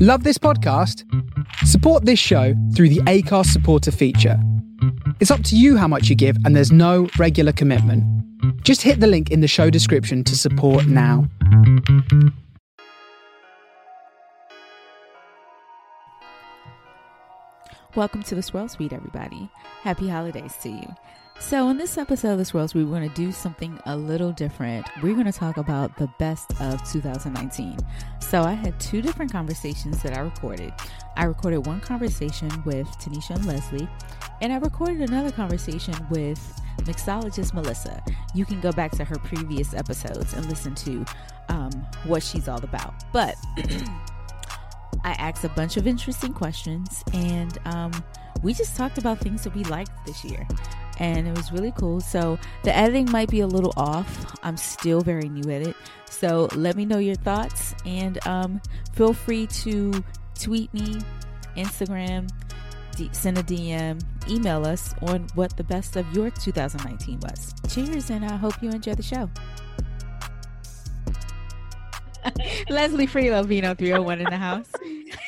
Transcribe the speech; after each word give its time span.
Love 0.00 0.24
this 0.24 0.38
podcast? 0.38 1.04
Support 1.64 2.04
this 2.04 2.18
show 2.18 2.54
through 2.74 2.90
the 2.90 3.00
Acast 3.00 3.46
supporter 3.46 3.90
feature. 3.90 4.38
It's 5.20 5.30
up 5.30 5.42
to 5.44 5.56
you 5.56 5.76
how 5.76 5.88
much 5.88 6.08
you 6.08 6.16
give, 6.16 6.36
and 6.44 6.54
there's 6.54 6.72
no 6.72 7.08
regular 7.18 7.52
commitment. 7.52 8.04
Just 8.62 8.82
hit 8.82 9.00
the 9.00 9.06
link 9.06 9.30
in 9.30 9.40
the 9.40 9.48
show 9.48 9.70
description 9.70 10.24
to 10.24 10.36
support 10.36 10.86
now. 10.86 11.28
Welcome 17.96 18.22
to 18.24 18.34
the 18.34 18.42
Swirl 18.42 18.68
Suite, 18.68 18.92
everybody. 18.92 19.50
Happy 19.82 20.08
holidays 20.08 20.54
to 20.62 20.68
you. 20.68 20.94
So, 21.40 21.68
in 21.70 21.78
this 21.78 21.96
episode 21.96 22.32
of 22.32 22.38
the 22.38 22.44
Swirl 22.44 22.68
Suite, 22.68 22.86
we're 22.86 22.98
going 22.98 23.08
to 23.08 23.16
do 23.16 23.32
something 23.32 23.80
a 23.86 23.96
little 23.96 24.30
different. 24.30 24.86
We're 25.02 25.14
going 25.14 25.24
to 25.24 25.32
talk 25.32 25.56
about 25.56 25.96
the 25.96 26.06
best 26.18 26.52
of 26.60 26.88
2019. 26.92 27.78
So, 28.20 28.42
I 28.42 28.52
had 28.52 28.78
two 28.78 29.00
different 29.00 29.32
conversations 29.32 30.00
that 30.02 30.16
I 30.16 30.20
recorded. 30.20 30.72
I 31.16 31.24
recorded 31.24 31.66
one 31.66 31.80
conversation 31.80 32.50
with 32.64 32.86
Tanisha 32.98 33.36
and 33.36 33.46
Leslie, 33.46 33.88
and 34.42 34.52
I 34.52 34.58
recorded 34.58 35.00
another 35.00 35.32
conversation 35.32 35.94
with 36.10 36.38
mixologist 36.80 37.54
Melissa. 37.54 38.02
You 38.34 38.44
can 38.44 38.60
go 38.60 38.70
back 38.70 38.92
to 38.92 39.04
her 39.04 39.16
previous 39.16 39.72
episodes 39.74 40.34
and 40.34 40.46
listen 40.46 40.74
to 40.76 41.04
um, 41.48 41.70
what 42.04 42.22
she's 42.22 42.48
all 42.48 42.62
about. 42.62 42.94
But 43.12 43.34
I 45.04 45.12
asked 45.12 45.42
a 45.44 45.48
bunch 45.48 45.78
of 45.78 45.86
interesting 45.86 46.34
questions, 46.34 47.02
and 47.14 47.58
um, 47.64 47.92
we 48.42 48.54
just 48.54 48.76
talked 48.76 48.98
about 48.98 49.18
things 49.18 49.42
that 49.44 49.54
we 49.54 49.64
liked 49.64 49.90
this 50.06 50.22
year. 50.22 50.46
And 51.00 51.26
it 51.26 51.36
was 51.36 51.50
really 51.50 51.72
cool. 51.72 52.00
So 52.00 52.38
the 52.62 52.76
editing 52.76 53.10
might 53.10 53.30
be 53.30 53.40
a 53.40 53.46
little 53.46 53.72
off. 53.76 54.38
I'm 54.44 54.56
still 54.56 55.00
very 55.00 55.28
new 55.28 55.50
at 55.50 55.62
it. 55.66 55.76
So 56.08 56.48
let 56.54 56.76
me 56.76 56.84
know 56.84 56.98
your 56.98 57.16
thoughts 57.16 57.74
and 57.84 58.24
um, 58.26 58.60
feel 58.92 59.14
free 59.14 59.46
to 59.46 60.04
tweet 60.38 60.72
me, 60.72 61.00
Instagram, 61.56 62.28
D- 62.96 63.08
send 63.12 63.38
a 63.38 63.42
DM, 63.42 64.00
email 64.28 64.66
us 64.66 64.94
on 65.02 65.26
what 65.34 65.56
the 65.56 65.64
best 65.64 65.96
of 65.96 66.06
your 66.14 66.30
2019 66.30 67.20
was. 67.20 67.54
Cheers, 67.68 68.10
and 68.10 68.24
I 68.24 68.36
hope 68.36 68.62
you 68.62 68.70
enjoy 68.70 68.94
the 68.94 69.02
show. 69.02 69.30
Leslie 72.70 73.06
Freelo, 73.06 73.44
Vino 73.44 73.74
301 73.74 74.18
in 74.20 74.24
the 74.30 74.36
house. 74.36 74.68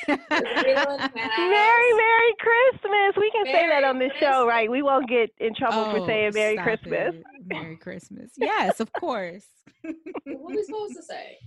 Oh 0.09 0.17
Merry, 0.39 1.93
Merry 1.95 2.35
Christmas. 2.39 3.17
We 3.17 3.31
can 3.31 3.47
say 3.47 3.69
that 3.69 3.85
on 3.85 3.99
this 3.99 4.13
show, 4.21 4.47
right? 4.47 4.71
We 4.71 4.83
won't 4.83 5.09
get 5.09 5.31
in 5.39 5.55
trouble 5.55 5.91
for 5.93 6.01
oh, 6.01 6.07
saying 6.07 6.33
Merry 6.35 6.59
Oh, 6.59 6.63
Christmas. 6.63 7.15
it. 7.15 7.25
Merry 7.47 7.77
Christmas. 7.77 8.31
Yes, 8.37 8.81
of 8.81 8.93
course. 8.93 9.45
What 10.25 10.53
are 10.53 10.57
we 10.57 10.63
supposed 10.65 10.97
to 10.97 11.03
say? 11.03 11.39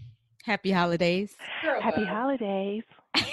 Happy 0.43 0.71
holidays. 0.71 1.35
Girl, 1.63 1.81
Happy 1.81 2.02
bug. 2.03 2.07
holidays. 2.09 2.83
I 3.15 3.25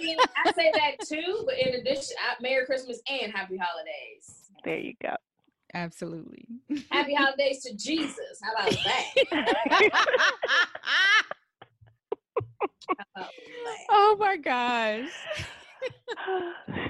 mean, 0.00 0.18
I 0.44 0.52
say 0.52 0.70
that 0.74 0.96
too, 1.06 1.44
but 1.46 1.54
in 1.58 1.74
addition, 1.80 2.16
I, 2.28 2.40
Merry 2.42 2.66
Christmas 2.66 3.00
and 3.08 3.32
Happy 3.32 3.56
Holidays. 3.56 4.48
There 4.64 4.76
you 4.78 4.94
go. 5.02 5.14
Absolutely. 5.74 6.46
Happy 6.90 7.14
Holidays 7.14 7.62
to 7.64 7.76
Jesus. 7.76 8.40
How 8.42 8.52
about 8.52 8.76
that? 9.30 9.90
How 12.88 12.94
about 13.14 13.30
that? 13.36 13.86
oh 13.90 14.16
my 14.18 14.36
gosh. 14.36 15.08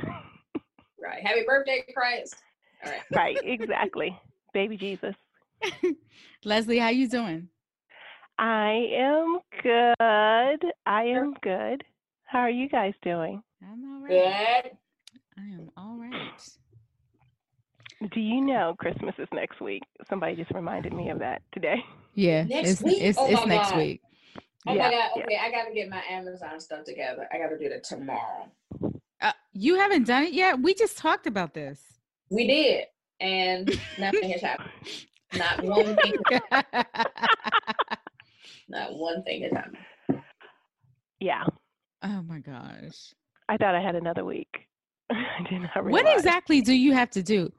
Right. 1.00 1.24
Happy 1.24 1.44
birthday, 1.46 1.84
Christ. 1.94 2.34
All 2.84 2.90
right. 2.90 3.02
right, 3.12 3.36
exactly. 3.44 4.18
Baby 4.52 4.76
Jesus. 4.76 5.14
Leslie, 6.44 6.78
how 6.78 6.88
you 6.88 7.08
doing? 7.08 7.48
I 8.38 8.88
am 8.96 9.38
good. 9.62 10.72
I 10.86 11.04
am 11.04 11.34
good. 11.40 11.84
How 12.24 12.40
are 12.40 12.50
you 12.50 12.68
guys 12.68 12.94
doing? 13.02 13.42
I'm 13.62 13.84
all 13.84 14.00
right. 14.02 14.62
Good. 14.64 14.72
I 15.38 15.42
am 15.54 15.70
all 15.76 15.96
right. 15.98 16.48
Do 18.12 18.20
you 18.20 18.40
know 18.44 18.74
Christmas 18.78 19.14
is 19.18 19.28
next 19.32 19.60
week? 19.60 19.82
Somebody 20.08 20.36
just 20.36 20.50
reminded 20.52 20.92
me 20.92 21.10
of 21.10 21.18
that 21.20 21.42
today. 21.52 21.76
Yeah, 22.14 22.44
Next 22.44 22.68
it's 22.68 22.82
week? 22.82 22.98
it's, 23.00 23.18
Oh 23.18 23.26
it's 23.30 23.40
my 23.42 23.54
next 23.54 23.70
God. 23.70 23.78
week. 23.78 24.02
Oh 24.66 24.74
Yeah, 24.74 24.84
my 24.84 24.90
God. 24.90 25.10
yeah. 25.16 25.22
Okay, 25.24 25.38
I 25.42 25.50
got 25.50 25.64
to 25.68 25.74
get 25.74 25.88
my 25.88 26.02
Amazon 26.10 26.60
stuff 26.60 26.84
together. 26.84 27.28
I 27.32 27.38
got 27.38 27.48
to 27.48 27.58
do 27.58 27.68
that 27.68 27.84
tomorrow. 27.84 28.50
Uh, 29.20 29.32
you 29.52 29.76
haven't 29.76 30.06
done 30.06 30.24
it 30.24 30.32
yet. 30.32 30.60
We 30.60 30.74
just 30.74 30.98
talked 30.98 31.26
about 31.26 31.54
this. 31.54 31.80
We 32.30 32.46
did, 32.46 32.84
and 33.20 33.68
nothing 33.98 34.30
has 34.30 34.42
happened. 34.42 34.70
Not 35.34 35.62
one 35.64 35.96
thing. 35.96 36.14
Not 38.68 38.94
one 38.98 39.22
thing 39.24 39.42
has 39.42 39.52
happened. 39.52 39.78
Yeah. 41.20 41.44
oh 42.02 42.22
my 42.22 42.38
gosh. 42.38 43.14
I 43.48 43.56
thought 43.56 43.74
I 43.74 43.80
had 43.80 43.94
another 43.94 44.24
week. 44.24 44.68
I 45.10 45.46
did 45.48 45.62
not 45.62 45.84
What 45.84 46.06
exactly 46.12 46.60
do 46.60 46.74
you 46.74 46.92
have 46.92 47.10
to 47.10 47.22
do? 47.22 47.50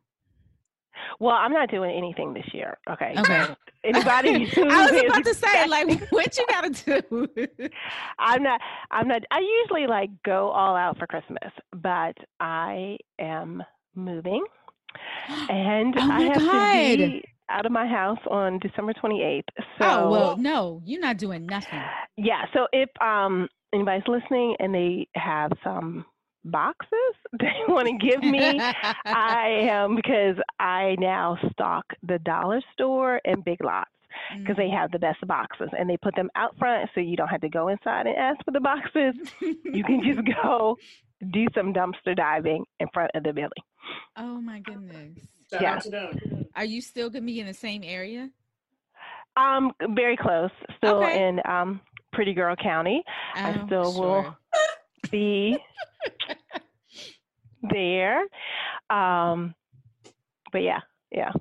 Well, 1.20 1.36
I'm 1.36 1.52
not 1.52 1.70
doing 1.70 1.96
anything 1.96 2.34
this 2.34 2.48
year. 2.54 2.78
Okay. 2.90 3.14
Okay. 3.18 3.48
Anybody? 3.84 4.50
I 4.58 4.92
was 4.92 5.04
about 5.08 5.24
to 5.26 5.34
say, 5.34 5.68
like, 5.68 6.10
what 6.12 6.38
you 6.38 6.46
gotta 6.50 6.70
do? 6.70 7.28
I'm 8.20 8.44
not. 8.44 8.60
I'm 8.92 9.08
not. 9.08 9.22
I 9.32 9.40
usually 9.62 9.88
like 9.88 10.10
go 10.26 10.50
all 10.50 10.76
out 10.76 10.98
for 10.98 11.08
Christmas, 11.08 11.52
but 11.74 12.16
I 12.40 12.98
am 13.20 13.64
moving, 13.96 14.44
and 15.50 15.96
Oh 15.98 16.12
I 16.12 16.22
have 16.24 16.38
God. 16.38 16.72
to 16.74 16.98
be 16.98 17.24
out 17.50 17.66
of 17.66 17.72
my 17.72 17.88
house 17.88 18.20
on 18.30 18.60
December 18.60 18.94
28th. 18.94 19.42
So 19.80 19.86
oh 19.86 20.10
well, 20.12 20.38
no, 20.38 20.82
you're 20.86 21.02
not 21.02 21.18
doing 21.18 21.46
nothing. 21.46 21.82
yeah. 22.18 22.46
So 22.54 22.68
if 22.74 22.90
um 23.02 23.48
anybody's 23.74 24.08
listening 24.08 24.56
and 24.60 24.74
they 24.74 25.08
have 25.16 25.52
some 25.64 26.06
boxes 26.46 26.90
they 27.40 27.52
want 27.68 27.88
to 27.88 27.98
give 28.08 28.24
me, 28.24 28.60
I 29.06 29.68
am 29.70 29.96
because 29.96 30.36
I 30.60 30.96
now 31.00 31.38
stock 31.52 31.86
the 32.04 32.20
dollar 32.20 32.62
store 32.74 33.22
and 33.26 33.44
Big 33.44 33.64
Lots 33.64 33.90
because 34.42 34.58
they 34.58 34.70
have 34.70 34.92
the 34.92 35.00
best 35.00 35.26
boxes 35.28 35.70
and 35.78 35.90
they 35.90 35.98
put 35.98 36.16
them 36.16 36.30
out 36.36 36.56
front 36.58 36.90
so 36.94 37.02
you 37.02 37.16
don't 37.16 37.28
have 37.28 37.42
to 37.42 37.50
go 37.50 37.68
inside 37.70 38.08
and 38.08 38.18
ask 38.18 38.44
for 38.44 38.52
the 38.52 38.60
boxes. 38.60 39.14
You 39.42 39.84
can 39.84 40.02
just 40.04 40.28
go 40.44 40.78
do 41.32 41.46
some 41.56 41.74
dumpster 41.74 42.16
diving 42.16 42.66
in 42.80 42.88
front 42.94 43.12
of 43.14 43.24
the 43.24 43.34
building. 43.34 43.64
oh 44.18 44.42
my 44.42 44.60
goodness. 44.60 45.18
Shout 45.52 45.62
Yeah. 45.62 45.74
out 45.76 45.82
to 45.84 45.90
them. 45.90 46.46
Are 46.56 46.66
you 46.66 46.82
still 46.82 47.10
gonna 47.10 47.26
be 47.26 47.40
in 47.40 47.48
the 47.48 47.54
same 47.54 47.84
area? 47.84 48.30
Um, 49.38 49.72
very 49.96 50.18
close, 50.18 50.52
still 50.78 51.04
Okay. 51.04 51.28
in 51.30 51.40
um 51.46 51.82
Pretty 52.12 52.34
Girl 52.34 52.56
County. 52.56 53.04
I 53.36 53.52
Oh, 53.52 53.66
still 53.68 53.94
sure. 53.94 54.02
will 54.02 54.38
be 55.12 55.58
there. 57.72 58.22
Um, 58.90 59.54
but 60.52 60.60
yeah, 60.64 60.80
yeah. 61.12 61.32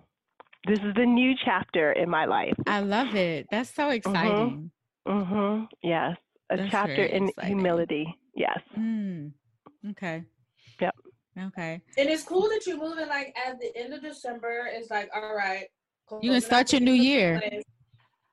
This 0.66 0.80
is 0.80 0.94
the 0.96 1.06
new 1.06 1.34
chapter 1.44 1.92
in 1.92 2.10
my 2.10 2.26
life. 2.26 2.54
I 2.66 2.80
love 2.80 3.14
it. 3.14 3.46
That's 3.50 3.70
so 3.70 3.90
exciting. 3.90 4.70
Mm-hmm. 5.06 5.64
Yes, 5.82 6.16
a 6.50 6.56
That's 6.58 6.70
chapter 6.70 7.04
in 7.04 7.30
humility. 7.42 8.06
Yes. 8.34 8.58
Mm. 8.78 9.32
Okay. 9.90 10.24
Yep. 10.80 10.94
Okay. 11.38 11.80
And 11.96 12.08
it's 12.10 12.24
cool 12.24 12.42
that 12.42 12.66
you're 12.66 12.76
moving 12.78 13.08
like 13.08 13.34
at 13.46 13.58
the 13.60 13.74
end 13.76 13.94
of 13.94 14.02
December. 14.02 14.68
It's 14.70 14.90
like, 14.90 15.08
all 15.14 15.34
right. 15.34 15.66
You 16.20 16.32
can 16.32 16.40
start 16.40 16.72
your 16.72 16.80
new 16.80 16.92
new 16.92 17.02
year. 17.02 17.38
place, 17.38 17.62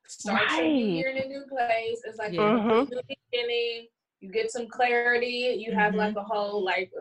Start 0.07 0.41
your 0.57 0.63
new 0.63 0.85
year 0.95 1.09
in 1.09 1.17
a 1.23 1.27
new 1.27 1.43
place. 1.47 2.01
It's 2.05 2.17
like 2.17 2.33
Yeah. 2.33 2.55
a 2.55 2.59
Mhm. 2.59 2.89
new 2.89 3.01
beginning. 3.31 3.87
You 4.25 4.31
get 4.31 4.49
some 4.51 4.67
clarity. 4.67 5.55
You 5.63 5.71
have 5.73 5.93
Mhm. 5.93 5.97
like 5.97 6.15
a 6.15 6.23
whole 6.23 6.63
like 6.63 6.91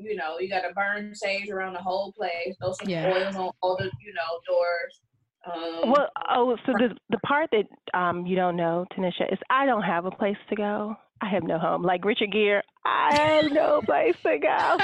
you 0.00 0.16
know, 0.16 0.40
you 0.40 0.48
gotta 0.48 0.72
burn 0.74 1.14
sage 1.14 1.48
around 1.48 1.74
the 1.74 1.78
whole 1.78 2.10
place, 2.12 2.56
throw 2.60 2.72
some 2.72 2.88
Yeah. 2.88 3.06
oils 3.06 3.36
on 3.36 3.50
all 3.62 3.76
the, 3.76 3.84
you 4.04 4.12
know, 4.12 4.40
doors. 4.48 5.00
Um 5.46 5.92
Well, 5.92 6.08
oh, 6.28 6.56
so 6.66 6.72
the 6.72 6.96
the 7.10 7.18
part 7.18 7.50
that 7.52 7.66
um 7.94 8.26
you 8.26 8.34
don't 8.34 8.56
know, 8.56 8.84
Tanisha, 8.92 9.32
is 9.32 9.38
I 9.48 9.64
don't 9.64 9.82
have 9.82 10.06
a 10.06 10.10
place 10.10 10.36
to 10.50 10.56
go. 10.56 10.96
I 11.20 11.28
have 11.28 11.44
no 11.44 11.56
home. 11.58 11.82
Like 11.82 12.04
Richard 12.04 12.32
Gere, 12.32 12.62
I 12.84 13.12
have 13.14 13.52
no 13.52 13.80
place 13.86 14.16
to 14.26 14.38
go. 14.38 14.78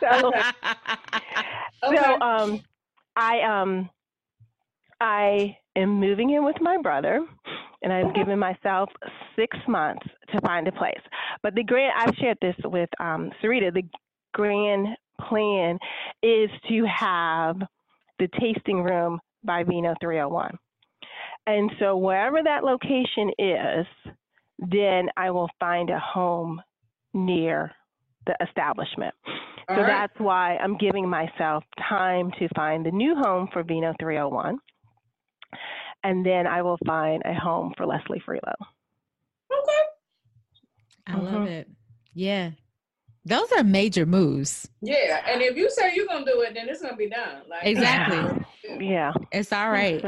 So- 0.00 0.32
okay. 1.84 1.96
So 1.96 2.20
um 2.26 2.62
I 3.16 3.40
um 3.42 3.90
I 5.00 5.58
am 5.76 6.00
moving 6.00 6.30
in 6.30 6.42
with 6.42 6.56
my 6.62 6.78
brother, 6.78 7.20
and 7.82 7.92
I've 7.92 8.14
given 8.14 8.38
myself 8.38 8.88
six 9.36 9.58
months 9.68 10.06
to 10.36 10.46
find 10.46 10.68
a 10.68 10.72
place. 10.72 11.00
But 11.42 11.54
the 11.54 11.64
grand, 11.64 11.92
I've 11.96 12.14
shared 12.16 12.38
this 12.40 12.56
with 12.64 12.88
um, 13.00 13.30
Sarita, 13.42 13.72
the 13.72 13.84
grand 14.32 14.88
plan 15.28 15.78
is 16.22 16.50
to 16.68 16.84
have 16.86 17.56
the 18.18 18.28
tasting 18.40 18.82
room 18.82 19.18
by 19.44 19.64
Vino 19.64 19.94
301. 20.00 20.56
And 21.46 21.70
so 21.78 21.96
wherever 21.96 22.42
that 22.42 22.64
location 22.64 23.30
is, 23.38 23.86
then 24.58 25.08
I 25.16 25.30
will 25.30 25.48
find 25.60 25.90
a 25.90 25.98
home 25.98 26.60
near 27.14 27.72
the 28.26 28.36
establishment. 28.46 29.14
All 29.68 29.76
so 29.76 29.82
right. 29.82 29.86
that's 29.86 30.18
why 30.18 30.56
I'm 30.56 30.76
giving 30.76 31.08
myself 31.08 31.64
time 31.88 32.30
to 32.38 32.48
find 32.54 32.84
the 32.84 32.90
new 32.90 33.14
home 33.14 33.48
for 33.52 33.62
Vino 33.62 33.94
301. 34.00 34.58
And 36.04 36.24
then 36.24 36.46
I 36.46 36.62
will 36.62 36.78
find 36.86 37.22
a 37.24 37.34
home 37.34 37.72
for 37.76 37.86
Leslie 37.86 38.22
Freelo. 38.26 38.54
Okay. 39.50 39.82
I 41.06 41.16
love 41.16 41.32
Mhm. 41.42 41.46
it. 41.48 41.68
Yeah. 42.14 42.50
Those 43.24 43.50
are 43.52 43.64
major 43.64 44.06
moves. 44.06 44.68
Yeah, 44.80 45.22
and 45.26 45.42
if 45.42 45.56
you 45.56 45.68
say 45.70 45.94
you're 45.94 46.06
gonna 46.06 46.24
do 46.24 46.40
it, 46.42 46.54
then 46.54 46.68
it's 46.68 46.80
gonna 46.82 46.96
be 46.96 47.08
done. 47.08 47.42
Like 47.48 47.64
Exactly. 47.66 48.44
Yeah. 48.78 49.12
It's 49.32 49.52
all 49.52 49.70
right. 49.70 50.04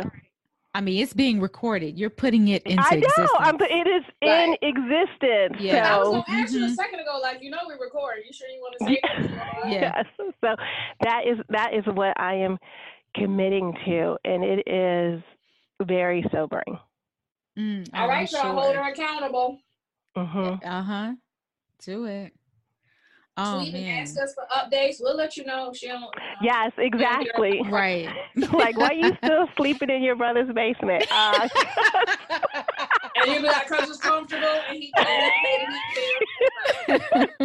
I 0.75 0.81
mean, 0.81 1.03
it's 1.03 1.15
being 1.15 1.41
recorded. 1.41 1.99
You're 1.99 2.11
putting 2.11 2.49
it 2.49 2.63
into 2.65 2.81
I 2.87 2.91
know. 2.95 2.99
existence. 3.07 3.31
I'm, 3.41 3.57
it 3.61 3.87
is 3.89 4.05
Right. 4.23 4.49
in 4.49 4.57
existence. 4.63 5.57
Yeah. 5.61 5.83
So. 5.83 5.95
I 5.95 5.99
was 5.99 6.07
So, 6.07 6.13
gonna 6.13 6.25
ask 6.43 6.53
you 6.55 6.65
a 6.65 6.69
Mhm. 6.69 6.75
second 6.75 7.01
ago, 7.01 7.19
like 7.21 7.43
you 7.43 7.51
know 7.51 7.59
we 7.67 7.75
record. 7.75 8.19
You 8.25 8.33
sure 8.33 8.49
you 8.49 8.61
want 8.61 8.77
to 8.79 8.85
say 8.87 9.01
that? 9.03 9.71
Yeah. 9.73 10.03
yes. 10.07 10.07
So 10.41 10.57
that 11.03 11.27
is 11.27 11.39
that 11.49 11.75
is 11.75 11.85
what 11.87 12.19
I 12.21 12.35
am 12.35 12.59
committing 13.17 13.73
to, 13.87 14.17
and 14.25 14.45
it 14.45 14.69
is 14.69 15.23
very 15.83 16.25
sobering. 16.31 16.79
Mm, 17.59 17.89
All 17.95 18.07
right, 18.07 18.31
y'all 18.31 18.53
hold 18.53 18.77
her 18.77 18.83
accountable. 18.93 19.59
Hmm 20.27 20.55
Uh 20.65 20.83
huh. 20.83 21.13
Do 21.85 22.05
it. 22.07 22.33
Oh 23.37 23.61
Tweet 23.61 23.75
and 23.75 23.85
man. 23.85 24.03
ask 24.03 24.21
us 24.21 24.35
for 24.35 24.45
updates. 24.53 24.97
We'll 25.01 25.17
let 25.17 25.37
you 25.37 25.45
know. 25.45 25.71
if 25.71 25.77
She 25.77 25.87
don't. 25.87 26.13
Yes, 26.43 26.73
exactly. 26.77 27.63
Right. 27.71 28.09
like, 28.53 28.77
why 28.77 28.93
you 28.93 29.13
still 29.23 29.49
sleeping 29.57 29.91
in 29.91 30.03
your 30.03 30.17
brother's 30.17 30.53
basement? 30.53 31.07
Uh, 31.11 31.49
And 33.21 33.33
you'll 33.33 33.43
be 33.43 33.49
like, 33.49 33.67
cause 33.67 33.89
it's 33.91 33.99
comfortable 34.01 34.47
and 34.47 34.77
he 34.77 34.93
and 34.97 35.33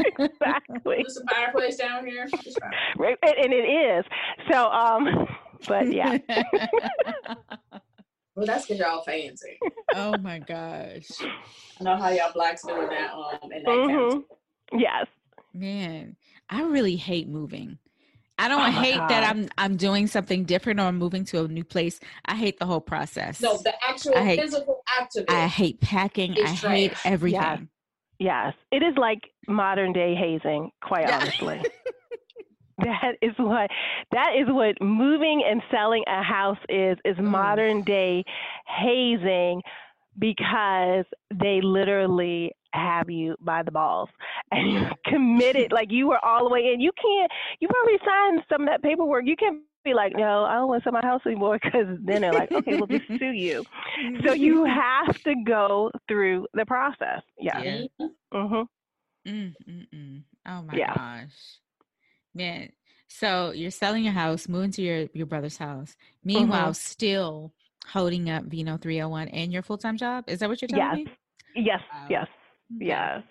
exactly. 0.05 0.97
There's 0.97 1.17
a 1.17 1.33
fireplace 1.33 1.77
down 1.77 2.05
here. 2.05 2.29
Right, 2.97 3.17
And, 3.23 3.35
and 3.45 3.53
it 3.53 3.65
is. 3.65 4.05
So, 4.51 4.69
um, 4.69 5.27
but 5.67 5.91
yeah. 5.91 6.17
Well, 8.35 8.45
that's 8.45 8.65
because 8.65 8.79
y'all 8.79 9.03
fancy. 9.03 9.59
oh 9.93 10.17
my 10.17 10.39
gosh. 10.39 11.07
I 11.79 11.83
know 11.83 11.97
how 11.97 12.09
y'all 12.09 12.33
blacks 12.33 12.63
doing 12.65 12.87
that 12.89 13.13
um 13.13 13.51
in 13.51 13.63
that 13.63 13.65
hmm 13.65 13.89
county. 13.89 14.25
Yes. 14.77 15.07
Man, 15.53 16.15
I 16.49 16.63
really 16.63 16.95
hate 16.95 17.27
moving. 17.27 17.77
I 18.39 18.47
don't 18.47 18.59
Oh 18.59 18.71
my 18.71 18.71
hate 18.71 18.97
that 18.97 19.23
I'm 19.23 19.47
I'm 19.59 19.77
doing 19.77 20.07
something 20.07 20.45
different 20.45 20.79
or 20.79 20.83
I'm 20.83 20.97
moving 20.97 21.23
to 21.25 21.43
a 21.43 21.47
new 21.47 21.63
place. 21.63 21.99
I 22.25 22.35
hate 22.35 22.57
the 22.59 22.65
whole 22.65 22.81
process. 22.81 23.39
No, 23.39 23.57
the 23.57 23.73
actual 23.87 24.17
I 24.17 24.23
hate- 24.25 24.39
physical 24.41 24.81
act 24.99 25.15
of 25.15 25.23
it. 25.23 25.29
I 25.31 25.47
hate 25.47 25.79
packing. 25.79 26.31
It's 26.35 26.63
I 26.63 26.69
hate 26.73 26.91
trash. 26.91 27.05
everything. 27.05 27.69
Yes. 28.19 28.53
It 28.71 28.77
is 28.83 28.95
like 28.97 29.19
modern 29.47 29.93
day 29.93 30.15
hazing, 30.15 30.71
quite 30.81 31.03
Yeah. 31.03 31.17
honestly. 31.39 31.61
that 32.83 33.15
is 33.21 33.33
what 33.37 33.69
that 34.11 34.31
is 34.39 34.47
what 34.47 34.75
moving 34.81 35.43
and 35.47 35.61
selling 35.71 36.03
a 36.07 36.23
house 36.23 36.57
is 36.69 36.97
is 37.05 37.15
Mm. 37.21 37.21
modern 37.21 37.83
day 37.83 38.23
hazing 38.67 39.61
because 40.17 41.05
they 41.33 41.59
literally 41.61 42.51
have 42.73 43.09
you 43.09 43.35
by 43.41 43.63
the 43.63 43.71
balls 43.71 44.09
and 44.51 44.71
you're 44.71 44.91
committed 45.05 45.71
like 45.71 45.91
you 45.91 46.07
were 46.07 46.23
all 46.23 46.43
the 46.47 46.53
way 46.53 46.71
in. 46.73 46.79
You 46.81 46.91
can't 47.01 47.31
you 47.59 47.67
probably 47.67 47.99
signed 48.05 48.41
some 48.51 48.61
of 48.63 48.69
that 48.69 48.83
paperwork. 48.83 49.25
You 49.25 49.35
can't 49.35 49.57
be 49.57 49.65
like 49.65 49.83
no 49.85 50.15
i 50.15 50.23
don't 50.25 50.37
want 50.37 50.53
to 50.55 50.57
sell 50.57 50.67
my 50.67 50.73
house 50.73 51.21
anymore 51.25 51.31
because 51.33 51.63
then 51.77 51.95
they're 51.95 52.07
like 52.07 52.25
okay 52.35 52.55
we'll 52.55 52.69
just 52.69 52.85
sue 53.03 53.13
you. 53.17 53.53
So 54.13 54.23
you 54.33 54.63
have 54.65 55.15
to 55.23 55.33
go 55.45 55.91
through 56.07 56.47
the 56.53 56.65
process. 56.65 57.21
Yeah. 57.39 57.63
Yeah. 57.63 57.83
hmm 58.33 58.61
Mm, 59.27 59.55
mm, 59.67 59.87
mm. 59.93 60.23
Oh 60.45 60.61
my 60.61 60.79
Yeah. 60.79 60.93
gosh, 60.93 61.59
man! 62.33 62.71
So 63.07 63.51
you're 63.51 63.71
selling 63.71 64.03
your 64.03 64.13
house, 64.13 64.47
moving 64.47 64.71
to 64.71 64.81
your 64.81 65.07
your 65.13 65.25
brother's 65.25 65.57
house. 65.57 65.95
Meanwhile, 66.23 66.71
Mhm. 66.71 66.75
still 66.75 67.53
holding 67.87 68.29
up 68.29 68.45
Vino 68.45 68.77
301 68.77 69.27
and 69.29 69.51
your 69.51 69.61
full 69.61 69.77
time 69.77 69.97
job. 69.97 70.25
Is 70.27 70.39
that 70.39 70.49
what 70.49 70.61
you're 70.61 70.67
telling 70.69 70.85
Yes. 70.85 70.95
me? 70.95 71.13
Yes, 71.55 71.81
Wow. 71.91 72.07
yes, 72.09 72.27
Okay. 72.75 72.85
yes, 72.85 73.23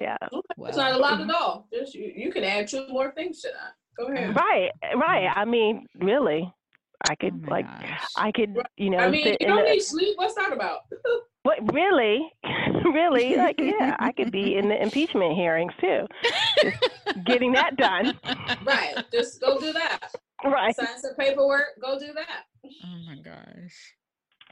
yes. 0.00 0.18
It's 0.58 0.76
not 0.76 0.92
a 0.92 0.98
lot 0.98 1.20
at 1.20 1.30
all. 1.30 1.68
Just 1.72 1.94
you, 1.94 2.12
you 2.14 2.32
can 2.32 2.42
add 2.44 2.66
two 2.68 2.86
more 2.88 3.12
things 3.12 3.40
to 3.42 3.48
that. 3.48 3.74
Go 3.96 4.12
ahead. 4.12 4.34
Right, 4.34 4.70
right. 4.96 5.32
I 5.36 5.44
mean, 5.44 5.86
really, 6.00 6.52
I 7.08 7.12
Oh 7.12 7.16
could 7.20 7.42
my 7.42 7.48
like, 7.48 7.66
gosh. 7.66 8.12
I 8.16 8.32
could, 8.32 8.56
you 8.76 8.90
know, 8.90 8.98
I 8.98 9.10
mean, 9.10 9.36
you 9.40 9.46
don't 9.46 9.64
the, 9.64 9.72
need 9.72 9.82
sleep. 9.82 10.16
What's 10.16 10.34
that 10.34 10.52
about? 10.52 10.80
what 11.42 11.72
really, 11.72 12.32
really, 12.84 13.36
like, 13.36 13.56
yeah, 13.58 13.96
I 13.98 14.12
could 14.12 14.30
be 14.30 14.56
in 14.56 14.68
the 14.68 14.80
impeachment 14.80 15.34
hearings 15.34 15.72
too, 15.80 16.06
getting 17.24 17.52
that 17.52 17.76
done. 17.76 18.18
right. 18.64 19.04
Just 19.12 19.40
go 19.40 19.58
do 19.58 19.72
that. 19.72 20.12
Right. 20.44 20.74
Sign 20.76 20.98
some 21.00 21.14
paperwork. 21.14 21.80
Go 21.80 21.98
do 21.98 22.12
that. 22.14 22.44
oh 22.84 22.98
my 23.06 23.16
gosh! 23.16 23.94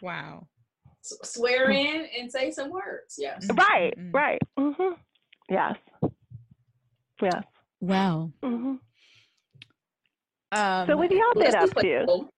Wow. 0.03 0.47
S- 1.05 1.19
swear 1.33 1.71
in 1.71 2.07
and 2.19 2.31
say 2.31 2.51
some 2.51 2.71
words. 2.71 3.17
Yes. 3.19 3.47
Right, 3.55 3.95
Mm-mm. 3.99 4.13
right. 4.15 4.41
Mhm. 4.59 4.97
Yes. 5.49 5.77
Yes. 7.23 7.43
Well, 7.81 8.33
hmm 8.43 8.75
um, 10.53 10.87
So 10.87 10.97
what 10.97 11.11
y'all 11.11 11.21
Well, 11.35 11.45
been 11.45 11.53
let's 11.53 11.71
up 11.71 11.75
be 11.77 11.89
to? 11.89 12.29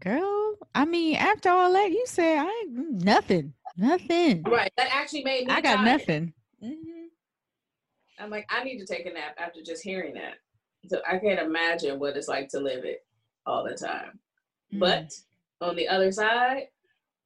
Flexible. 0.00 0.20
girl. 0.20 0.68
I 0.74 0.84
mean, 0.84 1.16
after 1.16 1.50
all 1.50 1.72
that, 1.72 1.90
you 1.90 2.04
said 2.06 2.38
I 2.38 2.64
mm, 2.70 3.02
nothing, 3.04 3.52
nothing. 3.76 4.42
Right. 4.42 4.72
That 4.76 4.88
actually 4.92 5.24
made 5.24 5.46
me. 5.46 5.52
I 5.54 5.60
got 5.60 5.76
tired. 5.76 5.84
nothing. 5.86 6.32
Mhm. 6.62 7.06
I'm 8.20 8.30
like, 8.30 8.46
I 8.50 8.64
need 8.64 8.78
to 8.78 8.86
take 8.86 9.06
a 9.06 9.12
nap 9.12 9.36
after 9.38 9.62
just 9.62 9.82
hearing 9.82 10.14
that. 10.14 10.34
So 10.88 11.00
I 11.08 11.18
can't 11.18 11.38
imagine 11.40 11.98
what 12.00 12.16
it's 12.16 12.28
like 12.28 12.48
to 12.50 12.60
live 12.60 12.84
it 12.84 13.04
all 13.46 13.64
the 13.64 13.74
time. 13.76 14.18
Mm. 14.74 14.80
But 14.80 15.12
on 15.60 15.76
the 15.76 15.88
other 15.88 16.10
side, 16.12 16.64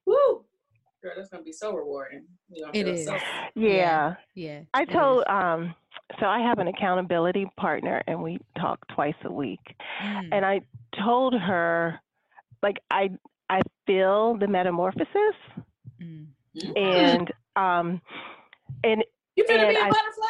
woo, 0.06 0.44
girl, 1.02 1.12
that's 1.16 1.28
gonna 1.30 1.42
be 1.42 1.52
so 1.52 1.74
rewarding. 1.74 2.24
You're 2.50 2.66
gonna 2.66 2.78
It 2.78 2.84
feel 2.84 2.94
is. 2.94 3.04
so 3.06 3.19
Yeah. 3.54 4.16
yeah, 4.34 4.62
I 4.74 4.84
told 4.84 5.24
um 5.28 5.74
so 6.20 6.26
I 6.26 6.41
have 6.41 6.58
an 6.58 6.69
accountability 6.69 7.46
partner 7.56 8.02
and 8.06 8.22
we 8.22 8.38
talk 8.58 8.79
twice 8.94 9.14
a 9.24 9.32
week. 9.32 9.60
Mm. 10.02 10.29
And 10.32 10.44
I 10.44 10.60
told 11.02 11.32
her 11.34 11.98
like 12.62 12.78
I 12.90 13.10
I 13.50 13.60
feel 13.86 14.36
the 14.38 14.46
metamorphosis 14.48 15.36
Mm. 16.00 16.26
and 16.76 17.31
um 17.56 18.00
and 18.84 19.04
you're 19.36 19.46
gonna 19.46 19.62
And 19.62 19.69
be 19.70 19.76
a 19.76 19.84
I- 19.84 19.90
butterfly? 19.90 20.26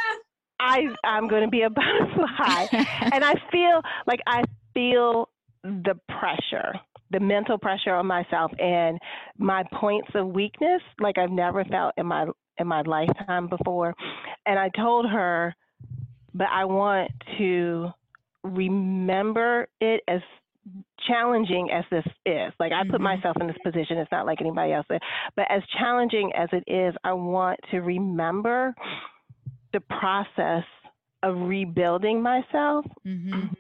I 0.61 0.87
I'm 1.05 1.27
going 1.29 1.43
to 1.43 1.49
be 1.49 1.63
a 1.63 1.71
butterfly 1.81 2.67
and 3.13 3.25
I 3.25 3.35
feel 3.51 3.81
like 4.07 4.21
I 4.27 4.43
feel 4.75 5.29
the 5.65 5.99
pressure, 6.09 6.75
the 7.11 7.19
mental 7.21 7.59
pressure 7.59 7.95
on 7.95 8.07
myself 8.07 8.53
and 8.61 8.99
my 9.39 9.65
points 9.75 10.09
of 10.15 10.29
weakness 10.29 10.81
like 11.01 11.19
I've 11.19 11.31
never 11.33 11.65
felt 11.65 11.95
in 11.97 12.07
my 12.07 12.27
in 12.59 12.67
my 12.69 12.83
lifetime 12.83 13.49
before. 13.49 13.95
And 14.47 14.59
I 14.59 14.69
told 14.77 15.07
her, 15.11 15.55
but 16.35 16.47
I 16.53 16.65
want 16.67 17.11
to 17.39 17.89
remember 18.45 19.67
it 19.81 20.03
as 20.07 20.21
challenging 21.07 21.71
as 21.73 21.85
this 21.91 22.05
is. 22.25 22.53
Like 22.61 22.73
I 22.73 22.83
put 22.85 23.01
Mhm. 23.01 23.05
myself 23.05 23.37
in 23.41 23.47
this 23.49 23.59
position. 23.65 23.99
It's 23.99 24.13
not 24.13 24.27
like 24.27 24.41
anybody 24.41 24.73
else. 24.73 24.87
But 24.89 25.51
as 25.51 25.63
challenging 25.79 26.33
as 26.35 26.49
it 26.53 26.65
is, 26.67 26.95
I 27.05 27.13
want 27.13 27.59
to 27.71 27.81
remember 27.81 28.75
the 29.73 29.81
process 29.81 30.65
of 31.23 31.37
rebuilding 31.41 32.21
myself 32.23 32.85
Mhm. 33.05 33.57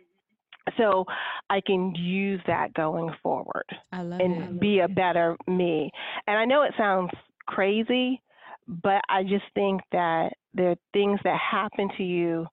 so 0.76 1.04
I 1.50 1.60
can 1.60 1.94
use 1.94 2.40
that 2.46 2.72
going 2.74 3.10
forward 3.22 3.64
I 3.92 4.02
love 4.02 4.20
and 4.20 4.42
it. 4.56 4.60
be 4.60 4.80
a 4.80 4.88
better 4.88 5.36
me. 5.46 5.90
And 6.26 6.38
I 6.38 6.44
know 6.44 6.62
it 6.62 6.74
sounds 6.76 7.10
crazy, 7.46 8.20
but 8.68 9.02
I 9.08 9.24
just 9.24 9.44
think 9.54 9.82
that 9.90 10.34
there 10.54 10.70
are 10.70 10.76
things 10.92 11.20
that 11.24 11.38
happen 11.38 11.88
to 11.96 12.04
you 12.04 12.46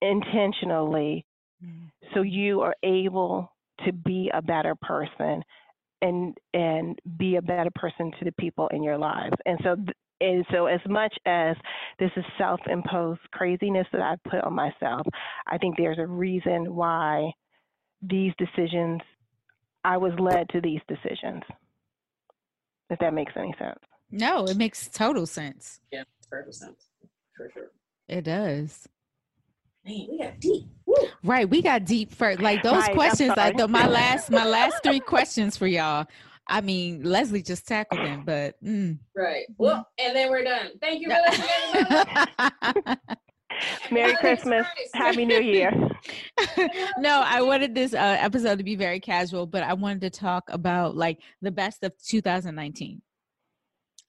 intentionally 0.00 1.24
Mm. 1.62 1.90
so 2.14 2.22
you 2.22 2.62
are 2.62 2.74
able 2.82 3.52
to 3.86 3.92
be 3.92 4.30
a 4.32 4.42
better 4.42 4.74
person 4.74 5.42
and 6.02 6.36
and 6.54 6.98
be 7.18 7.36
a 7.36 7.42
better 7.42 7.70
person 7.74 8.10
to 8.18 8.24
the 8.24 8.32
people 8.32 8.68
in 8.72 8.82
your 8.82 8.98
lives. 8.98 9.36
And 9.46 9.58
so 9.62 9.76
th- 9.76 9.96
and 10.22 10.44
so 10.52 10.66
as 10.66 10.80
much 10.86 11.14
as 11.24 11.56
this 11.98 12.10
is 12.16 12.24
self-imposed 12.36 13.20
craziness 13.32 13.86
that 13.92 14.02
I 14.02 14.16
put 14.28 14.44
on 14.44 14.52
myself, 14.52 15.06
I 15.46 15.56
think 15.56 15.76
there's 15.76 15.98
a 15.98 16.06
reason 16.06 16.74
why 16.74 17.30
these 18.02 18.32
decisions 18.38 19.00
I 19.84 19.96
was 19.96 20.12
led 20.18 20.48
to 20.50 20.60
these 20.60 20.80
decisions. 20.88 21.42
If 22.90 22.98
that 22.98 23.14
makes 23.14 23.32
any 23.36 23.54
sense. 23.58 23.78
No, 24.10 24.46
it 24.46 24.56
makes 24.56 24.88
total 24.88 25.26
sense. 25.26 25.80
Yeah, 25.92 26.02
perfect 26.28 26.56
sense 26.56 26.86
for 27.36 27.50
sure. 27.54 27.70
It 28.08 28.22
does. 28.22 28.88
Man, 29.84 30.06
we 30.10 30.18
got 30.18 30.38
deep. 30.40 30.66
Woo. 30.90 31.08
Right, 31.22 31.48
we 31.48 31.62
got 31.62 31.84
deep 31.84 32.12
first. 32.12 32.40
Like 32.40 32.62
those 32.62 32.82
Right, 32.82 32.94
questions, 32.94 33.32
like 33.36 33.56
the, 33.56 33.68
my 33.68 33.86
last, 34.00 34.30
my 34.30 34.44
last 34.44 34.82
three 34.82 35.00
questions 35.00 35.56
for 35.56 35.66
y'all. 35.66 36.06
I 36.48 36.60
mean, 36.60 37.04
Leslie 37.04 37.42
just 37.42 37.68
tackled 37.68 38.04
them, 38.04 38.24
but 38.24 38.62
mm. 38.62 38.98
Right. 39.16 39.46
Well, 39.56 39.86
and 39.98 40.16
then 40.16 40.30
we're 40.30 40.42
done. 40.42 40.70
Thank 40.80 41.02
you 41.02 41.08
for 41.08 41.16
listening. 41.30 42.96
Merry 43.90 44.14
Holidays 44.14 44.18
Christmas. 44.18 44.66
first. 44.66 44.94
Happy 44.94 45.24
New 45.24 45.40
Year. 45.40 45.70
no, 46.98 47.22
I 47.24 47.42
wanted 47.42 47.74
this 47.74 47.94
uh, 47.94 48.16
episode 48.18 48.58
to 48.58 48.64
be 48.64 48.74
very 48.74 48.98
casual, 48.98 49.46
but 49.46 49.62
I 49.62 49.74
wanted 49.74 50.00
to 50.00 50.10
talk 50.10 50.44
about 50.48 50.96
like 50.96 51.18
the 51.40 51.52
best 51.52 51.84
of 51.84 51.92
2019. 52.04 53.00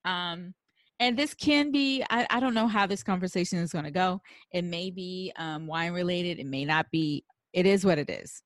Um, 0.06 0.56
and 1.02 1.18
this 1.18 1.34
can 1.34 1.72
be, 1.72 2.04
I, 2.12 2.28
I 2.30 2.40
don't 2.40 2.54
know 2.54 2.68
how 2.68 2.86
this 2.86 3.02
conversation 3.02 3.58
is 3.58 3.74
going 3.74 3.86
to 3.86 3.92
go. 3.92 4.22
It 4.52 4.64
may 4.64 4.92
be 4.92 5.34
um, 5.36 5.66
wine 5.66 5.94
related, 5.94 6.40
it 6.40 6.46
may 6.46 6.64
not 6.64 6.92
be. 6.92 7.26
It 7.54 7.66
is 7.66 7.84
what 7.84 7.98
it 7.98 8.10
is. 8.10 8.44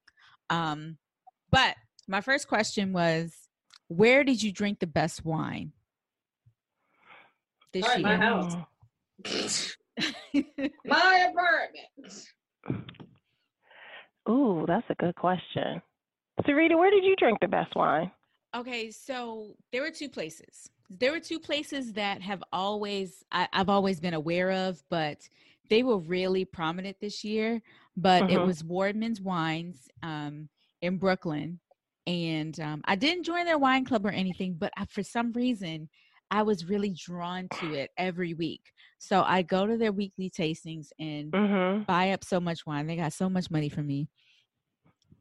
Um, 0.49 0.97
but 1.51 1.75
my 2.07 2.21
first 2.21 2.47
question 2.47 2.93
was, 2.93 3.35
where 3.89 4.23
did 4.23 4.41
you 4.41 4.53
drink 4.53 4.79
the 4.79 4.87
best 4.87 5.25
wine 5.25 5.73
this 7.73 7.83
All 7.83 7.91
right, 7.91 8.01
my 8.01 8.15
house. 8.15 8.55
My 10.85 11.29
apartment. 11.29 12.85
Ooh, 14.29 14.65
that's 14.65 14.85
a 14.89 14.95
good 14.95 15.15
question. 15.15 15.81
Sarita, 16.41 16.77
where 16.77 16.91
did 16.91 17.03
you 17.03 17.15
drink 17.17 17.37
the 17.41 17.47
best 17.47 17.75
wine? 17.75 18.11
Okay, 18.55 18.91
so 18.91 19.55
there 19.73 19.81
were 19.81 19.91
two 19.91 20.09
places. 20.09 20.69
There 20.89 21.11
were 21.11 21.19
two 21.19 21.39
places 21.39 21.93
that 21.93 22.21
have 22.21 22.43
always 22.53 23.23
I, 23.31 23.47
I've 23.53 23.69
always 23.69 23.99
been 23.99 24.13
aware 24.13 24.51
of, 24.51 24.81
but 24.89 25.27
they 25.69 25.83
were 25.83 25.97
really 25.97 26.45
prominent 26.45 26.97
this 26.99 27.23
year. 27.23 27.61
But 27.97 28.25
it 28.27 28.37
Mhm. 28.37 28.45
was 28.45 28.63
Wardman's 28.63 29.21
Wines 29.21 29.87
um, 30.03 30.49
in 30.81 30.97
Brooklyn, 30.97 31.59
and 32.05 32.59
um, 32.59 32.81
I 32.85 32.95
didn't 32.95 33.23
join 33.23 33.45
their 33.45 33.57
wine 33.57 33.85
club 33.85 34.05
or 34.05 34.09
anything, 34.09 34.55
but 34.55 34.71
I, 34.77 34.85
for 34.85 35.03
some 35.03 35.31
reason 35.33 35.89
I 36.31 36.43
was 36.43 36.65
really 36.65 36.91
drawn 36.91 37.49
to 37.59 37.73
it 37.73 37.91
every 37.97 38.33
week. 38.33 38.61
So 38.99 39.23
I 39.23 39.41
go 39.43 39.65
to 39.67 39.77
their 39.77 39.91
weekly 39.91 40.29
tastings 40.29 40.87
and 40.99 41.35
Mm-hmm. 41.35 41.83
buy 41.87 42.11
up 42.11 42.23
so 42.23 42.39
much 42.39 42.65
wine. 42.65 42.87
They 42.87 42.95
got 42.95 43.13
so 43.13 43.29
much 43.29 43.49
money 43.51 43.69
from 43.69 43.87
me. 43.87 44.09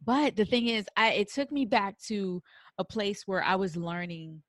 But 0.04 0.36
the 0.36 0.44
thing 0.44 0.68
is, 0.68 0.86
I 0.96 1.12
it 1.12 1.32
took 1.32 1.50
me 1.50 1.64
back 1.64 1.98
to 2.08 2.42
a 2.78 2.84
place 2.84 3.22
where 3.26 3.42
I 3.42 3.56
was 3.56 3.76
learning 3.76 4.42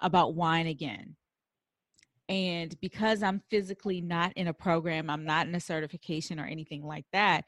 about 0.00 0.34
wine 0.34 0.66
again. 0.66 1.16
And 2.28 2.78
because 2.80 3.22
I'm 3.22 3.40
physically 3.50 4.00
not 4.00 4.32
in 4.36 4.48
a 4.48 4.52
program, 4.52 5.08
I'm 5.08 5.24
not 5.24 5.46
in 5.46 5.54
a 5.54 5.60
certification 5.60 6.38
or 6.38 6.44
anything 6.44 6.84
like 6.84 7.06
that. 7.12 7.44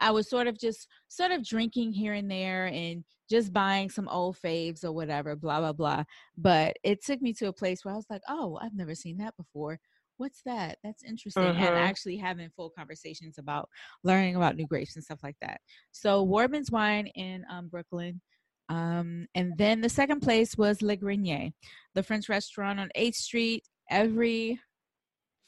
I 0.00 0.10
was 0.10 0.28
sort 0.28 0.48
of 0.48 0.58
just 0.58 0.88
sort 1.06 1.30
of 1.30 1.46
drinking 1.46 1.92
here 1.92 2.14
and 2.14 2.28
there 2.28 2.66
and 2.66 3.04
just 3.30 3.52
buying 3.52 3.88
some 3.88 4.08
old 4.08 4.36
faves 4.36 4.82
or 4.84 4.90
whatever, 4.90 5.36
blah, 5.36 5.60
blah, 5.60 5.72
blah. 5.72 6.02
But 6.36 6.76
it 6.82 7.04
took 7.04 7.22
me 7.22 7.32
to 7.34 7.46
a 7.46 7.52
place 7.52 7.84
where 7.84 7.94
I 7.94 7.96
was 7.96 8.06
like, 8.10 8.22
oh, 8.28 8.58
I've 8.60 8.74
never 8.74 8.94
seen 8.96 9.18
that 9.18 9.36
before. 9.36 9.78
What's 10.16 10.42
that? 10.42 10.78
That's 10.82 11.04
interesting. 11.04 11.56
And 11.56 11.76
Mhm. 11.76 11.76
actually 11.76 12.16
having 12.16 12.50
full 12.50 12.70
conversations 12.70 13.38
about 13.38 13.68
learning 14.02 14.34
about 14.36 14.56
new 14.56 14.66
grapes 14.66 14.96
and 14.96 15.04
stuff 15.04 15.22
like 15.22 15.36
that. 15.40 15.60
So 15.92 16.24
Wardman's 16.24 16.70
Wine 16.72 17.06
in 17.08 17.44
um, 17.48 17.68
Brooklyn. 17.68 18.20
Um, 18.68 19.26
and 19.34 19.56
then 19.58 19.80
the 19.80 19.88
second 19.88 20.20
place 20.20 20.56
was 20.56 20.82
Le 20.82 20.96
Grenier, 20.96 21.50
the 21.94 22.02
French 22.02 22.28
restaurant 22.28 22.80
on 22.80 22.90
8th 22.96 23.14
Street. 23.14 23.64
Every 23.90 24.60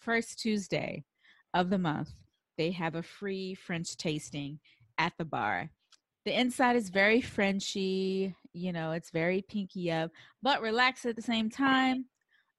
first 0.00 0.38
Tuesday 0.38 1.04
of 1.54 1.70
the 1.70 1.78
month, 1.78 2.10
they 2.58 2.70
have 2.72 2.94
a 2.94 3.02
free 3.02 3.54
French 3.54 3.96
tasting 3.96 4.60
at 4.98 5.12
the 5.18 5.24
bar. 5.24 5.70
The 6.24 6.38
inside 6.38 6.76
is 6.76 6.88
very 6.90 7.20
Frenchy, 7.20 8.34
you 8.52 8.72
know, 8.72 8.92
it's 8.92 9.10
very 9.10 9.42
pinky 9.42 9.92
up, 9.92 10.10
but 10.42 10.60
relaxed 10.60 11.06
at 11.06 11.16
the 11.16 11.22
same 11.22 11.48
time. 11.48 12.06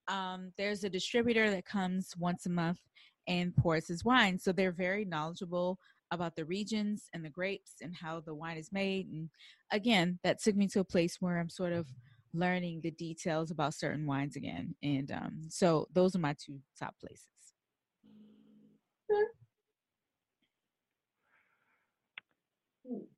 Um, 0.08 0.54
there's 0.58 0.84
a 0.84 0.90
distributor 0.90 1.50
that 1.52 1.66
comes 1.66 2.14
once 2.18 2.46
a 2.46 2.50
month 2.50 2.80
and 3.28 3.56
pours 3.56 3.88
his 3.88 4.06
wine. 4.06 4.40
So 4.40 4.52
they're 4.52 4.72
very 4.72 5.04
knowledgeable 5.04 5.80
about 6.12 6.36
the 6.36 6.46
regions 6.46 7.10
and 7.14 7.24
the 7.24 7.30
grapes 7.30 7.76
and 7.82 7.96
how 7.96 8.20
the 8.20 8.34
wine 8.34 8.58
is 8.58 8.72
made. 8.72 9.08
And 9.08 9.30
again, 9.72 10.20
that 10.24 10.42
took 10.42 10.56
me 10.56 10.68
to 10.70 10.80
a 10.80 10.86
place 10.86 11.18
where 11.20 11.38
I'm 11.38 11.50
sort 11.50 11.74
of 11.74 11.88
learning 12.34 12.82
the 12.82 12.92
details 12.92 13.52
about 13.52 13.74
certain 13.74 14.06
wines 14.06 14.36
again. 14.36 14.76
And 14.84 15.12
um, 15.12 15.42
so 15.50 15.88
those 15.94 16.16
are 16.16 16.20
my 16.20 16.34
two 16.34 16.60
top 16.80 16.96
places. 17.00 17.26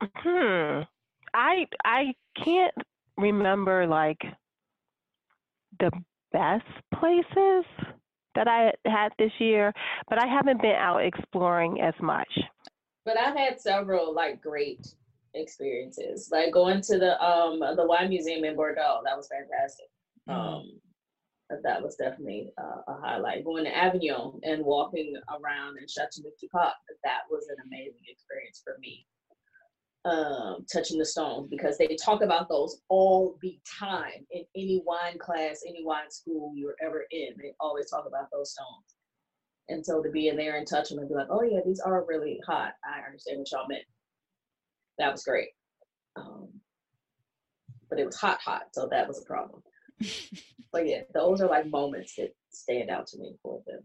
Hmm. 0.02 0.82
I 1.34 1.66
I 1.86 2.14
can't 2.44 2.74
remember 3.18 3.86
like 3.86 4.22
the 5.80 5.92
best 6.32 6.66
places 6.96 7.66
that 8.36 8.48
I 8.48 8.72
had 8.86 9.10
this 9.18 9.32
year, 9.40 9.74
but 10.10 10.22
I 10.22 10.28
haven't 10.28 10.62
been 10.62 10.76
out 10.76 11.04
exploring 11.04 11.82
as 11.82 11.94
much. 12.02 12.30
But 13.06 13.18
I've 13.18 13.36
had 13.36 13.60
several 13.60 14.14
like 14.14 14.42
great 14.42 14.88
experiences. 15.34 16.30
Like 16.32 16.54
going 16.54 16.82
to 16.82 16.98
the 16.98 17.22
um 17.24 17.60
the 17.60 17.86
wine 17.86 18.10
museum 18.10 18.44
in 18.44 18.56
Bordeaux. 18.56 19.02
That 19.06 19.18
was 19.18 19.30
fantastic. 19.30 19.88
Mm. 20.28 20.34
Um 20.34 20.82
that 21.64 21.82
was 21.82 21.96
definitely 21.96 22.52
uh, 22.58 22.82
a 22.88 23.02
highlight. 23.02 23.44
Going 23.44 23.66
to 23.66 23.76
Avignon 23.76 24.40
and 24.44 24.64
walking 24.64 25.16
around 25.30 25.78
in 25.78 25.88
Chateauneuf-du-Pape, 25.88 26.74
that 27.04 27.22
was 27.30 27.48
an 27.50 27.56
amazing 27.66 28.04
experience 28.08 28.62
for 28.64 28.78
me. 28.80 29.06
Um, 30.06 30.66
touching 30.72 30.98
the 30.98 31.06
stones 31.06 31.50
because 31.50 31.78
they 31.78 31.98
talk 32.02 32.22
about 32.22 32.48
those 32.48 32.82
all 32.88 33.38
the 33.42 33.60
time 33.80 34.26
in 34.32 34.44
any 34.56 34.82
wine 34.86 35.18
class, 35.20 35.62
any 35.68 35.84
wine 35.84 36.10
school 36.10 36.54
you're 36.56 36.76
ever 36.82 37.06
in. 37.12 37.30
They 37.38 37.54
always 37.60 37.90
talk 37.90 38.06
about 38.08 38.28
those 38.32 38.52
stones. 38.52 38.96
And 39.70 39.86
so 39.86 40.02
to 40.02 40.10
be 40.10 40.28
in 40.28 40.36
there 40.36 40.58
and 40.58 40.68
touch 40.68 40.90
them 40.90 41.00
and 41.00 41.08
be 41.08 41.16
like, 41.16 41.28
oh 41.30 41.44
yeah, 41.44 41.60
these 41.66 41.80
are 41.80 42.04
really 42.08 42.42
hot. 42.46 42.74
I 42.84 43.06
understand 43.06 43.40
what 43.40 43.52
y'all 43.52 43.68
meant. 43.68 43.84
That 44.98 45.12
was 45.12 45.24
great. 45.24 45.50
Um, 46.16 46.50
but 47.90 48.00
it 48.00 48.06
was 48.06 48.16
hot, 48.16 48.40
hot, 48.42 48.64
so 48.74 48.88
that 48.92 49.08
was 49.08 49.22
a 49.22 49.26
problem. 49.26 49.62
but 50.72 50.88
yeah, 50.88 51.02
those 51.14 51.42
are 51.42 51.48
like 51.48 51.70
moments 51.70 52.16
that 52.18 52.36
stand 52.52 52.90
out 52.90 53.08
to 53.08 53.20
me 53.20 53.36
for 53.42 53.62
the 53.66 53.80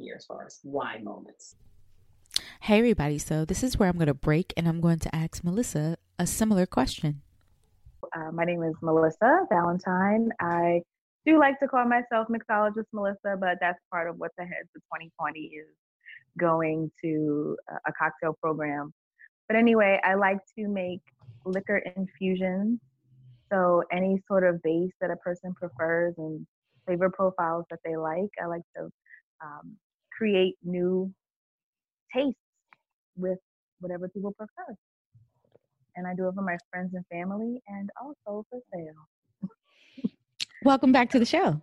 year 0.00 0.16
as 0.16 0.24
far 0.24 0.46
as 0.46 0.60
why 0.62 0.98
moments. 1.02 1.56
Hey, 2.62 2.78
everybody. 2.78 3.18
So, 3.18 3.44
this 3.44 3.62
is 3.62 3.78
where 3.78 3.88
I'm 3.88 3.96
going 3.96 4.06
to 4.06 4.14
break 4.14 4.52
and 4.56 4.68
I'm 4.68 4.80
going 4.80 4.98
to 5.00 5.14
ask 5.14 5.42
Melissa 5.42 5.96
a 6.18 6.26
similar 6.26 6.66
question. 6.66 7.22
Uh, 8.14 8.30
my 8.32 8.44
name 8.44 8.62
is 8.62 8.74
Melissa 8.82 9.46
Valentine. 9.50 10.30
I 10.40 10.82
do 11.26 11.38
like 11.38 11.58
to 11.60 11.68
call 11.68 11.84
myself 11.86 12.28
mixologist 12.28 12.86
Melissa, 12.92 13.36
but 13.38 13.58
that's 13.60 13.78
part 13.90 14.08
of 14.08 14.16
what's 14.18 14.36
ahead 14.38 14.64
for 14.72 14.78
2020 14.80 15.40
is 15.40 15.66
going 16.38 16.90
to 17.02 17.56
a- 17.68 17.90
a 17.90 17.92
cocktail 17.92 18.34
program. 18.42 18.92
But 19.48 19.56
anyway, 19.56 20.00
I 20.04 20.14
like 20.14 20.38
to 20.58 20.68
make 20.68 21.02
liquor 21.44 21.78
infusions. 21.96 22.80
So 23.52 23.82
any 23.92 24.22
sort 24.28 24.44
of 24.44 24.62
base 24.62 24.92
that 25.00 25.10
a 25.10 25.16
person 25.16 25.52
prefers 25.54 26.14
and 26.18 26.46
flavor 26.86 27.10
profiles 27.10 27.64
that 27.70 27.80
they 27.84 27.96
like, 27.96 28.30
I 28.40 28.46
like 28.46 28.62
to 28.76 28.88
um, 29.44 29.76
create 30.16 30.56
new 30.62 31.12
tastes 32.14 32.38
with 33.16 33.38
whatever 33.80 34.08
people 34.08 34.32
prefer. 34.32 34.74
And 35.96 36.06
I 36.06 36.14
do 36.14 36.28
it 36.28 36.34
for 36.34 36.42
my 36.42 36.56
friends 36.70 36.94
and 36.94 37.04
family 37.10 37.60
and 37.68 37.90
also 38.00 38.44
for 38.50 38.60
sale. 38.72 39.08
Welcome 40.62 40.92
back 40.92 41.10
to 41.10 41.18
the 41.18 41.24
show. 41.24 41.62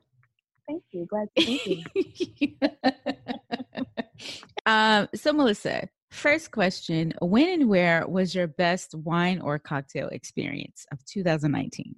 Thank 0.67 0.83
you. 0.91 1.05
Glad 1.05 1.27
to 1.37 1.45
meet 1.45 2.39
you. 2.39 2.57
um, 4.65 5.07
so, 5.13 5.31
Melissa, 5.33 5.87
first 6.09 6.51
question 6.51 7.13
When 7.21 7.47
and 7.47 7.69
where 7.69 8.07
was 8.07 8.33
your 8.33 8.47
best 8.47 8.95
wine 8.95 9.39
or 9.39 9.59
cocktail 9.59 10.07
experience 10.09 10.85
of 10.91 11.03
2019? 11.05 11.95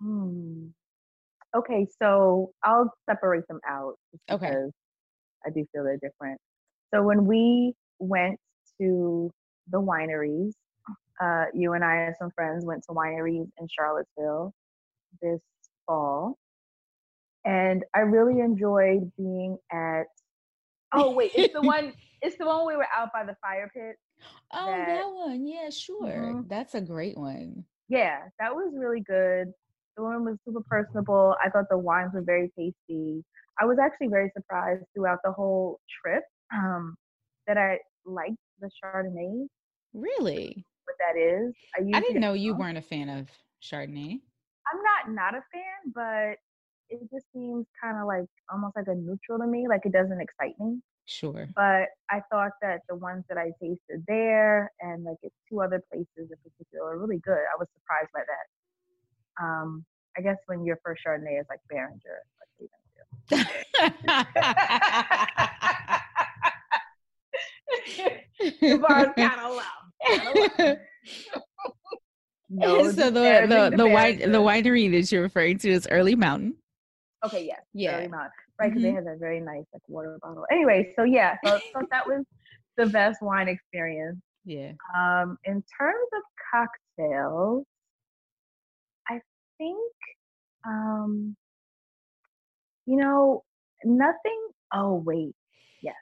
Hmm. 0.00 0.66
Okay, 1.56 1.86
so 2.00 2.52
I'll 2.64 2.92
separate 3.08 3.46
them 3.48 3.60
out 3.68 3.94
Okay. 4.30 4.48
because 4.48 4.72
I 5.46 5.50
do 5.50 5.66
feel 5.72 5.84
they're 5.84 5.98
different. 5.98 6.38
So 6.94 7.02
when 7.02 7.26
we 7.26 7.74
went 7.98 8.38
to 8.80 9.30
the 9.70 9.80
wineries, 9.80 10.52
uh, 11.20 11.46
you 11.52 11.72
and 11.72 11.84
I 11.84 11.96
and 11.96 12.14
some 12.18 12.30
friends 12.30 12.64
went 12.64 12.84
to 12.84 12.94
wineries 12.94 13.48
in 13.58 13.68
Charlottesville 13.68 14.52
this 15.22 15.40
fall, 15.86 16.38
and 17.44 17.84
I 17.94 18.00
really 18.00 18.40
enjoyed 18.40 19.10
being 19.16 19.58
at. 19.72 20.04
Oh 20.92 21.12
wait, 21.14 21.32
it's 21.34 21.52
the 21.54 21.62
one. 21.62 21.92
It's 22.20 22.36
the 22.36 22.46
one 22.46 22.66
we 22.66 22.74
were 22.74 22.88
out 22.92 23.10
by 23.12 23.22
the 23.24 23.36
fire 23.40 23.70
pit. 23.72 23.94
Oh, 24.52 24.66
that- 24.66 24.86
that 24.88 25.06
one. 25.14 25.46
Yeah, 25.46 25.70
sure. 25.70 26.08
Mhm. 26.08 26.48
That's 26.48 26.74
a 26.74 26.80
great 26.80 27.16
one. 27.16 27.64
Yeah, 27.88 28.22
that 28.40 28.52
was 28.52 28.74
really 28.76 29.02
good. 29.02 29.52
The 29.96 30.02
woman 30.02 30.24
was 30.24 30.36
super 30.44 30.62
personable. 30.68 31.36
I 31.40 31.48
thought 31.48 31.66
the 31.70 31.78
wines 31.78 32.10
were 32.14 32.22
very 32.22 32.50
tasty. 32.58 33.24
I 33.60 33.66
was 33.66 33.78
actually 33.78 34.08
very 34.08 34.32
surprised 34.36 34.84
throughout 34.96 35.20
the 35.22 35.30
whole 35.30 35.78
trip 36.02 36.24
um, 36.52 36.96
that 37.46 37.56
I 37.56 37.78
liked 38.04 38.34
the 38.58 38.68
Chardonnay. 38.82 39.46
Really? 39.94 40.66
What 40.86 40.96
that 40.98 41.16
is? 41.16 41.54
I, 41.76 41.98
I 41.98 42.00
didn't 42.00 42.20
know 42.20 42.32
you 42.32 42.54
weren't 42.56 42.78
a 42.78 42.82
fan 42.82 43.08
of 43.08 43.28
Chardonnay. 43.62 44.20
I'm 44.72 44.82
not 44.82 45.10
not 45.14 45.34
a 45.34 45.42
fan, 45.52 45.92
but 45.94 46.38
it 46.90 47.00
just 47.12 47.26
seems 47.32 47.66
kind 47.82 47.98
of 47.98 48.06
like 48.06 48.26
almost 48.50 48.76
like 48.76 48.86
a 48.88 48.94
neutral 48.94 49.38
to 49.38 49.46
me. 49.46 49.66
Like 49.68 49.82
it 49.84 49.92
doesn't 49.92 50.20
excite 50.20 50.58
me. 50.58 50.80
Sure. 51.06 51.48
But 51.56 51.88
I 52.10 52.20
thought 52.30 52.52
that 52.60 52.82
the 52.88 52.94
ones 52.94 53.24
that 53.28 53.38
I 53.38 53.50
tasted 53.60 54.04
there 54.06 54.70
and 54.80 55.04
like 55.04 55.16
at 55.24 55.32
two 55.48 55.62
other 55.62 55.82
places 55.90 56.06
in 56.16 56.36
particular 56.44 56.90
are 56.90 56.98
really 56.98 57.18
good. 57.18 57.32
I 57.32 57.56
was 57.58 57.66
surprised 57.74 58.10
by 58.12 58.20
that. 58.20 58.46
Um, 59.42 59.84
I 60.16 60.20
guess 60.20 60.36
when 60.46 60.64
your 60.64 60.78
first 60.84 61.02
Chardonnay 61.06 61.40
is 61.40 61.46
like 61.48 61.60
Beringer, 61.70 62.22
the 68.60 68.78
bar's 68.78 69.08
kind 69.16 69.40
of 69.40 69.56
low. 69.56 69.62
No, 72.50 72.82
so 72.90 72.90
the 72.90 73.10
the, 73.10 73.70
the, 73.70 73.76
the, 73.76 73.86
wine, 73.86 74.18
the 74.18 74.38
winery 74.38 74.90
that 74.92 75.12
you're 75.12 75.22
referring 75.22 75.58
to 75.58 75.70
is 75.70 75.86
Early 75.90 76.14
Mountain. 76.14 76.56
Okay, 77.24 77.44
yes, 77.46 77.60
yeah, 77.74 77.96
Early 77.96 78.08
Mountain, 78.08 78.30
right? 78.58 78.68
Because 78.68 78.82
mm-hmm. 78.82 78.90
they 78.90 78.94
have 78.94 79.06
a 79.06 79.18
very 79.18 79.40
nice 79.40 79.64
like 79.72 79.82
water 79.88 80.18
bottle. 80.22 80.44
Anyway, 80.50 80.92
so 80.96 81.04
yeah, 81.04 81.36
so, 81.44 81.58
so 81.72 81.82
that 81.90 82.06
was 82.06 82.24
the 82.76 82.86
best 82.86 83.20
wine 83.22 83.48
experience. 83.48 84.18
Yeah. 84.44 84.72
Um, 84.96 85.36
in 85.44 85.62
terms 85.78 86.08
of 86.16 86.22
cocktails, 86.52 87.66
I 89.08 89.20
think, 89.58 89.92
um, 90.66 91.36
you 92.86 92.96
know, 92.96 93.42
nothing. 93.84 94.48
Oh 94.72 95.02
wait, 95.04 95.34
yes. 95.82 95.94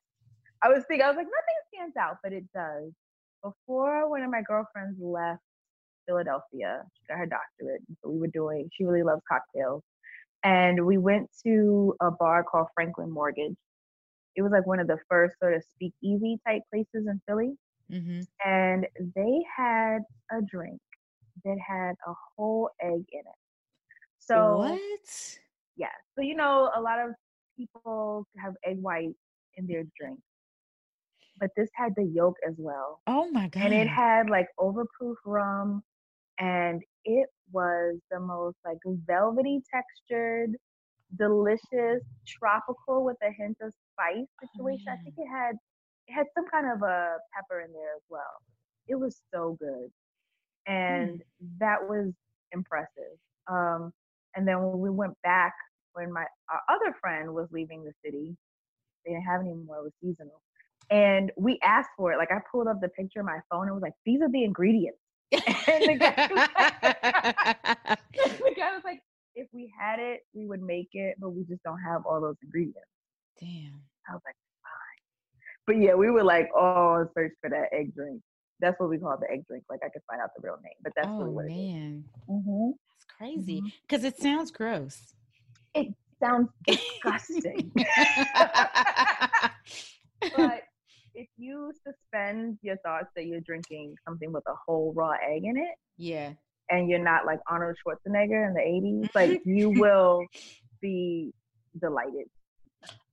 I 0.62 0.68
was 0.68 0.84
thinking, 0.86 1.04
I 1.04 1.08
was 1.08 1.16
like, 1.16 1.26
nothing 1.26 1.56
stands 1.74 1.96
out, 1.96 2.18
but 2.22 2.32
it 2.32 2.44
does. 2.54 2.92
Before 3.42 4.08
one 4.08 4.22
of 4.22 4.30
my 4.30 4.42
girlfriends 4.46 4.96
left 5.00 5.40
Philadelphia, 6.06 6.82
she 6.94 7.06
got 7.08 7.18
her 7.18 7.26
doctorate, 7.26 7.82
so 8.02 8.10
we 8.10 8.18
were 8.18 8.26
doing. 8.28 8.68
She 8.76 8.84
really 8.84 9.02
loves 9.02 9.22
cocktails, 9.28 9.82
and 10.44 10.84
we 10.86 10.98
went 10.98 11.28
to 11.44 11.94
a 12.00 12.10
bar 12.10 12.44
called 12.44 12.68
Franklin 12.74 13.10
Mortgage. 13.10 13.56
It 14.36 14.42
was 14.42 14.52
like 14.52 14.66
one 14.66 14.80
of 14.80 14.86
the 14.86 14.98
first 15.08 15.38
sort 15.40 15.54
of 15.54 15.62
speakeasy 15.74 16.38
type 16.46 16.62
places 16.70 17.06
in 17.06 17.20
Philly. 17.26 17.54
Mm-hmm. 17.90 18.20
And 18.44 18.86
they 19.14 19.44
had 19.56 19.98
a 20.32 20.42
drink 20.42 20.80
that 21.44 21.56
had 21.64 21.92
a 22.06 22.12
whole 22.36 22.70
egg 22.82 23.04
in 23.12 23.20
it. 23.20 23.38
So 24.18 24.58
what? 24.58 25.38
Yeah. 25.76 25.86
So 26.14 26.22
you 26.22 26.34
know, 26.34 26.70
a 26.76 26.80
lot 26.80 26.98
of 26.98 27.12
people 27.56 28.26
have 28.38 28.54
egg 28.64 28.78
white 28.80 29.14
in 29.54 29.66
their 29.66 29.84
drink, 29.98 30.18
but 31.38 31.50
this 31.56 31.70
had 31.74 31.94
the 31.96 32.04
yolk 32.04 32.36
as 32.46 32.54
well. 32.58 33.00
Oh 33.06 33.30
my 33.30 33.48
god! 33.48 33.62
And 33.62 33.74
it 33.74 33.88
had 33.88 34.28
like 34.28 34.48
overproof 34.58 35.14
rum, 35.24 35.82
and 36.38 36.82
it 37.04 37.28
was 37.52 37.96
the 38.10 38.20
most 38.20 38.56
like 38.64 38.78
velvety 39.06 39.60
textured, 39.72 40.56
delicious, 41.18 42.02
tropical 42.26 43.04
with 43.04 43.16
a 43.22 43.32
hint 43.36 43.56
of 43.62 43.72
spice 43.92 44.26
situation. 44.40 44.86
Oh, 44.88 44.92
I 44.92 44.96
think 45.02 45.14
it 45.16 45.28
had 45.30 45.56
it 46.08 46.12
had 46.12 46.26
some 46.34 46.46
kind 46.50 46.66
of 46.66 46.82
a 46.82 47.16
pepper 47.34 47.60
in 47.60 47.72
there 47.72 47.94
as 47.96 48.02
well. 48.08 48.42
It 48.88 48.96
was 48.96 49.20
so 49.32 49.56
good. 49.58 49.90
And 50.66 51.18
mm. 51.18 51.22
that 51.58 51.88
was 51.88 52.12
impressive. 52.52 53.18
Um, 53.48 53.92
and 54.34 54.46
then 54.46 54.62
when 54.62 54.78
we 54.80 54.90
went 54.90 55.14
back, 55.22 55.54
when 55.94 56.12
my 56.12 56.24
our 56.50 56.60
other 56.68 56.94
friend 57.00 57.32
was 57.34 57.48
leaving 57.52 57.84
the 57.84 57.92
city, 58.04 58.36
they 59.04 59.12
didn't 59.12 59.24
have 59.24 59.40
any 59.40 59.54
more, 59.54 59.78
it 59.78 59.84
was 59.84 59.92
seasonal. 60.02 60.40
And 60.90 61.32
we 61.36 61.58
asked 61.62 61.90
for 61.96 62.12
it. 62.12 62.18
Like 62.18 62.30
I 62.30 62.38
pulled 62.50 62.68
up 62.68 62.80
the 62.80 62.88
picture 62.88 63.20
of 63.20 63.26
my 63.26 63.40
phone 63.50 63.66
and 63.66 63.74
was 63.74 63.82
like, 63.82 63.94
these 64.04 64.20
are 64.22 64.30
the 64.30 64.44
ingredients. 64.44 64.98
And 65.32 65.42
the 65.42 65.96
guy, 65.98 66.28
was 66.30 66.48
like, 66.54 67.98
the 68.38 68.54
guy 68.56 68.74
was 68.74 68.84
like, 68.84 69.00
if 69.34 69.48
we 69.52 69.72
had 69.78 69.98
it, 69.98 70.20
we 70.34 70.46
would 70.46 70.62
make 70.62 70.88
it, 70.92 71.16
but 71.18 71.30
we 71.30 71.44
just 71.44 71.62
don't 71.62 71.80
have 71.80 72.06
all 72.06 72.20
those 72.20 72.36
ingredients. 72.42 72.88
Damn. 73.40 73.82
I 74.08 74.12
was 74.12 74.22
like, 74.24 74.36
fine. 74.62 75.00
but 75.66 75.76
yeah, 75.76 75.94
we 75.94 76.10
were 76.10 76.24
like, 76.24 76.48
oh, 76.56 77.06
search 77.14 77.32
for 77.40 77.50
that 77.50 77.68
egg 77.72 77.94
drink. 77.94 78.22
That's 78.60 78.78
what 78.80 78.88
we 78.88 78.98
call 78.98 79.16
the 79.20 79.30
egg 79.30 79.46
drink. 79.46 79.64
Like 79.68 79.80
I 79.84 79.88
could 79.90 80.02
find 80.08 80.22
out 80.22 80.30
the 80.34 80.42
real 80.42 80.58
name, 80.62 80.72
but 80.82 80.92
that's 80.96 81.08
oh, 81.08 81.18
really 81.18 81.30
what 81.32 81.46
man. 81.46 82.04
Mm-hmm. 82.28 82.70
That's 82.90 83.04
crazy 83.18 83.62
because 83.86 84.00
mm-hmm. 84.00 84.08
it 84.08 84.18
sounds 84.18 84.50
gross. 84.50 85.12
It 85.74 85.88
sounds 86.22 86.48
disgusting. 86.66 87.70
but 90.36 90.62
if 91.16 91.28
you 91.36 91.72
suspend 91.84 92.58
your 92.62 92.76
thoughts 92.84 93.08
that 93.16 93.26
you're 93.26 93.40
drinking 93.40 93.94
something 94.06 94.32
with 94.32 94.44
a 94.46 94.54
whole 94.66 94.92
raw 94.94 95.12
egg 95.12 95.42
in 95.44 95.56
it, 95.56 95.74
yeah, 95.96 96.32
and 96.70 96.88
you're 96.88 97.02
not 97.02 97.26
like 97.26 97.40
Arnold 97.48 97.76
Schwarzenegger 97.76 98.48
in 98.48 98.54
the 98.54 98.60
80s, 98.60 99.14
like 99.14 99.40
you 99.46 99.70
will 99.70 100.24
be 100.80 101.32
delighted. 101.80 102.26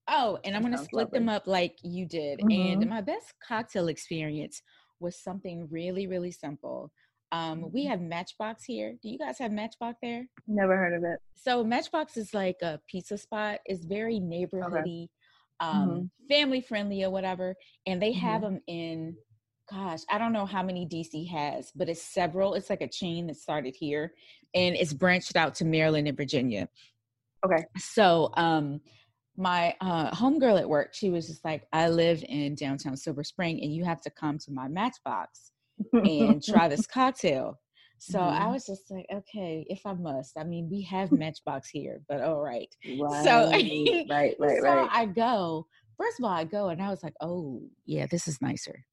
Oh, 0.10 0.38
and 0.44 0.56
I'm 0.56 0.62
going 0.62 0.74
to 0.74 0.84
split 0.84 1.06
lovely. 1.06 1.20
them 1.20 1.30
up 1.30 1.48
like 1.48 1.78
you 1.82 2.06
did. 2.06 2.40
Mm-hmm. 2.40 2.82
And 2.82 2.90
my 2.90 3.02
best 3.02 3.34
cocktail 3.48 3.88
experience 3.88 4.62
was 5.00 5.18
something 5.18 5.68
really, 5.72 6.08
really 6.08 6.32
simple. 6.32 6.92
Um, 7.32 7.72
we 7.72 7.84
mm-hmm. 7.84 7.92
have 7.92 8.02
Matchbox 8.02 8.66
here. 8.66 8.96
Do 9.02 9.10
you 9.10 9.18
guys 9.18 9.40
have 9.40 9.52
Matchbox 9.52 9.98
there? 10.02 10.26
Never 10.48 10.76
heard 10.76 10.94
of 10.94 11.04
it. 11.04 11.20
So 11.36 11.64
Matchbox 11.64 12.18
is 12.18 12.34
like 12.34 12.58
a 12.62 12.80
pizza 12.88 13.18
spot. 13.18 13.60
It's 13.66 13.86
very 13.86 14.20
neighborhoody, 14.20 15.06
okay. 15.06 15.10
Um, 15.64 15.90
mm-hmm. 15.90 16.28
family 16.30 16.62
friendly 16.62 17.04
or 17.04 17.10
whatever. 17.10 17.56
And 17.86 18.02
they 18.02 18.12
have 18.14 18.42
mm-hmm. 18.42 18.56
them 18.56 18.62
in, 18.68 19.16
gosh, 19.72 20.02
I 20.10 20.18
don't 20.18 20.34
know 20.34 20.46
how 20.46 20.64
many 20.64 20.88
DC 20.88 21.30
has, 21.30 21.72
but 21.76 21.90
it's 21.90 22.02
several. 22.02 22.54
It's 22.54 22.70
like 22.70 22.82
a 22.82 22.88
chain 22.88 23.28
that 23.28 23.38
started 23.38 23.76
here, 23.78 24.14
and 24.54 24.76
it's 24.76 24.94
branched 24.94 25.36
out 25.36 25.56
to 25.56 25.66
Maryland 25.66 26.08
and 26.08 26.18
Virginia. 26.18 26.68
Okay. 27.46 27.64
So 27.78 28.32
um, 28.36 28.82
my 29.38 29.76
uh, 29.82 30.12
homegirl 30.12 30.60
at 30.60 30.70
work, 30.70 30.94
she 30.94 31.10
was 31.10 31.28
just 31.28 31.44
like, 31.44 31.66
I 31.74 31.90
live 31.90 32.24
in 32.28 32.56
downtown 32.56 32.96
Silver 32.96 33.24
Spring 33.24 33.62
and 33.62 33.74
you 33.74 33.84
have 33.84 34.02
to 34.02 34.10
come 34.10 34.38
to 34.40 34.52
my 34.52 34.68
matchbox 34.68 35.52
and 35.94 36.44
try 36.44 36.68
this 36.68 36.88
cocktail. 36.88 37.60
So 38.06 38.20
mm-hmm. 38.20 38.44
I 38.44 38.48
was 38.48 38.66
just 38.66 38.92
like, 38.92 39.06
okay, 39.14 39.66
if 39.70 39.86
I 39.86 39.94
must. 39.94 40.38
I 40.38 40.44
mean, 40.44 40.68
we 40.70 40.82
have 40.82 41.12
Matchbox 41.14 41.70
here, 41.70 42.02
but 42.10 42.20
all 42.22 42.42
right. 42.42 42.68
right. 43.00 43.24
So 43.24 43.50
right, 44.10 44.36
right, 44.38 44.62
right. 44.62 44.90
I 44.92 45.06
go. 45.06 45.68
First 45.98 46.20
of 46.20 46.26
all, 46.26 46.32
I 46.32 46.44
go 46.44 46.68
and 46.68 46.82
I 46.82 46.90
was 46.90 47.02
like, 47.02 47.14
oh 47.22 47.62
yeah, 47.86 48.06
this 48.12 48.28
is 48.28 48.42
nicer. 48.42 48.84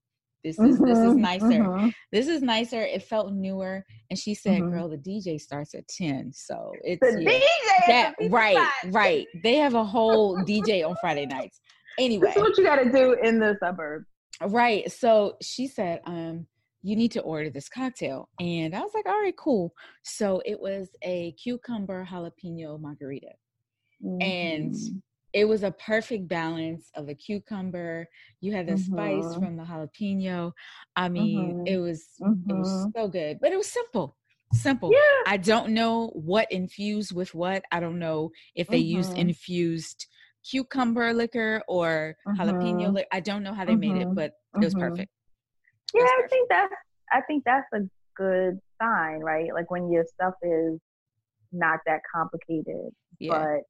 This 0.45 0.59
is 0.59 0.77
mm-hmm, 0.77 0.85
this 0.85 0.99
is 0.99 1.05
mm-hmm, 1.05 1.21
nicer. 1.21 1.47
Mm-hmm. 1.47 1.89
This 2.13 2.29
is 2.29 2.41
nicer. 2.41 2.83
It 2.83 3.03
felt 3.03 3.33
newer. 3.33 3.85
And 4.11 4.19
she 4.19 4.35
said, 4.35 4.61
mm-hmm. 4.61 4.71
"Girl, 4.71 4.89
the 4.89 4.97
DJ 4.97 5.41
starts 5.41 5.75
at 5.75 5.89
ten, 5.89 6.33
so 6.33 6.73
it's 6.83 7.01
the 7.01 7.23
yeah, 7.23 7.31
DJ 7.31 7.87
that, 7.89 8.15
right, 8.31 8.73
right. 8.87 9.27
They 9.43 9.57
have 9.57 9.75
a 9.75 9.85
whole 9.85 10.39
DJ 10.39 10.89
on 10.89 10.95
Friday 11.01 11.27
nights. 11.27 11.61
Anyway, 11.99 12.29
this 12.29 12.37
is 12.37 12.43
what 12.43 12.57
you 12.57 12.65
got 12.65 12.77
to 12.77 12.91
do 12.91 13.15
in 13.23 13.39
the 13.39 13.57
suburbs, 13.61 14.07
right? 14.41 14.91
So 14.91 15.37
she 15.43 15.67
said, 15.67 16.01
um." 16.07 16.47
You 16.83 16.97
need 16.97 17.13
to 17.13 17.21
order 17.21 17.51
this 17.51 17.69
cocktail. 17.69 18.29
And 18.39 18.75
I 18.75 18.81
was 18.81 18.93
like, 18.95 19.07
all 19.07 19.21
right, 19.21 19.37
cool. 19.37 19.75
So 20.03 20.43
it 20.47 20.59
was 20.59 20.89
a 21.03 21.33
cucumber 21.33 22.07
jalapeno 22.11 22.81
margarita. 22.81 23.33
And 24.03 24.75
mm-hmm 24.75 24.99
it 25.33 25.45
was 25.47 25.63
a 25.63 25.71
perfect 25.71 26.29
balance 26.29 26.91
of 26.95 27.09
a 27.09 27.15
cucumber. 27.15 28.09
You 28.41 28.53
had 28.53 28.67
the 28.67 28.73
mm-hmm. 28.73 28.95
spice 28.95 29.35
from 29.35 29.57
the 29.57 29.63
jalapeno. 29.63 30.53
I 30.97 31.09
mean, 31.09 31.39
mm-hmm. 31.39 31.67
it 31.67 31.77
was 31.77 32.05
it 32.21 32.53
was 32.53 32.69
mm-hmm. 32.69 32.91
so 32.97 33.09
good, 33.09 33.39
but 33.41 33.53
it 33.53 33.57
was 33.57 33.69
simple. 33.69 34.17
Simple. 34.53 34.91
Yeah. 34.93 35.33
I 35.33 35.37
don't 35.37 35.73
know 35.73 36.09
what 36.09 36.51
infused 36.51 37.15
with 37.15 37.35
what. 37.35 37.63
I 37.71 37.79
don't 37.79 38.01
know 38.01 38.33
if 38.57 38.67
they 38.67 38.79
used 38.79 39.17
infused 39.17 40.07
cucumber 40.49 41.15
liquor 41.15 41.63
or 41.69 42.17
jalapeno 42.27 42.93
liquor. 42.93 43.09
I 43.13 43.21
don't 43.21 43.45
know 43.45 43.55
how 43.55 43.65
they 43.65 43.77
made 43.77 43.97
it, 43.97 44.13
but 44.13 44.33
it 44.55 44.65
was 44.65 44.75
perfect. 44.75 45.11
Yeah. 45.95 46.03
I 46.03 46.27
think 46.29 46.49
that's 46.49 46.75
I 47.13 47.21
think 47.23 47.45
that's 47.45 47.67
a 47.75 47.81
good 48.17 48.61
sign, 48.81 49.21
right? 49.21 49.53
Like 49.53 49.71
when 49.71 49.91
your 49.91 50.05
stuff 50.05 50.35
is 50.43 50.79
not 51.53 51.81
that 51.87 52.01
complicated, 52.15 52.93
yeah. 53.19 53.31
but 53.31 53.61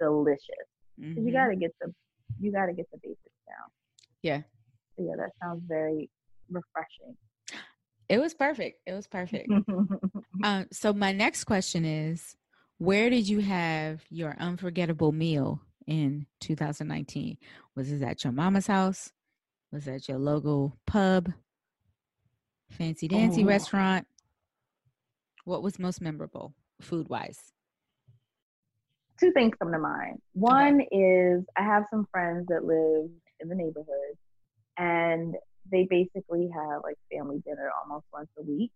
delicious. 0.00 0.66
Mm-hmm. 1.00 1.26
You 1.26 1.32
got 1.32 1.48
to 1.48 1.56
get 1.56 1.74
the 1.80 1.92
you 2.40 2.52
got 2.52 2.66
to 2.66 2.72
get 2.72 2.90
the 2.90 2.98
basics 3.02 3.20
down. 3.46 3.70
Yeah. 4.22 4.42
So 4.96 5.04
yeah, 5.04 5.16
that 5.16 5.30
sounds 5.42 5.62
very 5.66 6.10
refreshing. 6.50 7.16
It 8.08 8.18
was 8.18 8.34
perfect. 8.34 8.80
It 8.86 8.92
was 8.92 9.06
perfect. 9.06 9.50
um, 10.44 10.66
so 10.72 10.92
my 10.92 11.12
next 11.12 11.44
question 11.44 11.84
is, 11.84 12.36
where 12.78 13.10
did 13.10 13.28
you 13.28 13.40
have 13.40 14.02
your 14.10 14.36
unforgettable 14.38 15.12
meal 15.12 15.60
in 15.86 16.26
2019? 16.40 17.36
Was 17.74 17.90
it 17.90 18.02
at 18.02 18.22
your 18.22 18.32
mama's 18.32 18.66
house? 18.66 19.12
Was 19.72 19.84
that 19.84 20.08
your 20.08 20.18
local 20.18 20.76
pub? 20.86 21.32
Fancy 22.70 23.08
dancy 23.08 23.44
oh. 23.44 23.46
restaurant? 23.46 24.06
What 25.44 25.62
was 25.62 25.78
most 25.78 26.00
memorable? 26.00 26.54
food 26.80 27.08
wise? 27.08 27.52
Two 29.18 29.32
things 29.32 29.54
come 29.58 29.72
to 29.72 29.78
mind. 29.78 30.20
One 30.34 30.82
okay. 30.82 30.96
is 30.96 31.44
I 31.56 31.62
have 31.62 31.84
some 31.90 32.06
friends 32.10 32.46
that 32.48 32.64
live 32.64 33.10
in 33.40 33.48
the 33.48 33.54
neighborhood, 33.54 34.16
and 34.76 35.34
they 35.70 35.86
basically 35.88 36.50
have 36.54 36.82
like 36.82 36.98
family 37.10 37.42
dinner 37.46 37.70
almost 37.82 38.06
once 38.12 38.28
a 38.38 38.42
week. 38.42 38.70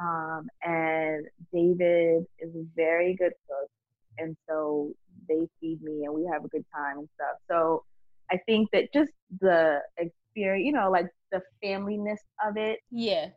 Um, 0.00 0.46
and 0.62 1.26
David 1.54 2.26
is 2.38 2.54
a 2.54 2.66
very 2.76 3.14
good 3.14 3.32
cook, 3.48 3.70
and 4.18 4.36
so 4.48 4.92
they 5.26 5.48
feed 5.60 5.82
me, 5.82 6.04
and 6.04 6.14
we 6.14 6.28
have 6.30 6.44
a 6.44 6.48
good 6.48 6.64
time 6.74 6.98
and 6.98 7.08
stuff. 7.14 7.38
So 7.50 7.84
I 8.30 8.38
think 8.46 8.68
that 8.72 8.92
just 8.92 9.12
the 9.40 9.80
experience, 9.98 10.66
you 10.66 10.72
know, 10.72 10.90
like 10.90 11.06
the 11.32 11.40
familyness 11.64 12.18
of 12.46 12.56
it, 12.56 12.80
yeah, 12.90 13.28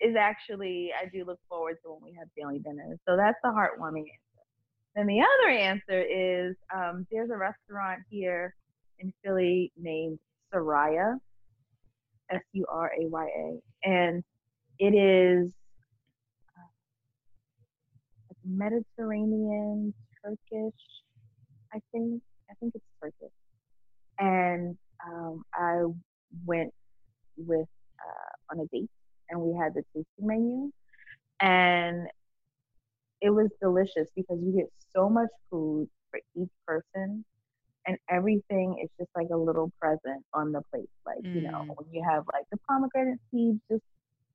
is 0.00 0.14
actually 0.16 0.90
I 1.00 1.06
do 1.06 1.24
look 1.24 1.40
forward 1.48 1.76
to 1.82 1.92
when 1.92 2.02
we 2.02 2.16
have 2.18 2.28
family 2.38 2.60
dinners. 2.60 2.98
So 3.08 3.16
that's 3.16 3.38
the 3.42 3.48
heartwarming 3.50 4.04
answer. 4.04 4.44
Then 4.94 5.06
the 5.06 5.20
other 5.20 5.50
answer 5.50 6.02
is 6.02 6.56
um, 6.74 7.06
there's 7.10 7.30
a 7.30 7.36
restaurant 7.36 8.00
here 8.10 8.54
in 8.98 9.12
Philly 9.24 9.72
named 9.76 10.18
Suraya, 10.52 11.14
S 12.30 12.40
U 12.52 12.66
R 12.70 12.90
A 13.00 13.06
Y 13.06 13.26
A, 13.26 13.88
and 13.88 14.24
it 14.78 14.94
is 14.94 15.50
uh, 16.56 18.34
Mediterranean 18.44 19.94
Turkish, 20.22 20.80
I 21.72 21.80
think. 21.92 22.22
I 22.50 22.54
think 22.60 22.74
it's 22.74 22.84
Turkish. 23.02 23.35
And 24.18 24.76
um, 25.06 25.42
I 25.54 25.82
went 26.44 26.72
with 27.36 27.68
uh, 28.00 28.52
on 28.52 28.60
a 28.60 28.66
date, 28.66 28.90
and 29.30 29.40
we 29.40 29.56
had 29.56 29.74
the 29.74 29.82
tasting 29.94 30.26
menu, 30.26 30.70
and 31.40 32.08
it 33.20 33.30
was 33.30 33.48
delicious 33.60 34.08
because 34.14 34.38
you 34.42 34.52
get 34.52 34.70
so 34.94 35.08
much 35.08 35.28
food 35.50 35.88
for 36.10 36.20
each 36.34 36.50
person 36.66 37.24
and 37.86 37.96
everything 38.10 38.78
is 38.82 38.90
just 38.98 39.10
like 39.14 39.28
a 39.32 39.36
little 39.36 39.70
present 39.80 40.24
on 40.34 40.52
the 40.52 40.60
plate. 40.70 40.90
Like, 41.06 41.22
mm. 41.22 41.34
you 41.34 41.40
know, 41.42 41.64
mm. 41.64 41.68
when 41.68 41.92
you 41.92 42.04
have 42.08 42.24
like 42.32 42.44
the 42.50 42.58
pomegranate 42.68 43.20
seeds 43.30 43.60
just 43.70 43.84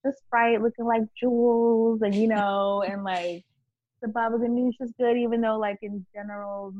just 0.05 0.23
right 0.33 0.59
looking 0.59 0.85
like 0.85 1.03
jewels 1.19 2.01
and 2.01 2.15
you 2.15 2.27
know, 2.27 2.83
and 2.87 3.03
like 3.03 3.43
the 4.01 4.07
baba 4.07 4.37
ganoush 4.37 4.73
is 4.79 4.91
good 4.97 5.17
even 5.17 5.41
though 5.41 5.57
like 5.57 5.77
in 5.83 6.05
general 6.13 6.73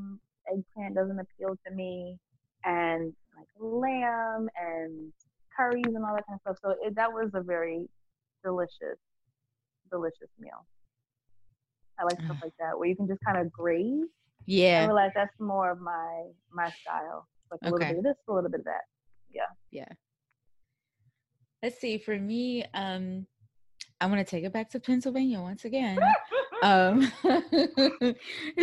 eggplant 0.52 0.96
doesn't 0.96 1.20
appeal 1.20 1.56
to 1.66 1.74
me 1.74 2.18
and 2.66 3.14
like 3.38 3.48
lamb 3.60 4.50
and 4.60 5.14
curries 5.56 5.84
and 5.86 6.04
all 6.06 6.16
that 6.16 6.26
kind 6.28 6.40
of 6.46 6.56
stuff. 6.56 6.58
So 6.64 6.76
it, 6.86 6.96
that 6.96 7.12
was 7.12 7.32
a 7.34 7.42
very 7.42 7.88
delicious, 8.44 8.98
delicious 9.92 10.30
meal. 10.40 10.66
I 12.00 12.04
like 12.04 12.22
stuff 12.22 12.38
like 12.44 12.54
that 12.60 12.78
where 12.78 12.88
you 12.88 12.96
can 12.96 13.08
just 13.08 13.22
kind 13.26 13.38
of 13.38 13.52
graze 13.52 14.08
yeah. 14.46 14.82
I 14.84 14.86
realize 14.86 15.12
that's 15.16 15.40
more 15.40 15.72
of 15.72 15.80
my 15.80 16.24
my 16.52 16.72
style. 16.82 17.28
Like 17.50 17.60
a 17.64 17.68
okay. 17.68 17.72
little 17.72 17.88
bit 17.88 17.98
of 17.98 18.04
this, 18.04 18.16
a 18.28 18.34
little 18.34 18.50
bit 18.50 18.60
of 18.62 18.66
that. 18.66 18.82
Yeah. 19.34 19.42
Yeah. 19.72 19.88
Let's 21.62 21.80
see. 21.80 21.98
For 21.98 22.18
me, 22.18 22.66
um, 22.74 23.28
I'm 24.00 24.10
gonna 24.10 24.24
take 24.24 24.44
it 24.44 24.54
back 24.54 24.70
to 24.72 24.80
Pennsylvania 24.80 25.40
once 25.42 25.66
again. 25.66 26.00
um, 26.64 27.12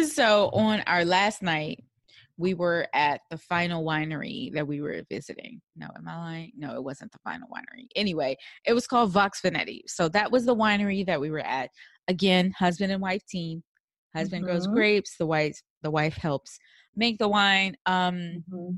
so 0.06 0.50
on 0.52 0.80
our 0.86 1.04
last 1.04 1.42
night, 1.42 1.84
we 2.38 2.54
were 2.54 2.86
at 2.94 3.20
the 3.30 3.36
final 3.36 3.84
winery 3.84 4.52
that 4.54 4.66
we 4.66 4.80
were 4.80 5.02
visiting. 5.10 5.60
No, 5.76 5.88
am 5.96 6.08
I 6.08 6.16
lying? 6.16 6.52
No, 6.56 6.74
it 6.76 6.84
wasn't 6.84 7.10
the 7.10 7.18
final 7.24 7.48
winery. 7.48 7.88
Anyway, 7.96 8.36
it 8.64 8.72
was 8.72 8.86
called 8.86 9.10
Vox 9.10 9.40
Venetti. 9.42 9.80
So 9.88 10.08
that 10.10 10.30
was 10.30 10.46
the 10.46 10.54
winery 10.54 11.04
that 11.06 11.20
we 11.20 11.30
were 11.30 11.44
at. 11.44 11.70
Again, 12.06 12.54
husband 12.56 12.92
and 12.92 13.02
wife 13.02 13.26
team. 13.28 13.62
Husband 14.14 14.44
mm-hmm. 14.44 14.52
grows 14.52 14.66
grapes. 14.68 15.16
The 15.18 15.26
wife 15.26 15.60
the 15.82 15.90
wife 15.90 16.14
helps 16.14 16.58
make 16.96 17.18
the 17.18 17.28
wine. 17.28 17.76
Um, 17.86 18.44
mm-hmm. 18.52 18.76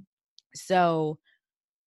so 0.55 1.18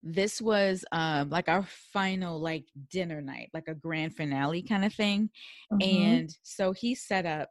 this 0.03 0.41
was 0.41 0.83
um 0.91 1.29
like 1.29 1.47
our 1.47 1.65
final 1.93 2.39
like 2.39 2.65
dinner 2.91 3.21
night, 3.21 3.49
like 3.53 3.67
a 3.67 3.75
grand 3.75 4.15
finale 4.15 4.61
kind 4.61 4.83
of 4.83 4.93
thing. 4.93 5.29
Mm-hmm. 5.71 6.03
And 6.03 6.37
so 6.43 6.73
he 6.73 6.95
set 6.95 7.25
up 7.25 7.49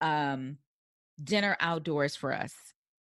um 0.00 0.56
dinner 1.22 1.56
outdoors 1.60 2.16
for 2.16 2.32
us 2.32 2.52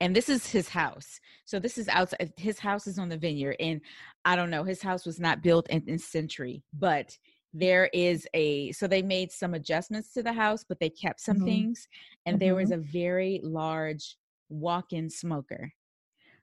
and 0.03 0.17
this 0.17 0.29
is 0.29 0.47
his 0.47 0.69
house 0.69 1.21
so 1.45 1.59
this 1.59 1.79
is 1.79 1.89
outside 1.89 2.33
his 2.37 2.59
house 2.59 2.87
is 2.87 2.99
on 2.99 3.09
the 3.09 3.17
vineyard 3.17 3.57
and 3.61 3.81
i 4.25 4.35
don't 4.35 4.51
know 4.51 4.65
his 4.65 4.83
house 4.83 5.07
was 5.07 5.21
not 5.21 5.43
built 5.43 5.69
in, 5.71 5.83
in 5.87 5.99
century 5.99 6.63
but 6.75 7.17
there 7.55 7.89
is 7.93 8.27
a 8.35 8.73
so 8.73 8.87
they 8.87 9.03
made 9.03 9.31
some 9.31 9.55
adjustments 9.55 10.13
to 10.13 10.23
the 10.23 10.33
house 10.33 10.65
but 10.69 10.79
they 10.81 10.91
kept 10.91 11.21
some 11.21 11.37
mm-hmm. 11.37 11.47
things 11.47 11.89
and 12.27 12.35
mm-hmm. 12.35 12.45
there 12.45 12.55
was 12.55 12.71
mm-hmm. 12.71 12.81
a 12.81 12.93
very 12.93 13.41
large 13.45 14.17
walk-in 14.49 15.09
smoker 15.09 15.73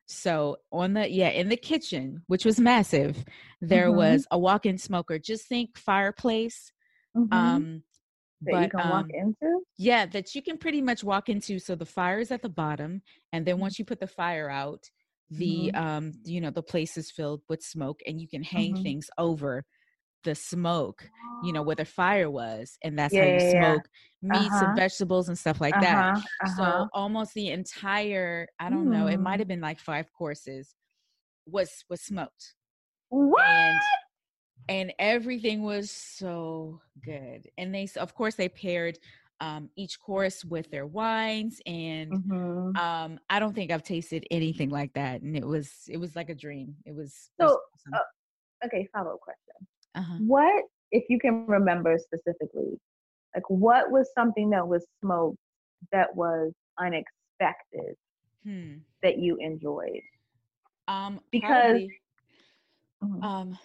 so 0.05 0.55
on 0.71 0.93
the 0.93 1.09
yeah 1.11 1.29
in 1.29 1.49
the 1.49 1.57
kitchen 1.57 2.21
which 2.27 2.45
was 2.45 2.59
massive 2.59 3.25
there 3.61 3.87
mm-hmm. 3.87 3.97
was 3.97 4.25
a 4.31 4.39
walk-in 4.39 4.77
smoker 4.77 5.19
just 5.19 5.47
think 5.47 5.77
fireplace 5.77 6.71
mm-hmm. 7.15 7.33
um 7.33 7.83
that 8.41 8.51
but, 8.53 8.63
you 8.63 8.69
can 8.69 8.79
um, 8.81 8.89
walk 8.89 9.05
into 9.13 9.61
yeah 9.77 10.05
that 10.05 10.33
you 10.33 10.41
can 10.41 10.57
pretty 10.57 10.81
much 10.81 11.03
walk 11.03 11.29
into 11.29 11.59
so 11.59 11.75
the 11.75 11.85
fire 11.85 12.19
is 12.19 12.31
at 12.31 12.41
the 12.41 12.49
bottom 12.49 13.01
and 13.33 13.45
then 13.45 13.55
mm-hmm. 13.55 13.61
once 13.61 13.79
you 13.79 13.85
put 13.85 13.99
the 13.99 14.07
fire 14.07 14.49
out 14.49 14.83
the 15.31 15.71
um 15.75 16.11
you 16.23 16.41
know 16.41 16.49
the 16.49 16.63
place 16.63 16.97
is 16.97 17.11
filled 17.11 17.41
with 17.49 17.61
smoke 17.61 17.99
and 18.07 18.19
you 18.19 18.27
can 18.27 18.41
hang 18.41 18.81
things 18.81 19.09
over 19.17 19.63
the 20.23 20.35
smoke, 20.35 21.07
you 21.43 21.53
know, 21.53 21.61
where 21.61 21.75
the 21.75 21.85
fire 21.85 22.29
was, 22.29 22.77
and 22.83 22.97
that's 22.97 23.13
yeah, 23.13 23.23
how 23.23 23.31
you 23.31 23.51
smoke 23.51 23.89
yeah. 24.21 24.39
meats 24.39 24.53
uh-huh. 24.53 24.65
and 24.65 24.77
vegetables 24.77 25.29
and 25.29 25.37
stuff 25.37 25.61
like 25.61 25.75
uh-huh. 25.75 25.85
that. 25.85 26.17
Uh-huh. 26.17 26.55
So 26.57 26.87
almost 26.93 27.33
the 27.33 27.49
entire, 27.49 28.47
I 28.59 28.69
don't 28.69 28.87
mm. 28.87 28.91
know, 28.91 29.07
it 29.07 29.19
might 29.19 29.35
hmm. 29.35 29.39
have 29.39 29.47
been 29.47 29.61
like 29.61 29.79
five 29.79 30.11
courses 30.11 30.75
was 31.45 31.69
was 31.89 32.01
smoked. 32.01 32.55
What? 33.09 33.45
And, 33.45 33.79
and 34.69 34.93
everything 34.99 35.63
was 35.63 35.89
so 35.89 36.79
good. 37.03 37.49
And 37.57 37.73
they, 37.73 37.89
of 37.97 38.13
course, 38.13 38.35
they 38.35 38.47
paired 38.47 38.99
um, 39.41 39.69
each 39.75 39.99
course 39.99 40.45
with 40.45 40.69
their 40.69 40.85
wines, 40.85 41.59
and 41.65 42.11
mm-hmm. 42.11 42.77
um, 42.77 43.19
I 43.29 43.39
don't 43.39 43.53
think 43.53 43.71
I've 43.71 43.83
tasted 43.83 44.25
anything 44.29 44.69
like 44.69 44.93
that. 44.93 45.21
And 45.21 45.35
it 45.35 45.45
was, 45.45 45.71
it 45.89 45.97
was 45.97 46.15
like 46.15 46.29
a 46.29 46.35
dream. 46.35 46.75
It 46.85 46.93
was 46.95 47.31
so. 47.39 47.45
It 47.45 47.49
was 47.49 47.57
awesome. 47.73 47.93
uh, 47.95 48.65
okay, 48.67 48.87
follow 48.93 49.13
up 49.13 49.21
question. 49.21 49.67
Uh-huh. 49.95 50.17
What, 50.19 50.65
if 50.91 51.05
you 51.09 51.19
can 51.19 51.47
remember 51.47 51.97
specifically, 51.97 52.79
like 53.33 53.49
what 53.49 53.89
was 53.89 54.09
something 54.13 54.51
that 54.51 54.67
was 54.67 54.85
smoked 55.01 55.37
that 55.91 56.15
was 56.15 56.51
unexpected 56.77 57.95
hmm. 58.43 58.75
that 59.01 59.17
you 59.17 59.37
enjoyed? 59.37 60.01
Um, 60.87 61.21
because. 61.31 61.81
Mm-hmm. 63.01 63.23
Um, 63.23 63.57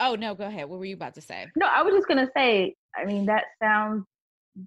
oh 0.00 0.14
no, 0.14 0.34
go 0.34 0.46
ahead. 0.46 0.68
What 0.68 0.78
were 0.78 0.84
you 0.84 0.94
about 0.94 1.14
to 1.14 1.20
say? 1.20 1.46
No, 1.56 1.66
I 1.66 1.82
was 1.82 1.94
just 1.94 2.08
gonna 2.08 2.30
say. 2.36 2.74
I 2.96 3.04
mean, 3.04 3.26
that 3.26 3.44
sounds 3.62 4.04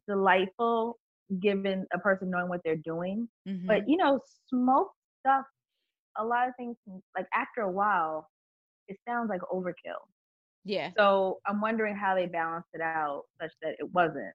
delightful, 0.07 0.97
given 1.41 1.85
a 1.93 1.99
person 1.99 2.29
knowing 2.29 2.49
what 2.49 2.61
they're 2.63 2.75
doing. 2.75 3.27
Mm-hmm. 3.47 3.67
But 3.67 3.87
you 3.87 3.97
know, 3.97 4.19
smoke 4.49 4.91
stuff. 5.21 5.45
A 6.17 6.23
lot 6.23 6.47
of 6.47 6.53
things, 6.57 6.75
like 7.15 7.27
after 7.33 7.61
a 7.61 7.71
while, 7.71 8.27
it 8.87 8.97
sounds 9.07 9.29
like 9.29 9.41
overkill. 9.53 10.01
Yeah. 10.65 10.91
So 10.97 11.39
I'm 11.45 11.61
wondering 11.61 11.95
how 11.95 12.15
they 12.15 12.25
balanced 12.25 12.69
it 12.73 12.81
out 12.81 13.23
such 13.41 13.51
that 13.61 13.75
it 13.79 13.93
wasn't. 13.93 14.33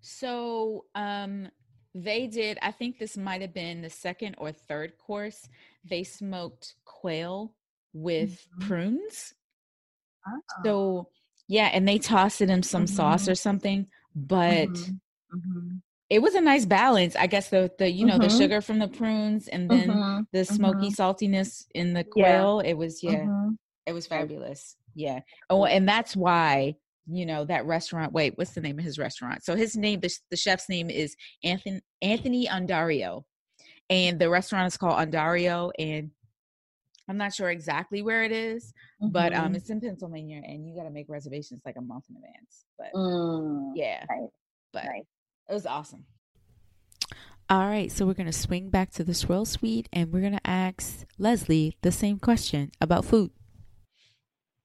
So 0.00 0.84
um 0.94 1.48
they 1.94 2.26
did, 2.26 2.58
I 2.62 2.70
think 2.70 2.98
this 2.98 3.16
might 3.16 3.40
have 3.40 3.54
been 3.54 3.80
the 3.80 3.90
second 3.90 4.36
or 4.38 4.52
third 4.52 4.98
course. 4.98 5.48
They 5.84 6.04
smoked 6.04 6.74
quail 6.84 7.54
with 7.92 8.46
mm-hmm. 8.58 8.68
prunes. 8.68 9.34
Oh. 10.28 10.62
So 10.64 11.08
yeah, 11.48 11.70
and 11.72 11.88
they 11.88 11.98
tossed 11.98 12.40
it 12.40 12.50
in 12.50 12.62
some 12.62 12.84
mm-hmm. 12.84 12.94
sauce 12.94 13.28
or 13.28 13.34
something, 13.34 13.86
but 14.14 14.68
mm-hmm. 14.68 15.36
mm-hmm. 15.36 15.76
it 16.10 16.20
was 16.20 16.34
a 16.34 16.40
nice 16.40 16.66
balance. 16.66 17.16
I 17.16 17.26
guess 17.26 17.48
the 17.48 17.70
the 17.78 17.90
you 17.90 18.04
know 18.06 18.18
the 18.18 18.26
mm-hmm. 18.26 18.38
sugar 18.38 18.60
from 18.60 18.78
the 18.78 18.88
prunes 18.88 19.48
and 19.48 19.70
then 19.70 19.88
mm-hmm. 19.88 20.20
the 20.32 20.44
smoky 20.44 20.90
saltiness 20.90 21.64
in 21.74 21.94
the 21.94 22.04
quail. 22.04 22.60
Yeah. 22.62 22.70
It 22.70 22.76
was 22.76 23.02
yeah, 23.02 23.24
it 23.86 23.92
was 23.92 24.06
fabulous. 24.06 24.76
Yeah. 24.94 25.20
Oh, 25.48 25.64
and 25.64 25.88
that's 25.88 26.14
why 26.14 26.76
you 27.06 27.24
know 27.24 27.44
that 27.46 27.64
restaurant. 27.64 28.12
Wait, 28.12 28.36
what's 28.36 28.52
the 28.52 28.60
name 28.60 28.78
of 28.78 28.84
his 28.84 28.98
restaurant? 28.98 29.42
So 29.42 29.56
his 29.56 29.76
name, 29.76 30.00
the, 30.00 30.14
the 30.30 30.36
chef's 30.36 30.68
name 30.68 30.90
is 30.90 31.16
Anthony 31.42 31.80
Anthony 32.02 32.50
Ondario, 32.50 33.24
and 33.88 34.18
the 34.18 34.28
restaurant 34.28 34.66
is 34.66 34.76
called 34.76 34.94
Ondario, 34.98 35.70
and 35.78 36.10
I'm 37.08 37.16
not 37.16 37.34
sure 37.34 37.50
exactly 37.50 38.02
where 38.02 38.22
it 38.24 38.32
is, 38.32 38.72
mm-hmm. 39.02 39.12
but 39.12 39.32
um, 39.32 39.46
mm-hmm. 39.46 39.54
it's 39.56 39.70
in 39.70 39.80
Pennsylvania, 39.80 40.42
and 40.44 40.66
you 40.68 40.76
got 40.76 40.84
to 40.84 40.90
make 40.90 41.06
reservations 41.08 41.62
like 41.64 41.76
a 41.76 41.80
month 41.80 42.04
in 42.10 42.16
advance. 42.16 42.64
But 42.78 42.92
mm, 42.94 43.72
yeah, 43.74 44.04
nice. 44.10 44.28
but 44.72 44.84
nice. 44.84 45.04
it 45.48 45.52
was 45.54 45.66
awesome. 45.66 46.04
All 47.50 47.66
right, 47.66 47.90
so 47.90 48.04
we're 48.04 48.12
going 48.12 48.26
to 48.26 48.32
swing 48.32 48.68
back 48.68 48.90
to 48.92 49.04
the 49.04 49.14
swirl 49.14 49.46
suite 49.46 49.88
and 49.90 50.12
we're 50.12 50.20
going 50.20 50.34
to 50.34 50.46
ask 50.46 51.06
Leslie 51.16 51.78
the 51.80 51.90
same 51.90 52.18
question 52.18 52.70
about 52.78 53.06
food. 53.06 53.30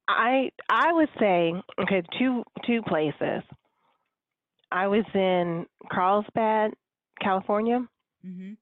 I 0.09 0.49
I 0.69 0.91
would 0.91 1.07
say 1.17 1.53
okay, 1.81 2.03
two 2.19 2.43
two 2.67 2.81
places. 2.81 3.41
I 4.69 4.87
was 4.87 5.05
in 5.13 5.65
Carlsbad, 5.91 6.71
California, 7.21 7.87
mm-hmm. 8.25 8.53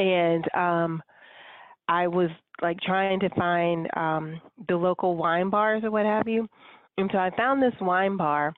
and 0.00 0.44
um, 0.56 1.02
I 1.88 2.06
was 2.06 2.30
like 2.62 2.80
trying 2.80 3.20
to 3.20 3.28
find 3.30 3.88
um, 3.96 4.40
the 4.68 4.76
local 4.76 5.16
wine 5.16 5.50
bars 5.50 5.84
or 5.84 5.90
what 5.90 6.06
have 6.06 6.28
you. 6.28 6.48
And 6.96 7.08
so 7.12 7.18
I 7.18 7.30
found 7.36 7.62
this 7.62 7.74
wine 7.80 8.16
bar, 8.16 8.52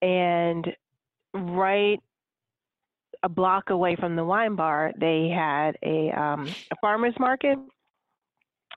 and 0.00 0.66
right 1.34 2.00
a 3.22 3.28
block 3.28 3.70
away 3.70 3.96
from 3.96 4.16
the 4.16 4.24
wine 4.24 4.56
bar, 4.56 4.92
they 4.98 5.28
had 5.28 5.76
a 5.82 6.10
um, 6.10 6.48
a 6.70 6.76
farmers 6.80 7.14
market, 7.20 7.58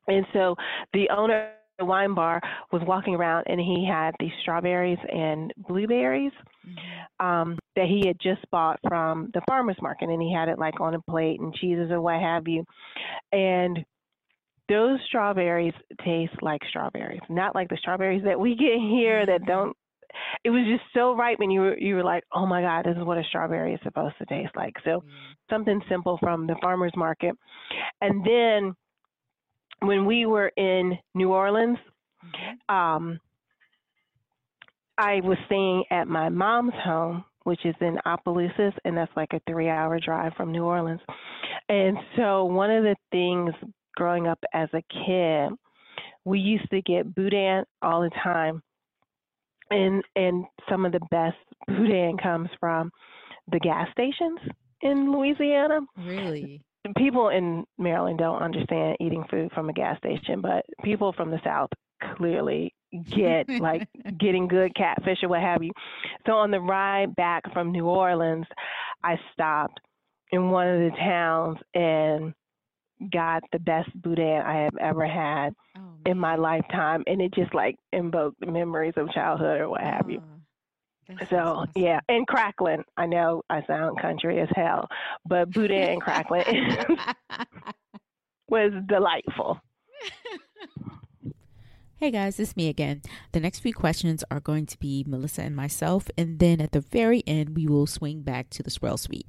and 0.07 0.25
so 0.33 0.55
the 0.93 1.09
owner 1.09 1.47
of 1.47 1.49
the 1.79 1.85
wine 1.85 2.13
bar 2.13 2.41
was 2.71 2.81
walking 2.85 3.15
around 3.15 3.45
and 3.47 3.59
he 3.59 3.85
had 3.85 4.11
these 4.19 4.31
strawberries 4.41 4.99
and 5.11 5.53
blueberries 5.67 6.31
mm-hmm. 6.65 7.25
um, 7.25 7.59
that 7.75 7.87
he 7.87 8.07
had 8.07 8.17
just 8.21 8.49
bought 8.51 8.79
from 8.87 9.29
the 9.33 9.41
farmer's 9.47 9.81
market 9.81 10.09
and 10.09 10.21
he 10.21 10.33
had 10.33 10.47
it 10.47 10.57
like 10.57 10.79
on 10.79 10.93
a 10.93 11.01
plate 11.09 11.39
and 11.39 11.53
cheeses 11.55 11.91
or 11.91 12.01
what 12.01 12.19
have 12.19 12.47
you. 12.47 12.63
And 13.31 13.83
those 14.69 14.99
strawberries 15.07 15.73
taste 16.03 16.41
like 16.41 16.61
strawberries, 16.69 17.21
not 17.29 17.55
like 17.55 17.69
the 17.69 17.77
strawberries 17.77 18.23
that 18.25 18.39
we 18.39 18.55
get 18.55 18.79
here 18.79 19.25
that 19.25 19.41
mm-hmm. 19.41 19.47
don't. 19.47 19.77
It 20.45 20.49
was 20.49 20.65
just 20.65 20.83
so 20.93 21.13
ripe, 21.15 21.39
and 21.41 21.51
you 21.51 21.59
were 21.59 21.77
you 21.77 21.95
were 21.95 22.03
like, 22.03 22.23
"Oh 22.33 22.45
my 22.45 22.61
God, 22.61 22.85
this 22.85 22.97
is 22.97 23.03
what 23.03 23.17
a 23.17 23.23
strawberry 23.29 23.73
is 23.73 23.79
supposed 23.83 24.15
to 24.19 24.25
taste 24.25 24.55
like." 24.55 24.73
So, 24.83 24.99
mm-hmm. 24.99 25.53
something 25.53 25.81
simple 25.89 26.17
from 26.19 26.47
the 26.47 26.55
farmers 26.61 26.93
market, 26.95 27.35
and 28.01 28.25
then 28.25 28.75
when 29.87 30.05
we 30.05 30.25
were 30.25 30.51
in 30.55 30.97
New 31.13 31.33
Orleans, 31.33 31.77
mm-hmm. 32.23 32.75
um, 32.75 33.19
I 34.97 35.15
was 35.21 35.37
staying 35.47 35.83
at 35.91 36.07
my 36.07 36.29
mom's 36.29 36.73
home, 36.83 37.25
which 37.43 37.65
is 37.65 37.75
in 37.81 37.97
Opelousas, 38.05 38.73
and 38.85 38.97
that's 38.97 39.11
like 39.17 39.33
a 39.33 39.41
three-hour 39.49 39.99
drive 39.99 40.33
from 40.37 40.51
New 40.51 40.63
Orleans. 40.63 41.01
And 41.67 41.97
so 42.15 42.45
one 42.45 42.71
of 42.71 42.83
the 42.83 42.95
things 43.11 43.53
growing 43.95 44.27
up 44.27 44.39
as 44.53 44.69
a 44.73 44.83
kid, 45.05 45.49
we 46.23 46.39
used 46.39 46.69
to 46.71 46.81
get 46.81 47.13
boudin 47.15 47.63
all 47.81 48.01
the 48.01 48.11
time, 48.23 48.61
and 49.71 50.03
and 50.15 50.45
some 50.69 50.85
of 50.85 50.91
the 50.91 51.01
best 51.11 51.37
boudin 51.67 52.17
comes 52.17 52.49
from 52.59 52.91
the 53.51 53.59
gas 53.59 53.87
stations 53.91 54.39
in 54.81 55.11
Louisiana. 55.11 55.81
Really? 55.97 56.61
people 56.93 57.29
in 57.29 57.65
Maryland 57.77 58.19
don't 58.19 58.41
understand 58.41 58.97
eating 58.99 59.23
food 59.29 59.51
from 59.53 59.69
a 59.69 59.73
gas 59.73 59.97
station, 59.97 60.41
but 60.41 60.65
people 60.83 61.13
from 61.13 61.31
the 61.31 61.39
South 61.43 61.69
clearly 62.15 62.73
get 63.09 63.49
like 63.59 63.87
getting 64.19 64.47
good 64.47 64.75
catfish 64.75 65.23
or 65.23 65.29
what 65.29 65.41
have 65.41 65.63
you. 65.63 65.71
So 66.25 66.33
on 66.33 66.51
the 66.51 66.59
ride 66.59 67.15
back 67.15 67.51
from 67.53 67.71
New 67.71 67.85
Orleans, 67.85 68.45
I 69.03 69.19
stopped 69.33 69.79
in 70.31 70.49
one 70.49 70.67
of 70.67 70.79
the 70.79 70.97
towns 70.97 71.57
and 71.73 72.33
got 73.11 73.43
the 73.51 73.59
best 73.59 73.89
boudin 74.01 74.41
I 74.41 74.63
have 74.63 74.77
ever 74.79 75.05
had 75.05 75.53
oh, 75.77 75.81
in 76.05 76.17
my 76.17 76.35
lifetime, 76.35 77.03
and 77.07 77.21
it 77.21 77.33
just 77.33 77.53
like 77.53 77.75
invoked 77.91 78.45
memories 78.45 78.93
of 78.97 79.11
childhood 79.11 79.61
or 79.61 79.69
what 79.69 79.81
have 79.81 80.09
you. 80.09 80.21
Oh. 80.21 81.25
So 81.29 81.37
awesome. 81.37 81.71
yeah, 81.75 81.99
and 82.09 82.25
crackling. 82.25 82.83
I 82.97 83.05
know 83.05 83.43
I 83.49 83.63
sound 83.67 83.99
country 84.01 84.39
as 84.39 84.49
hell, 84.55 84.87
but 85.25 85.51
boudin 85.51 85.89
and 85.89 86.01
crackling 86.01 86.43
was 88.49 88.71
delightful. 88.87 89.59
Hey 91.97 92.11
guys, 92.11 92.37
it's 92.41 92.57
me 92.57 92.67
again. 92.67 93.03
The 93.31 93.39
next 93.39 93.59
few 93.59 93.73
questions 93.73 94.21
are 94.29 94.41
going 94.41 94.65
to 94.65 94.77
be 94.77 95.05
Melissa 95.07 95.43
and 95.43 95.55
myself, 95.55 96.09
and 96.17 96.39
then 96.39 96.59
at 96.59 96.73
the 96.73 96.81
very 96.81 97.23
end, 97.25 97.55
we 97.55 97.67
will 97.67 97.87
swing 97.87 98.21
back 98.21 98.49
to 98.49 98.61
the 98.61 98.69
Swirl 98.69 98.97
Suite. 98.97 99.27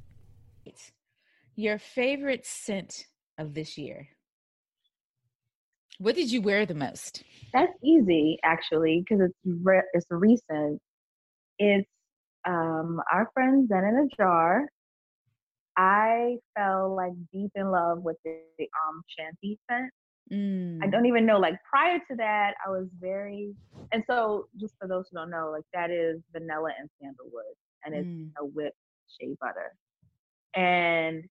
Your 1.55 1.79
favorite 1.79 2.45
scent 2.45 3.07
of 3.39 3.55
this 3.55 3.77
year? 3.79 4.09
What 5.99 6.15
did 6.15 6.31
you 6.31 6.43
wear 6.43 6.67
the 6.67 6.75
most? 6.75 7.23
That's 7.53 7.73
easy, 7.83 8.39
actually, 8.45 9.03
because 9.03 9.25
it's 9.25 9.39
re- 9.63 9.83
it's 9.95 10.07
recent. 10.11 10.81
It's 11.59 11.89
um, 12.47 13.01
our 13.13 13.31
friend 13.33 13.67
Zen 13.69 13.85
in 13.85 14.09
a 14.11 14.17
Jar. 14.17 14.67
I 15.77 16.37
fell 16.57 16.95
like 16.95 17.13
deep 17.33 17.51
in 17.55 17.71
love 17.71 18.03
with 18.03 18.17
the, 18.25 18.39
the 18.59 18.65
um 18.65 19.03
shanty 19.09 19.59
scent. 19.69 19.91
Mm. 20.33 20.83
I 20.83 20.89
don't 20.89 21.07
even 21.07 21.25
know. 21.25 21.39
Like 21.39 21.55
prior 21.69 21.99
to 22.11 22.17
that, 22.17 22.55
I 22.67 22.71
was 22.71 22.89
very, 23.01 23.55
and 23.93 24.03
so 24.09 24.49
just 24.59 24.75
for 24.81 24.89
those 24.89 25.07
who 25.11 25.19
don't 25.19 25.31
know, 25.31 25.51
like 25.51 25.65
that 25.73 25.91
is 25.91 26.21
vanilla 26.33 26.71
and 26.79 26.89
sandalwood, 27.01 27.45
and 27.85 27.95
it's 27.95 28.07
mm. 28.07 28.31
a 28.41 28.45
whipped 28.45 28.77
shea 29.09 29.37
butter, 29.41 29.73
and 30.55 31.25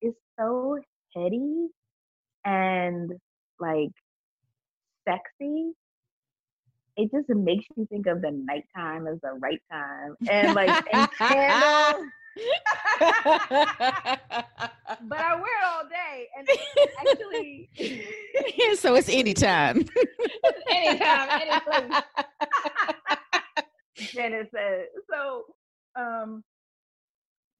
it's 0.00 0.16
so 0.38 0.78
heady 1.14 1.68
and 2.44 3.12
like 3.60 3.90
sexy 5.06 5.72
it 6.98 7.10
just 7.12 7.28
makes 7.28 7.64
you 7.76 7.86
think 7.86 8.06
of 8.08 8.20
the 8.20 8.32
nighttime 8.32 9.06
as 9.06 9.20
the 9.22 9.38
right 9.40 9.62
time 9.70 10.16
and 10.28 10.54
like 10.54 10.84
and 10.92 11.08
candles. 11.12 12.06
but 15.08 15.18
I 15.18 15.34
wear 15.34 15.44
it 15.44 15.64
all 15.64 15.84
day 15.88 16.28
and 16.36 16.48
actually 17.00 17.70
yeah, 18.56 18.74
so 18.74 18.96
it's 18.96 19.08
anytime. 19.08 19.84
anytime, 20.70 21.40
any 21.40 21.60
place. 21.60 22.02
Janet 24.12 24.48
said. 24.52 24.86
So 25.08 25.44
um 25.96 26.42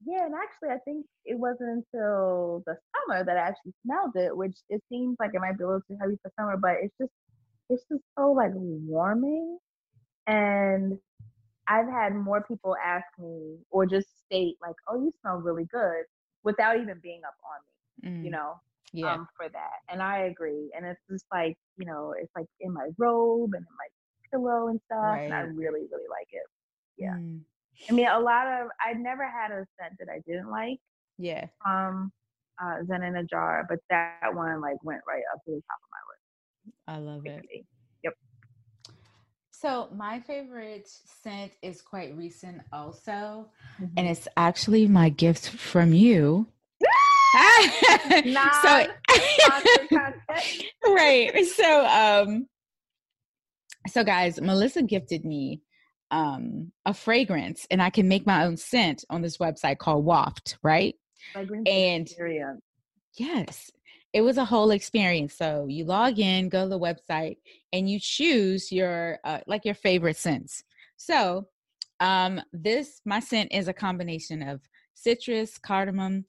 yeah, 0.05 0.25
and 0.25 0.33
actually 0.33 0.69
I 0.69 0.79
think 0.85 1.05
it 1.25 1.37
wasn't 1.37 1.83
until 1.93 2.63
the 2.65 2.75
summer 2.95 3.23
that 3.23 3.37
I 3.37 3.41
actually 3.41 3.73
smelled 3.85 4.15
it, 4.15 4.35
which 4.35 4.55
it 4.69 4.81
seems 4.89 5.17
like 5.19 5.31
it 5.33 5.41
might 5.41 5.57
be 5.57 5.63
a 5.63 5.67
little 5.67 5.81
too 5.87 5.97
heavy 5.99 6.17
for 6.21 6.31
summer, 6.39 6.57
but 6.57 6.75
it's 6.81 6.95
just 6.99 7.11
it's 7.69 7.83
just 7.89 8.03
so 8.17 8.31
like 8.31 8.51
warming 8.53 9.57
and 10.27 10.97
I've 11.67 11.87
had 11.87 12.15
more 12.15 12.43
people 12.43 12.75
ask 12.83 13.05
me 13.19 13.57
or 13.69 13.85
just 13.85 14.07
state 14.25 14.55
like, 14.61 14.75
"Oh, 14.87 14.99
you 14.99 15.11
smell 15.21 15.37
really 15.37 15.65
good," 15.65 16.05
without 16.43 16.79
even 16.79 16.99
being 17.01 17.21
up 17.27 17.35
on 17.43 18.11
me, 18.11 18.21
mm. 18.21 18.25
you 18.25 18.31
know, 18.31 18.59
yeah. 18.91 19.13
um, 19.13 19.27
for 19.37 19.49
that. 19.49 19.77
And 19.87 20.01
I 20.01 20.19
agree. 20.19 20.71
And 20.75 20.85
it's 20.85 21.01
just 21.09 21.25
like, 21.31 21.57
you 21.77 21.85
know, 21.85 22.13
it's 22.19 22.31
like 22.35 22.47
in 22.59 22.73
my 22.73 22.89
robe 22.97 23.53
and 23.53 23.65
in 23.65 23.75
my 23.77 23.87
pillow 24.31 24.67
and 24.69 24.79
stuff, 24.85 24.99
right. 24.99 25.25
and 25.25 25.33
I 25.33 25.41
really, 25.41 25.81
really 25.91 26.09
like 26.09 26.29
it. 26.31 26.45
Yeah. 26.97 27.13
Mm. 27.13 27.41
I 27.87 27.93
mean, 27.93 28.07
a 28.07 28.19
lot 28.19 28.47
of 28.47 28.69
I 28.79 28.93
never 28.93 29.23
had 29.23 29.51
a 29.51 29.65
scent 29.77 29.97
that 29.99 30.07
I 30.11 30.19
didn't 30.27 30.49
like. 30.49 30.79
Yeah. 31.17 31.47
Um, 31.65 32.11
uh, 32.61 32.83
Zen 32.85 33.03
in 33.03 33.15
a 33.15 33.23
jar, 33.23 33.65
but 33.69 33.79
that 33.89 34.33
one 34.33 34.61
like 34.61 34.83
went 34.83 35.01
right 35.07 35.23
up 35.33 35.43
to 35.45 35.51
the 35.51 35.61
top 35.61 35.79
of 35.83 35.89
my 35.91 35.99
list. 36.09 36.75
I 36.87 36.97
love 36.97 37.25
it. 37.25 37.65
Yep. 38.03 38.13
So 39.51 39.89
my 39.95 40.19
favorite 40.19 40.87
scent 40.87 41.51
is 41.61 41.81
quite 41.81 42.15
recent 42.15 42.61
also, 42.73 43.49
mm-hmm. 43.81 43.85
and 43.97 44.07
it's 44.07 44.27
actually 44.35 44.87
my 44.87 45.09
gift 45.09 45.49
from 45.49 45.93
you. 45.93 46.47
so 48.63 48.87
right. 50.87 51.45
So 51.55 51.85
um 51.85 52.47
so 53.87 54.03
guys, 54.03 54.41
Melissa 54.41 54.83
gifted 54.83 55.25
me 55.25 55.61
um 56.11 56.71
a 56.85 56.93
fragrance 56.93 57.67
and 57.69 57.81
I 57.81 57.89
can 57.89 58.07
make 58.07 58.25
my 58.25 58.45
own 58.45 58.57
scent 58.57 59.05
on 59.09 59.21
this 59.21 59.37
website 59.37 59.77
called 59.77 60.05
Waft, 60.05 60.57
right? 60.63 60.95
Fragrance 61.33 61.67
and 61.69 62.07
experience. 62.07 62.61
Yes 63.17 63.71
it 64.13 64.21
was 64.21 64.37
a 64.37 64.45
whole 64.45 64.71
experience. 64.71 65.35
So 65.35 65.67
you 65.69 65.85
log 65.85 66.19
in, 66.19 66.49
go 66.49 66.63
to 66.63 66.69
the 66.69 66.79
website, 66.79 67.37
and 67.71 67.89
you 67.89 67.99
choose 68.01 68.71
your 68.71 69.19
uh, 69.23 69.39
like 69.47 69.65
your 69.65 69.75
favorite 69.75 70.17
scents. 70.17 70.63
So 70.97 71.47
um, 71.99 72.41
this 72.51 73.01
my 73.05 73.19
scent 73.19 73.51
is 73.51 73.67
a 73.67 73.73
combination 73.73 74.41
of 74.41 74.61
citrus, 74.95 75.57
cardamom, 75.57 76.25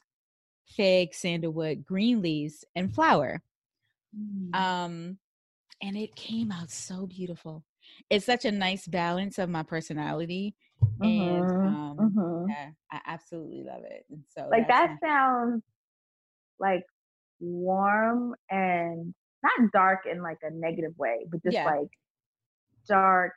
fig, 0.67 1.15
sandalwood, 1.15 1.85
green 1.85 2.21
leaves, 2.21 2.65
and 2.75 2.95
flower. 2.95 3.43
Mm. 4.17 4.55
Um, 4.55 5.19
and 5.83 5.97
it 5.97 6.15
came 6.15 6.53
out 6.53 6.71
so 6.71 7.07
beautiful. 7.07 7.65
It's 8.09 8.27
such 8.27 8.45
a 8.45 8.53
nice 8.53 8.87
balance 8.87 9.39
of 9.39 9.49
my 9.49 9.63
personality, 9.63 10.55
uh-huh, 10.83 11.09
and 11.09 11.51
um, 11.51 11.97
uh-huh. 11.99 12.47
yeah, 12.49 12.71
I 12.91 13.01
absolutely 13.07 13.63
love 13.63 13.83
it. 13.85 14.05
And 14.11 14.25
so, 14.29 14.49
like 14.51 14.69
that 14.69 14.91
my- 15.01 15.09
sounds 15.09 15.63
like 16.59 16.85
warm 17.41 18.35
and 18.51 19.15
not 19.43 19.73
dark 19.73 20.01
in 20.11 20.23
like 20.23 20.39
a 20.43 20.51
negative 20.51 20.93
way, 20.99 21.27
but 21.31 21.43
just 21.43 21.55
yeah. 21.55 21.65
like 21.65 21.89
dark, 22.89 23.33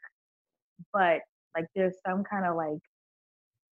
but 0.92 1.22
like 1.56 1.66
there's 1.76 1.96
some 2.06 2.24
kind 2.24 2.46
of 2.46 2.56
like 2.56 2.80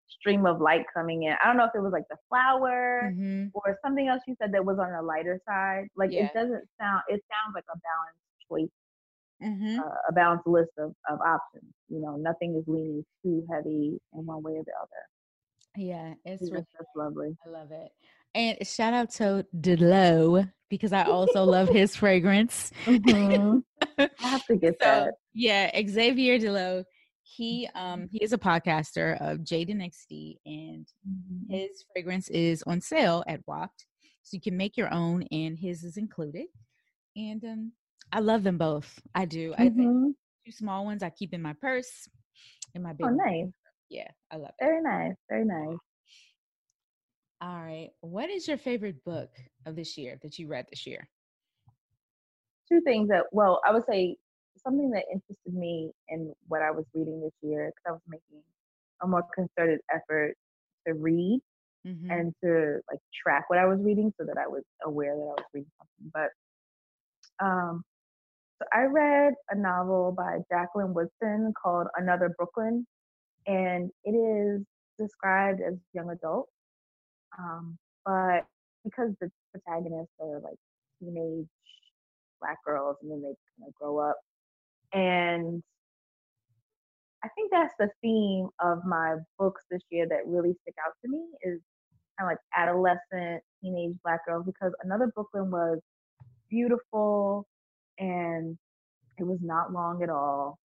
stream 0.08 0.46
of 0.46 0.60
light 0.60 0.84
coming 0.94 1.24
in. 1.24 1.34
I 1.42 1.46
don't 1.46 1.56
know 1.56 1.64
if 1.64 1.74
it 1.74 1.80
was 1.80 1.92
like 1.92 2.04
the 2.10 2.16
flower 2.28 3.12
mm-hmm. 3.12 3.46
or 3.54 3.78
something 3.84 4.08
else 4.08 4.22
you 4.26 4.34
said 4.40 4.52
that 4.52 4.64
was 4.64 4.78
on 4.78 4.92
the 4.92 5.02
lighter 5.02 5.40
side. 5.46 5.88
Like 5.96 6.12
yeah. 6.12 6.26
it 6.26 6.34
doesn't 6.34 6.64
sound 6.80 7.02
it 7.08 7.20
sounds 7.30 7.54
like 7.54 7.64
a 7.72 7.78
balanced 7.78 8.20
choice 8.48 8.79
mm-hmm. 9.42 9.78
uh, 9.78 9.94
a 10.08 10.12
balanced 10.12 10.46
list 10.46 10.70
of, 10.78 10.94
of 11.08 11.18
options. 11.20 11.72
You 11.88 12.00
know, 12.00 12.16
nothing 12.16 12.56
is 12.56 12.64
leaning 12.66 13.04
too 13.22 13.46
heavy 13.50 14.00
in 14.14 14.26
one 14.26 14.42
way 14.42 14.52
or 14.52 14.64
the 14.64 14.72
other. 14.80 15.02
Yeah, 15.76 16.14
it's 16.24 16.42
really, 16.42 16.66
that's 16.78 16.90
lovely. 16.96 17.36
I 17.46 17.50
love 17.50 17.70
it. 17.70 17.90
And 18.34 18.66
shout 18.66 18.94
out 18.94 19.10
to 19.12 19.46
Delo 19.58 20.46
because 20.68 20.92
I 20.92 21.02
also 21.04 21.44
love 21.44 21.68
his 21.68 21.96
fragrance. 21.96 22.72
Mm-hmm. 22.84 23.58
I 23.98 24.28
have 24.28 24.44
to 24.46 24.56
get 24.56 24.76
so, 24.80 24.86
that. 24.86 25.14
Yeah, 25.34 25.70
Xavier 25.88 26.38
Delo. 26.38 26.84
He 27.22 27.68
um 27.76 28.08
he 28.10 28.18
is 28.18 28.32
a 28.32 28.38
podcaster 28.38 29.16
of 29.20 29.44
Jade 29.44 29.70
and 29.70 29.80
XD, 29.80 30.38
and 30.44 30.84
mm-hmm. 31.08 31.54
his 31.54 31.84
fragrance 31.92 32.28
is 32.28 32.64
on 32.66 32.80
sale 32.80 33.22
at 33.28 33.40
Waft, 33.46 33.86
so 34.22 34.34
you 34.34 34.40
can 34.40 34.56
make 34.56 34.76
your 34.76 34.92
own, 34.92 35.22
and 35.30 35.56
his 35.56 35.84
is 35.84 35.96
included. 35.96 36.46
And 37.14 37.44
um, 37.44 37.72
I 38.12 38.20
love 38.20 38.42
them 38.42 38.58
both. 38.58 39.00
I 39.14 39.24
do. 39.24 39.52
Mm-hmm. 39.58 40.06
I 40.08 40.12
two 40.44 40.52
small 40.52 40.84
ones 40.84 41.02
I 41.02 41.10
keep 41.10 41.32
in 41.32 41.42
my 41.42 41.54
purse, 41.54 42.08
in 42.74 42.82
my 42.82 42.92
big. 42.92 43.06
Oh, 43.06 43.10
nice. 43.10 43.52
Yeah, 43.88 44.08
I 44.30 44.36
love 44.36 44.52
it. 44.58 44.64
Very 44.64 44.82
nice. 44.82 45.14
Very 45.28 45.44
nice. 45.44 45.76
All 47.42 47.62
right. 47.62 47.90
What 48.00 48.30
is 48.30 48.46
your 48.46 48.58
favorite 48.58 49.02
book 49.04 49.30
of 49.66 49.74
this 49.74 49.96
year 49.96 50.18
that 50.22 50.38
you 50.38 50.46
read 50.46 50.66
this 50.70 50.86
year? 50.86 51.08
Two 52.70 52.80
things 52.82 53.08
that, 53.08 53.24
well, 53.32 53.60
I 53.66 53.72
would 53.72 53.84
say 53.88 54.16
something 54.62 54.90
that 54.90 55.04
interested 55.10 55.54
me 55.54 55.90
in 56.08 56.32
what 56.48 56.62
I 56.62 56.70
was 56.70 56.84
reading 56.94 57.20
this 57.20 57.32
year 57.42 57.72
because 57.74 57.82
I 57.88 57.92
was 57.92 58.00
making 58.08 58.42
a 59.02 59.06
more 59.06 59.24
concerted 59.34 59.80
effort 59.92 60.34
to 60.86 60.94
read 60.94 61.40
mm-hmm. 61.86 62.10
and 62.10 62.34
to 62.44 62.80
like 62.90 63.00
track 63.22 63.48
what 63.48 63.58
I 63.58 63.66
was 63.66 63.80
reading 63.80 64.12
so 64.18 64.26
that 64.26 64.36
I 64.38 64.46
was 64.46 64.62
aware 64.84 65.14
that 65.14 65.22
I 65.22 65.40
was 65.40 65.44
reading 65.54 65.70
something. 65.78 66.12
But 66.12 67.44
um, 67.44 67.82
so 68.60 68.66
I 68.72 68.82
read 68.82 69.34
a 69.50 69.56
novel 69.56 70.12
by 70.16 70.38
Jacqueline 70.50 70.94
Woodson 70.94 71.54
called 71.60 71.88
Another 71.96 72.34
Brooklyn, 72.36 72.86
and 73.46 73.90
it 74.04 74.12
is 74.12 74.62
described 74.98 75.60
as 75.66 75.74
young 75.94 76.10
adult 76.10 76.48
um, 77.38 77.78
but 78.04 78.44
because 78.84 79.12
the 79.20 79.30
protagonists 79.52 80.14
are 80.20 80.40
like 80.40 80.56
teenage 81.00 81.46
black 82.40 82.58
girls 82.64 82.96
and 83.02 83.10
then 83.10 83.22
they 83.22 83.34
kind 83.58 83.68
of 83.68 83.74
grow 83.74 83.98
up. 83.98 84.16
And 84.92 85.62
I 87.22 87.28
think 87.34 87.50
that's 87.52 87.74
the 87.78 87.90
theme 88.02 88.48
of 88.60 88.84
my 88.84 89.16
books 89.38 89.62
this 89.70 89.82
year 89.90 90.06
that 90.08 90.26
really 90.26 90.54
stick 90.62 90.74
out 90.86 90.94
to 91.04 91.10
me 91.10 91.22
is 91.42 91.60
kind 92.18 92.30
of 92.30 92.32
like 92.32 92.38
adolescent 92.56 93.42
teenage 93.62 93.96
black 94.02 94.26
girls 94.26 94.46
because 94.46 94.72
another 94.82 95.12
Brooklyn 95.14 95.50
was 95.50 95.78
beautiful 96.50 97.46
and 98.00 98.58
it 99.18 99.24
was 99.24 99.38
not 99.42 99.72
long 99.72 100.02
at 100.02 100.08
all, 100.08 100.58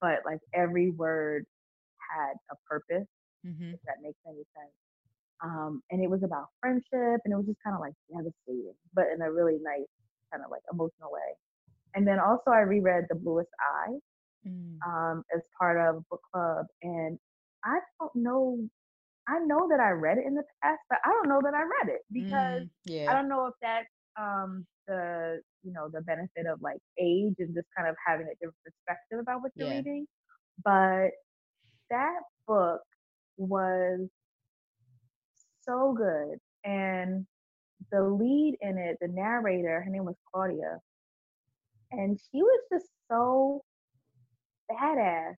but 0.00 0.20
like 0.24 0.38
every 0.52 0.90
word 0.90 1.44
had 1.98 2.34
a 2.52 2.56
purpose, 2.68 3.08
mm-hmm. 3.44 3.74
if 3.74 3.80
that 3.86 3.96
makes 4.02 4.18
any 4.28 4.44
sense. 4.54 4.74
Um, 5.42 5.82
and 5.90 6.02
it 6.02 6.08
was 6.08 6.22
about 6.22 6.48
friendship 6.60 7.20
and 7.24 7.32
it 7.32 7.36
was 7.36 7.46
just 7.46 7.58
kind 7.64 7.74
of 7.74 7.80
like 7.80 7.94
devastating, 8.10 8.74
but 8.94 9.06
in 9.12 9.22
a 9.22 9.32
really 9.32 9.58
nice, 9.62 9.88
kind 10.30 10.44
of 10.44 10.50
like 10.50 10.62
emotional 10.72 11.10
way. 11.10 11.34
And 11.94 12.06
then 12.06 12.18
also 12.18 12.50
I 12.50 12.60
reread 12.60 13.06
The 13.08 13.16
Bluest 13.16 13.50
Eye 13.60 13.98
mm. 14.46 14.78
um, 14.86 15.24
as 15.34 15.42
part 15.58 15.76
of 15.76 15.96
a 15.96 16.04
book 16.10 16.20
club. 16.32 16.66
And 16.82 17.18
I 17.64 17.78
don't 17.98 18.14
know, 18.14 18.58
I 19.28 19.38
know 19.40 19.68
that 19.70 19.80
I 19.80 19.90
read 19.90 20.18
it 20.18 20.26
in 20.26 20.34
the 20.34 20.44
past, 20.62 20.80
but 20.90 20.98
I 21.04 21.08
don't 21.08 21.28
know 21.28 21.40
that 21.42 21.54
I 21.54 21.62
read 21.62 21.94
it 21.94 22.02
because 22.12 22.62
mm, 22.62 22.70
yeah. 22.84 23.10
I 23.10 23.14
don't 23.14 23.28
know 23.28 23.46
if 23.46 23.54
that's 23.62 23.88
um, 24.20 24.66
the, 24.86 25.40
you 25.62 25.72
know, 25.72 25.88
the 25.92 26.02
benefit 26.02 26.46
of 26.50 26.60
like 26.62 26.78
age 26.98 27.34
and 27.38 27.54
just 27.54 27.68
kind 27.76 27.88
of 27.88 27.96
having 28.06 28.26
a 28.26 28.34
different 28.34 28.56
perspective 28.64 29.18
about 29.20 29.42
what 29.42 29.52
you're 29.54 29.68
yeah. 29.68 29.76
reading. 29.76 30.06
But 30.64 31.10
that 31.90 32.20
book 32.46 32.80
was 33.36 34.08
so 35.62 35.94
good. 35.96 36.38
And 36.64 37.26
the 37.90 38.02
lead 38.02 38.56
in 38.60 38.78
it, 38.78 38.96
the 39.00 39.08
narrator, 39.08 39.82
her 39.82 39.90
name 39.90 40.04
was 40.04 40.16
Claudia, 40.32 40.78
and 41.90 42.18
she 42.18 42.42
was 42.42 42.60
just 42.72 42.86
so 43.10 43.62
badass. 44.70 45.34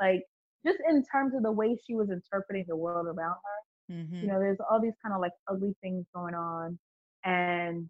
Like, 0.00 0.22
just 0.66 0.78
in 0.88 1.04
terms 1.04 1.34
of 1.34 1.42
the 1.42 1.52
way 1.52 1.76
she 1.86 1.94
was 1.94 2.08
interpreting 2.10 2.64
the 2.68 2.76
world 2.76 3.06
around 3.06 3.36
her. 3.44 3.94
Mm-hmm. 3.94 4.16
You 4.16 4.26
know, 4.26 4.38
there's 4.38 4.58
all 4.68 4.80
these 4.80 4.96
kind 5.02 5.14
of 5.14 5.20
like 5.20 5.32
ugly 5.48 5.74
things 5.82 6.04
going 6.14 6.34
on, 6.34 6.78
and 7.26 7.88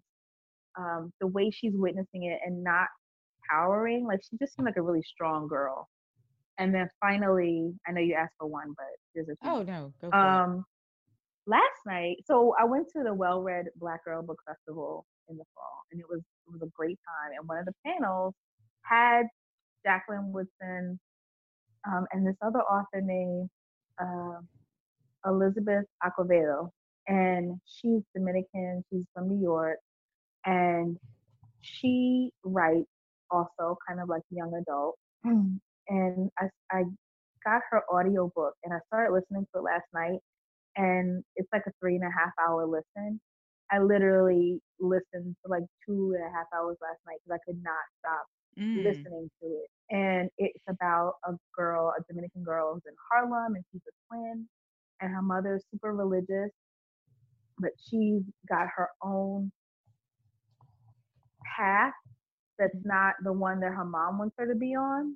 um, 0.77 1.13
the 1.21 1.27
way 1.27 1.49
she's 1.49 1.73
witnessing 1.75 2.23
it 2.23 2.39
and 2.45 2.63
not 2.63 2.87
cowering, 3.49 4.05
like 4.05 4.19
she 4.29 4.37
just 4.37 4.55
seemed 4.55 4.65
like 4.65 4.77
a 4.77 4.81
really 4.81 5.03
strong 5.03 5.47
girl. 5.47 5.87
And 6.59 6.73
then 6.73 6.89
finally, 6.99 7.71
I 7.87 7.91
know 7.91 8.01
you 8.01 8.15
asked 8.15 8.33
for 8.39 8.47
one, 8.47 8.73
but 8.75 8.87
there's 9.15 9.29
a 9.29 9.37
few. 9.41 9.51
Oh 9.51 9.61
no, 9.63 9.93
go 10.01 10.09
for 10.09 10.17
um, 10.17 10.65
it 11.47 11.51
last 11.51 11.79
night, 11.85 12.17
so 12.25 12.53
I 12.59 12.65
went 12.65 12.87
to 12.95 13.03
the 13.03 13.13
Well 13.13 13.41
Read 13.41 13.65
Black 13.77 14.03
Girl 14.03 14.21
Book 14.21 14.39
Festival 14.47 15.05
in 15.29 15.37
the 15.37 15.45
fall, 15.55 15.81
and 15.91 16.01
it 16.01 16.07
was 16.09 16.19
it 16.19 16.51
was 16.51 16.61
a 16.61 16.71
great 16.75 16.99
time. 17.07 17.31
And 17.37 17.47
one 17.47 17.59
of 17.59 17.65
the 17.65 17.73
panels 17.85 18.33
had 18.81 19.23
Jacqueline 19.85 20.31
Woodson 20.31 20.99
um, 21.87 22.05
and 22.11 22.25
this 22.27 22.35
other 22.41 22.59
author 22.59 23.01
named 23.01 23.49
uh, 24.01 24.39
Elizabeth 25.25 25.85
Acevedo, 26.03 26.69
and 27.07 27.59
she's 27.65 28.01
Dominican. 28.15 28.83
She's 28.91 29.05
from 29.13 29.29
New 29.29 29.41
York, 29.41 29.77
and 30.45 30.97
she 31.61 32.31
writes 32.43 32.89
also 33.31 33.77
kind 33.87 33.99
of 33.99 34.09
like 34.09 34.23
young 34.29 34.53
adult. 34.55 34.97
And 35.89 36.29
I 36.37 36.49
I 36.69 36.83
got 37.45 37.61
her 37.71 37.81
audio 37.89 38.29
book, 38.35 38.55
and 38.65 38.73
I 38.73 38.79
started 38.87 39.13
listening 39.13 39.47
to 39.53 39.59
it 39.59 39.63
last 39.63 39.85
night 39.93 40.19
and 40.77 41.23
it's 41.35 41.49
like 41.51 41.63
a 41.67 41.71
three 41.81 41.95
and 41.95 42.03
a 42.03 42.11
half 42.11 42.31
hour 42.39 42.65
listen. 42.65 43.19
I 43.71 43.79
literally 43.79 44.61
listened 44.79 45.35
for 45.41 45.49
like 45.49 45.63
two 45.85 46.15
and 46.15 46.23
a 46.23 46.31
half 46.31 46.45
hours 46.55 46.77
last 46.81 46.99
night 47.05 47.17
because 47.25 47.39
I 47.41 47.51
could 47.51 47.61
not 47.61 47.83
stop 47.99 48.25
mm. 48.57 48.83
listening 48.83 49.29
to 49.41 49.47
it. 49.47 49.69
And 49.89 50.29
it's 50.37 50.63
about 50.69 51.15
a 51.25 51.33
girl, 51.55 51.93
a 51.97 52.01
Dominican 52.07 52.43
girl 52.43 52.73
who's 52.73 52.83
in 52.85 52.95
Harlem 53.11 53.55
and 53.55 53.63
she's 53.71 53.81
a 53.87 53.95
twin 54.07 54.47
and 55.01 55.11
her 55.11 55.21
mother 55.21 55.55
is 55.55 55.63
super 55.71 55.93
religious, 55.93 56.51
but 57.59 57.71
she's 57.89 58.21
got 58.49 58.67
her 58.75 58.89
own 59.03 59.51
path 61.55 61.93
that's 62.59 62.77
not 62.83 63.13
the 63.23 63.33
one 63.33 63.59
that 63.59 63.71
her 63.71 63.85
mom 63.85 64.17
wants 64.17 64.35
her 64.37 64.47
to 64.47 64.55
be 64.55 64.75
on 64.75 65.15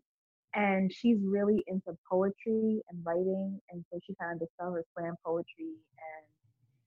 and 0.53 0.91
she's 0.93 1.17
really 1.23 1.63
into 1.67 1.97
poetry 2.09 2.81
and 2.89 2.99
writing 3.03 3.59
and 3.71 3.83
so 3.91 3.99
she 4.05 4.13
kind 4.19 4.33
of 4.33 4.47
discovers 4.47 4.85
slam 4.97 5.15
poetry 5.25 5.75
and 5.97 6.25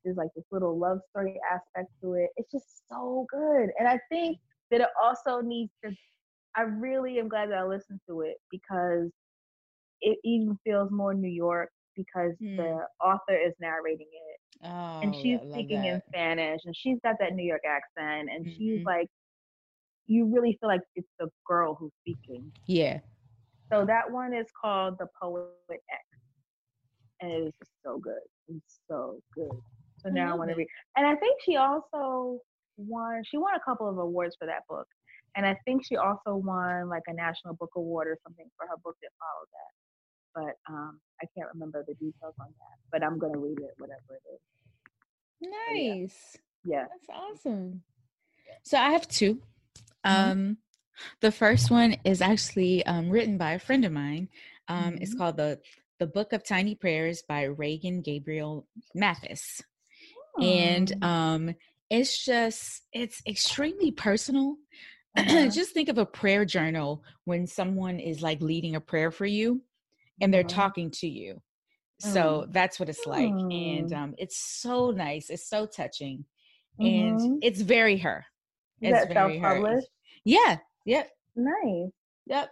there's 0.05 0.17
like 0.17 0.29
this 0.37 0.45
little 0.53 0.79
love 0.79 0.99
story 1.11 1.39
aspect 1.51 1.89
to 2.01 2.15
it 2.15 2.31
it's 2.37 2.51
just 2.53 2.87
so 2.89 3.27
good 3.31 3.71
and 3.79 3.89
i 3.89 3.99
think 4.11 4.39
that 4.71 4.81
it 4.81 4.89
also 5.03 5.41
needs 5.41 5.73
to 5.85 5.91
i 6.57 6.63
really 6.63 7.19
am 7.19 7.29
glad 7.29 7.51
that 7.51 7.59
i 7.59 7.65
listened 7.65 8.01
to 8.09 8.21
it 8.21 8.37
because 8.51 9.11
it 10.01 10.19
even 10.25 10.59
feels 10.65 10.91
more 10.91 11.15
new 11.15 11.29
york 11.29 11.71
because 11.97 12.33
mm. 12.43 12.57
the 12.57 12.79
author 13.05 13.37
is 13.37 13.55
narrating 13.61 14.09
it 14.13 14.34
oh, 14.65 15.01
and 15.03 15.15
she's 15.15 15.39
speaking 15.51 15.83
that. 15.83 15.95
in 15.95 16.03
spanish 16.09 16.61
and 16.65 16.75
she's 16.77 16.99
got 17.05 17.17
that 17.21 17.35
new 17.35 17.47
york 17.47 17.63
accent 17.67 18.29
and 18.33 18.47
mm-hmm. 18.47 18.57
she's 18.57 18.85
like 18.85 19.09
you 20.07 20.27
really 20.27 20.57
feel 20.61 20.69
like 20.69 20.83
it's 20.97 21.09
the 21.19 21.29
girl 21.47 21.75
who's 21.75 21.93
speaking 22.03 22.51
yeah 22.67 22.99
so 23.73 23.85
that 23.87 24.11
one 24.11 24.35
is 24.35 24.47
called 24.61 24.97
The 24.99 25.07
Poet 25.21 25.49
X. 25.71 26.05
And 27.21 27.33
it 27.33 27.47
is 27.49 27.53
just 27.59 27.73
so 27.85 27.99
good. 27.99 28.23
It's 28.49 28.81
so 28.89 29.19
good. 29.35 29.51
So 29.99 30.11
now 30.11 30.31
I, 30.31 30.33
I 30.33 30.35
want 30.35 30.51
to 30.51 30.57
read. 30.57 30.69
And 30.97 31.07
I 31.07 31.15
think 31.17 31.41
she 31.45 31.57
also 31.57 32.39
won, 32.77 33.23
she 33.25 33.39
won 33.39 33.55
a 33.55 33.61
couple 33.65 33.89
of 33.89 33.99
awards 33.99 34.37
for 34.39 34.47
that 34.47 34.63
book. 34.69 34.87
And 35.37 35.47
I 35.47 35.57
think 35.65 35.85
she 35.85 35.97
also 35.97 36.37
won 36.37 36.89
like 36.89 37.03
a 37.09 37.15
national 37.15 37.55
book 37.55 37.71
award 37.77 38.07
or 38.09 38.19
something 38.23 38.47
for 38.57 38.67
her 38.69 38.77
book 38.85 38.97
that 39.03 39.11
followed 39.19 39.51
that. 39.51 39.73
But 40.35 40.73
um, 40.73 41.01
I 41.23 41.27
can't 41.37 41.49
remember 41.55 41.85
the 41.87 41.95
details 41.95 42.35
on 42.39 42.47
that. 42.47 42.77
But 42.93 43.03
I'm 43.03 43.19
going 43.19 43.33
to 43.33 43.39
read 43.39 43.59
it, 43.59 43.75
whatever 43.79 44.11
it 44.11 44.35
is. 44.35 44.41
Nice. 45.41 46.37
Yeah. 46.65 46.77
yeah. 46.77 46.85
That's 46.91 47.09
awesome. 47.11 47.83
So 48.63 48.79
I 48.79 48.91
have 48.91 49.09
2 49.09 49.35
mm-hmm. 49.35 49.41
Um, 50.07 50.59
the 51.21 51.33
first 51.33 51.71
one 51.71 51.97
is 52.05 52.21
actually 52.21 52.85
um, 52.87 53.11
written 53.11 53.37
by 53.37 53.53
a 53.53 53.59
friend 53.59 53.85
of 53.85 53.93
mine. 53.93 54.29
Um, 54.69 54.85
mm-hmm. 54.85 55.03
It's 55.03 55.15
called 55.15 55.37
the 55.37 55.61
the 56.01 56.07
Book 56.07 56.33
of 56.33 56.45
Tiny 56.45 56.75
Prayers 56.75 57.23
by 57.29 57.45
Reagan 57.45 58.03
Gabriel 58.03 58.67
Mathis, 58.95 59.63
oh. 60.39 60.43
and 60.43 60.93
um, 61.05 61.55
it's 61.91 62.25
just 62.25 62.83
it's 62.93 63.23
extremely 63.27 63.93
personal. 63.93 64.57
Uh-huh. 65.17 65.49
just 65.49 65.71
think 65.71 65.89
of 65.89 65.99
a 65.99 66.05
prayer 66.05 66.45
journal 66.45 67.05
when 67.25 67.47
someone 67.47 68.01
is 68.01 68.21
like 68.21 68.43
leading 68.43 68.75
a 68.75 68.81
prayer 68.81 69.13
for 69.13 69.25
you, 69.25 69.63
and 70.21 70.35
they're 70.35 70.41
uh-huh. 70.41 70.49
talking 70.63 70.91
to 70.91 71.07
you. 71.07 71.41
So 72.01 72.45
mm. 72.47 72.53
that's 72.53 72.81
what 72.81 72.89
it's 72.89 73.07
like, 73.07 73.31
and 73.31 73.91
mm. 73.91 73.97
um, 73.97 74.15
it's 74.19 74.37
so 74.61 74.91
nice. 74.91 75.31
It's 75.31 75.49
so 75.49 75.65
touching, 75.67 76.25
and 76.81 77.19
mm-hmm. 77.19 77.37
it's 77.41 77.61
very 77.61 77.97
her. 77.99 78.27
It's 78.81 79.07
that 79.07 79.15
very 79.15 79.39
her. 79.39 79.81
Yeah, 80.25 80.59
Yep. 80.85 81.11
Nice. 81.37 81.91
Yep. 82.27 82.51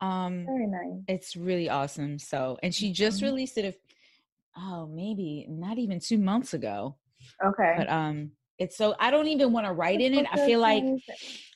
Um, 0.00 0.46
Very 0.46 0.66
nice. 0.66 1.02
it's 1.06 1.36
really 1.36 1.68
awesome. 1.68 2.18
So, 2.18 2.58
and 2.62 2.74
she 2.74 2.92
just 2.92 3.20
Mhm. 3.20 3.26
released 3.26 3.58
it. 3.58 3.64
A, 3.64 4.60
oh, 4.60 4.86
maybe 4.86 5.46
not 5.48 5.78
even 5.78 6.00
two 6.00 6.18
months 6.18 6.54
ago. 6.54 6.96
Okay. 7.44 7.74
But 7.76 7.88
um, 7.88 8.32
it's 8.58 8.76
so 8.76 8.94
I 8.98 9.10
don't 9.10 9.28
even 9.28 9.52
want 9.52 9.66
to 9.66 9.72
write 9.72 10.00
in 10.00 10.14
it. 10.14 10.26
I 10.30 10.44
feel 10.44 10.60
like 10.60 10.82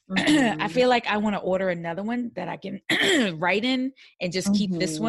I 0.10 0.14
Mhm. 0.14 0.70
feel 0.70 0.88
like 0.88 1.06
I 1.08 1.16
want 1.16 1.34
to 1.34 1.40
order 1.40 1.68
another 1.70 2.04
one 2.04 2.30
that 2.36 2.48
I 2.48 2.56
can 2.56 2.80
write 3.40 3.64
in 3.64 3.92
and 4.20 4.32
just 4.32 4.54
keep 4.54 4.70
this 4.70 4.98
Mhm. 4.98 5.02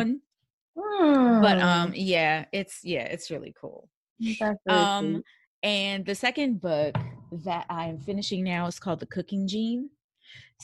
One. 0.77 1.41
But 1.41 1.59
um, 1.59 1.91
yeah, 1.95 2.45
it's 2.51 2.79
yeah, 2.83 3.03
it's 3.03 3.29
really 3.31 3.53
cool. 3.59 3.89
very 4.39 4.55
Um, 4.69 5.13
sweet. 5.15 5.23
and 5.63 6.05
the 6.05 6.15
second 6.15 6.61
book 6.61 6.95
that 7.45 7.65
I'm 7.69 7.99
finishing 7.99 8.43
now 8.43 8.67
is 8.67 8.79
called 8.79 8.99
The 8.99 9.05
Cooking 9.07 9.47
Gene. 9.47 9.89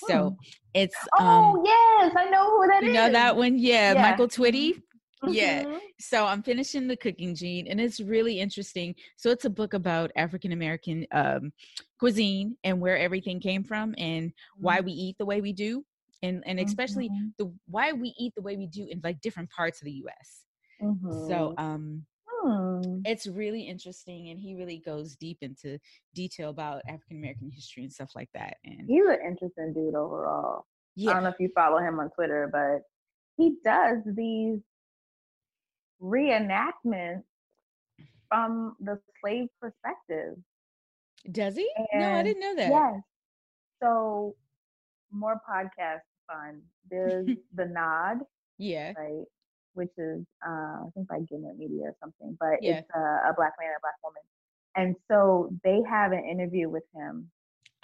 So 0.07 0.35
it's 0.73 0.95
um, 1.19 1.27
oh 1.27 1.63
yes, 1.65 2.13
I 2.17 2.29
know 2.29 2.49
who 2.49 2.67
that 2.67 2.83
is. 2.83 2.87
you 2.87 2.93
know 2.93 3.11
that 3.11 3.35
one, 3.35 3.57
yeah, 3.57 3.93
Yeah. 3.93 4.01
Michael 4.01 4.27
Twitty. 4.27 4.81
Yeah. 5.25 5.63
Mhm. 5.63 5.79
So 5.99 6.25
I'm 6.25 6.43
finishing 6.43 6.87
The 6.87 6.97
Cooking 6.97 7.33
Gene, 7.35 7.67
and 7.67 7.79
it's 7.79 8.01
really 8.01 8.39
interesting. 8.41 8.93
So 9.17 9.29
it's 9.29 9.45
a 9.45 9.49
book 9.49 9.73
about 9.73 10.11
African 10.17 10.51
American 10.51 11.05
um, 11.11 11.53
cuisine 11.99 12.57
and 12.65 12.81
where 12.81 12.97
everything 12.97 13.39
came 13.39 13.63
from 13.63 13.95
and 13.97 14.33
why 14.57 14.81
we 14.81 14.91
eat 14.91 15.17
the 15.17 15.25
way 15.25 15.39
we 15.39 15.53
do, 15.53 15.85
and 16.23 16.41
and 16.47 16.59
especially 16.59 17.09
Mhm. 17.09 17.33
the 17.37 17.53
why 17.67 17.91
we 17.91 18.15
eat 18.17 18.33
the 18.35 18.41
way 18.41 18.57
we 18.57 18.65
do 18.65 18.87
in 18.87 18.99
like 19.03 19.21
different 19.21 19.51
parts 19.51 19.79
of 19.81 19.85
the 19.85 19.91
U.S. 19.91 20.45
So 21.27 21.53
Mhm. 21.55 21.59
um, 21.59 22.05
Hmm. 22.27 23.01
it's 23.05 23.27
really 23.27 23.61
interesting, 23.61 24.29
and 24.29 24.39
he 24.39 24.55
really 24.55 24.79
goes 24.79 25.15
deep 25.15 25.37
into 25.41 25.77
detail 26.15 26.49
about 26.49 26.81
African 26.87 27.17
American 27.17 27.51
history 27.51 27.83
and 27.83 27.93
stuff 27.93 28.15
like 28.15 28.29
that. 28.33 28.57
And 28.65 28.87
he's 28.87 29.05
an 29.05 29.19
interesting 29.25 29.73
dude 29.73 29.93
overall. 29.95 30.65
I 30.99 31.13
don't 31.13 31.23
know 31.23 31.29
if 31.29 31.39
you 31.39 31.49
follow 31.55 31.77
him 31.79 31.99
on 31.99 32.09
Twitter, 32.11 32.49
but 32.51 32.81
he 33.37 33.55
does 33.63 33.99
these 34.05 34.59
reenactments 36.01 37.23
from 38.29 38.75
the 38.79 38.99
slave 39.21 39.47
perspective. 39.61 40.35
does 41.31 41.55
he? 41.55 41.69
no, 41.93 42.13
I 42.15 42.23
didn't 42.23 42.41
know 42.41 42.55
that. 42.55 42.69
Yes. 42.69 43.01
So 43.81 44.35
more 45.11 45.39
podcast 45.49 46.01
fun. 46.27 46.61
There's 46.89 47.29
the 47.53 47.65
Nod, 47.65 48.19
Yeah. 48.57 48.93
right? 48.97 49.25
Which 49.73 49.91
is 49.97 50.23
uh, 50.45 50.85
I 50.85 50.89
think 50.93 51.07
by 51.07 51.19
Gimlet 51.29 51.57
Media 51.57 51.85
or 51.85 51.95
something, 52.01 52.37
but 52.39 52.59
Yeah. 52.59 52.81
it's 52.81 52.87
uh, 52.95 53.29
a 53.29 53.33
black 53.35 53.53
man 53.59 53.69
and 53.69 53.77
a 53.77 53.81
black 53.81 53.99
woman. 54.03 54.23
And 54.75 54.95
so 55.09 55.49
they 55.63 55.81
have 55.89 56.11
an 56.11 56.23
interview 56.29 56.69
with 56.69 56.83
him 56.95 57.29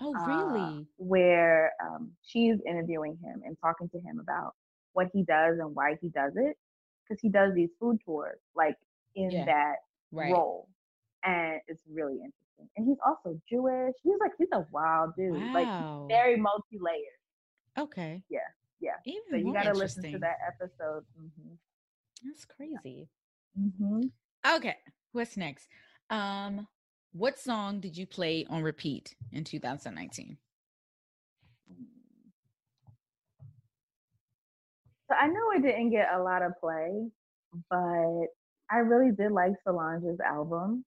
Oh, 0.01 0.13
uh, 0.17 0.25
really? 0.25 0.87
where 0.97 1.71
um, 1.83 2.11
she's 2.21 2.57
interviewing 2.67 3.17
him 3.23 3.41
and 3.45 3.57
talking 3.61 3.89
to 3.89 3.99
him 3.99 4.19
about 4.19 4.53
what 4.93 5.07
he 5.13 5.23
does 5.23 5.59
and 5.59 5.75
why 5.75 5.95
he 6.01 6.09
does 6.09 6.33
it 6.35 6.57
because 7.03 7.19
he 7.21 7.29
does 7.29 7.53
these 7.55 7.69
food 7.79 7.97
tours 8.05 8.39
like 8.55 8.75
in 9.15 9.31
Yeah, 9.31 9.45
that 9.45 9.75
Right. 10.11 10.31
role 10.31 10.67
and 11.23 11.59
it's 11.67 11.81
really 11.91 12.15
interesting 12.15 12.69
and 12.77 12.87
he's 12.87 12.97
also 13.05 13.39
jewish 13.49 13.93
he's 14.03 14.15
like 14.19 14.31
he's 14.37 14.47
a 14.53 14.65
wild 14.71 15.11
dude 15.15 15.49
like 15.53 15.69
very 16.09 16.35
multi-layered 16.37 17.18
Okay. 17.77 18.23
Yeah, 18.29 18.39
yeah. 18.79 18.95
Even 19.05 19.21
so 19.29 19.35
you 19.37 19.53
got 19.53 19.63
to 19.63 19.73
listen 19.73 20.03
to 20.03 20.19
that 20.19 20.37
episode 20.47 21.03
hmm 21.17 21.53
That's 22.23 22.45
crazy. 22.45 23.07
hmm 23.57 24.01
Okay. 24.47 24.77
What's 25.11 25.37
next? 25.37 25.67
Um, 26.09 26.67
what 27.13 27.39
song 27.39 27.79
did 27.79 27.97
you 27.97 28.05
play 28.05 28.45
on 28.49 28.61
repeat 28.63 29.15
in 29.31 29.43
2019? 29.43 30.37
so 35.07 35.15
i 35.19 35.27
know 35.27 35.51
it 35.55 35.61
didn't 35.61 35.89
get 35.89 36.07
a 36.13 36.21
lot 36.21 36.41
of 36.41 36.51
play 36.59 37.07
but 37.69 38.25
i 38.71 38.77
really 38.77 39.11
did 39.11 39.31
like 39.31 39.53
solange's 39.63 40.19
album 40.19 40.83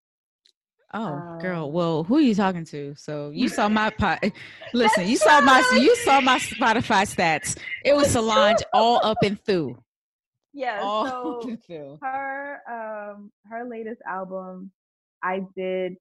Oh, 0.92 1.26
girl. 1.40 1.66
Um, 1.66 1.72
Well, 1.72 2.04
who 2.04 2.16
are 2.16 2.20
you 2.20 2.34
talking 2.34 2.64
to? 2.66 2.94
So 2.96 3.30
you 3.30 3.48
saw 3.48 3.68
my 3.68 3.90
pot. 3.98 4.22
Listen, 4.74 5.06
you 5.08 5.16
saw 5.16 5.40
my 5.40 5.62
you 5.74 5.94
saw 5.96 6.20
my 6.20 6.38
Spotify 6.38 7.04
stats. 7.06 7.58
It 7.84 7.94
was 7.94 8.10
Solange 8.10 8.62
all 8.72 9.00
up 9.04 9.18
and 9.22 9.38
through. 9.44 9.78
yeah 10.52 10.80
All 10.82 11.06
up 11.06 11.42
so 11.42 11.48
and 11.48 11.62
through. 11.64 11.98
her 12.02 12.60
um 12.68 13.30
her 13.50 13.64
latest 13.68 14.00
album 14.06 14.70
i 15.22 15.40
did 15.56 15.94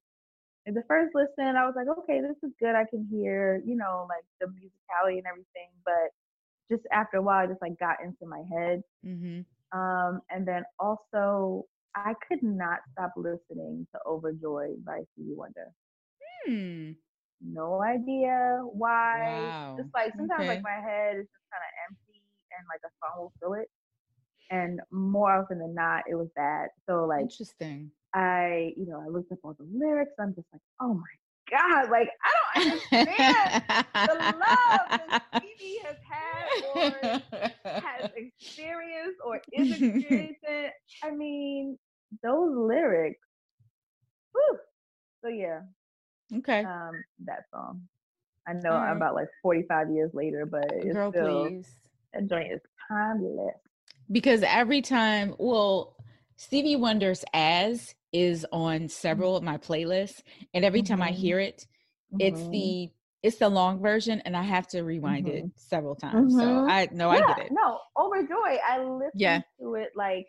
in 0.66 0.74
the 0.74 0.82
first 0.88 1.14
listen 1.14 1.56
i 1.56 1.64
was 1.66 1.74
like 1.76 1.88
okay 1.98 2.20
this 2.20 2.36
is 2.42 2.52
good 2.60 2.74
i 2.74 2.84
can 2.84 3.06
hear 3.10 3.62
you 3.64 3.76
know 3.76 4.06
like 4.08 4.24
the 4.40 4.46
musicality 4.46 5.16
and 5.18 5.26
everything 5.26 5.70
but 5.84 6.08
just 6.70 6.84
after 6.92 7.16
a 7.16 7.22
while 7.22 7.44
it 7.44 7.48
just 7.48 7.62
like 7.62 7.78
got 7.78 7.96
into 8.04 8.26
my 8.26 8.42
head 8.54 8.82
Mm-hmm. 9.06 9.40
um 9.78 10.20
and 10.30 10.46
then 10.46 10.62
also 10.78 11.64
i 11.96 12.14
could 12.26 12.42
not 12.42 12.80
stop 12.92 13.12
listening 13.16 13.86
to 13.92 13.98
overjoyed 14.06 14.84
by 14.84 15.00
stevie 15.12 15.34
wonder 15.34 15.72
Hmm. 16.46 16.92
no 17.40 17.82
idea 17.82 18.60
why 18.72 19.52
Wow. 19.62 19.76
just 19.76 19.88
like 19.94 20.12
sometimes 20.16 20.46
Okay. 20.46 20.48
like 20.48 20.60
my 20.62 20.80
head 20.80 21.16
is 21.16 21.26
just 21.26 21.46
kind 21.52 21.62
of 21.62 21.72
empty 21.90 22.22
and 22.56 22.64
like 22.70 22.80
a 22.84 22.92
song 23.00 23.20
will 23.20 23.32
fill 23.40 23.54
it 23.54 23.68
and 24.50 24.80
more 24.90 25.32
often 25.32 25.58
than 25.58 25.74
not 25.74 26.02
it 26.10 26.14
was 26.14 26.28
bad 26.36 26.68
so 26.88 27.04
like 27.06 27.26
Interesting. 27.26 27.92
I, 28.14 28.72
you 28.76 28.86
know, 28.86 29.00
I 29.04 29.08
looked 29.08 29.32
up 29.32 29.38
all 29.44 29.54
the 29.58 29.66
lyrics. 29.72 30.12
I'm 30.20 30.34
just 30.34 30.46
like, 30.52 30.62
oh 30.80 30.94
my 30.94 31.14
God, 31.52 31.90
like 31.90 32.08
I 32.24 32.62
don't 32.62 32.72
understand 32.72 33.62
the 33.92 34.14
love 34.14 34.80
that 34.88 35.22
Stevie 35.36 35.78
has 35.84 35.96
had 36.08 36.64
or 36.74 37.80
has 37.80 38.10
experienced 38.16 39.18
or 39.24 39.40
is 39.52 39.70
experiencing. 39.70 40.70
I 41.04 41.10
mean, 41.10 41.78
those 42.22 42.50
lyrics. 42.56 43.20
Whew. 44.32 44.58
So 45.22 45.28
yeah, 45.28 45.60
okay. 46.38 46.64
um, 46.64 46.92
that 47.26 47.44
song. 47.52 47.82
I 48.48 48.54
know 48.54 48.70
Alright. 48.70 48.90
I'm 48.90 48.96
about 48.96 49.14
like 49.14 49.28
45 49.42 49.90
years 49.92 50.10
later, 50.14 50.46
but 50.46 50.64
it's 50.72 50.94
Girl, 50.94 51.12
still 51.12 51.46
please. 51.48 51.68
that 52.14 52.28
joint 52.28 52.52
is 52.52 52.60
timeless. 52.88 53.54
because 54.10 54.42
every 54.42 54.82
time 54.82 55.34
well 55.38 55.94
stevie 56.36 56.74
wonder's 56.76 57.24
as 57.32 57.94
is 58.12 58.46
on 58.52 58.88
several 58.88 59.36
of 59.36 59.42
my 59.42 59.56
playlists 59.56 60.22
and 60.54 60.64
every 60.64 60.82
time 60.82 61.00
i 61.02 61.10
Mhm. 61.10 61.14
hear 61.14 61.38
it 61.40 61.66
it's 62.18 62.40
Mhm. 62.42 62.50
the 62.52 62.90
it's 63.22 63.38
the 63.38 63.48
long 63.48 63.80
version 63.80 64.20
and 64.24 64.36
i 64.36 64.42
have 64.42 64.66
to 64.68 64.82
rewind 64.82 65.28
it 65.28 65.44
Mhm. 65.44 65.52
several 65.56 65.94
times 65.94 66.34
so 66.34 66.40
Mhm. 66.44 66.70
i 66.70 66.88
no 66.92 67.10
yeah, 67.12 67.18
i 67.24 67.26
get 67.34 67.38
it 67.46 67.52
No, 67.52 67.80
overjoyed. 67.96 68.58
I 68.68 68.82
listened 68.82 69.10
Yeah. 69.14 69.40
to 69.60 69.74
it 69.76 69.92
like 69.96 70.26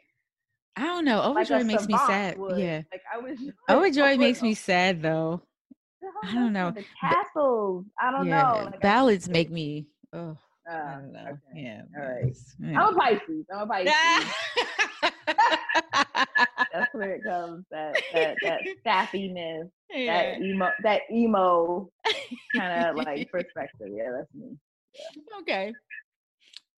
i 0.76 0.82
don't 0.84 1.06
know 1.06 1.20
like 1.32 1.48
overjoy 1.48 1.66
makes 1.66 1.88
me 1.88 1.98
sad 1.98 2.38
would. 2.38 2.58
yeah 2.58 2.82
Like 2.92 3.02
I 3.14 3.18
was 3.20 3.38
just 3.40 3.58
overjoy 3.70 4.18
makes 4.18 4.42
me 4.42 4.52
oh, 4.52 4.54
sad 4.56 5.02
though 5.02 5.42
I 6.26 6.34
don't 6.36 6.54
know. 6.54 6.72
The 6.72 6.84
castles. 7.00 7.86
I 8.00 8.12
don't 8.12 8.28
yeah 8.28 8.44
know. 8.44 8.64
Like, 8.72 8.80
ballads 8.82 9.28
make 9.30 9.50
me 9.50 9.88
oh 10.14 10.38
i 10.70 10.74
uh, 10.74 10.92
don't 10.96 11.12
know 11.12 11.20
okay. 11.32 11.62
yeah 11.62 11.82
All 11.98 12.06
right. 12.08 12.24
it's- 12.24 12.56
I'm 12.62 12.94
a 12.94 12.96
Pisces. 12.98 13.46
I'm 13.54 13.62
a 13.62 13.68
Pisces. 13.68 14.34
yeah. 15.28 15.36
That's 16.74 16.94
where 16.94 17.14
it 17.16 17.24
comes. 17.24 17.66
That 17.72 18.02
that 18.14 18.38
that 18.42 18.62
sappiness, 18.86 19.70
Yeah. 19.92 20.34
that 20.36 20.42
emo, 20.42 20.70
that 20.84 21.02
emo 21.12 21.90
kind 22.56 22.88
of 22.90 22.96
like 23.06 23.30
perspective. 23.32 23.90
Yeah, 23.92 24.12
that's 24.18 24.34
me. 24.34 24.58
Okay. 25.42 25.74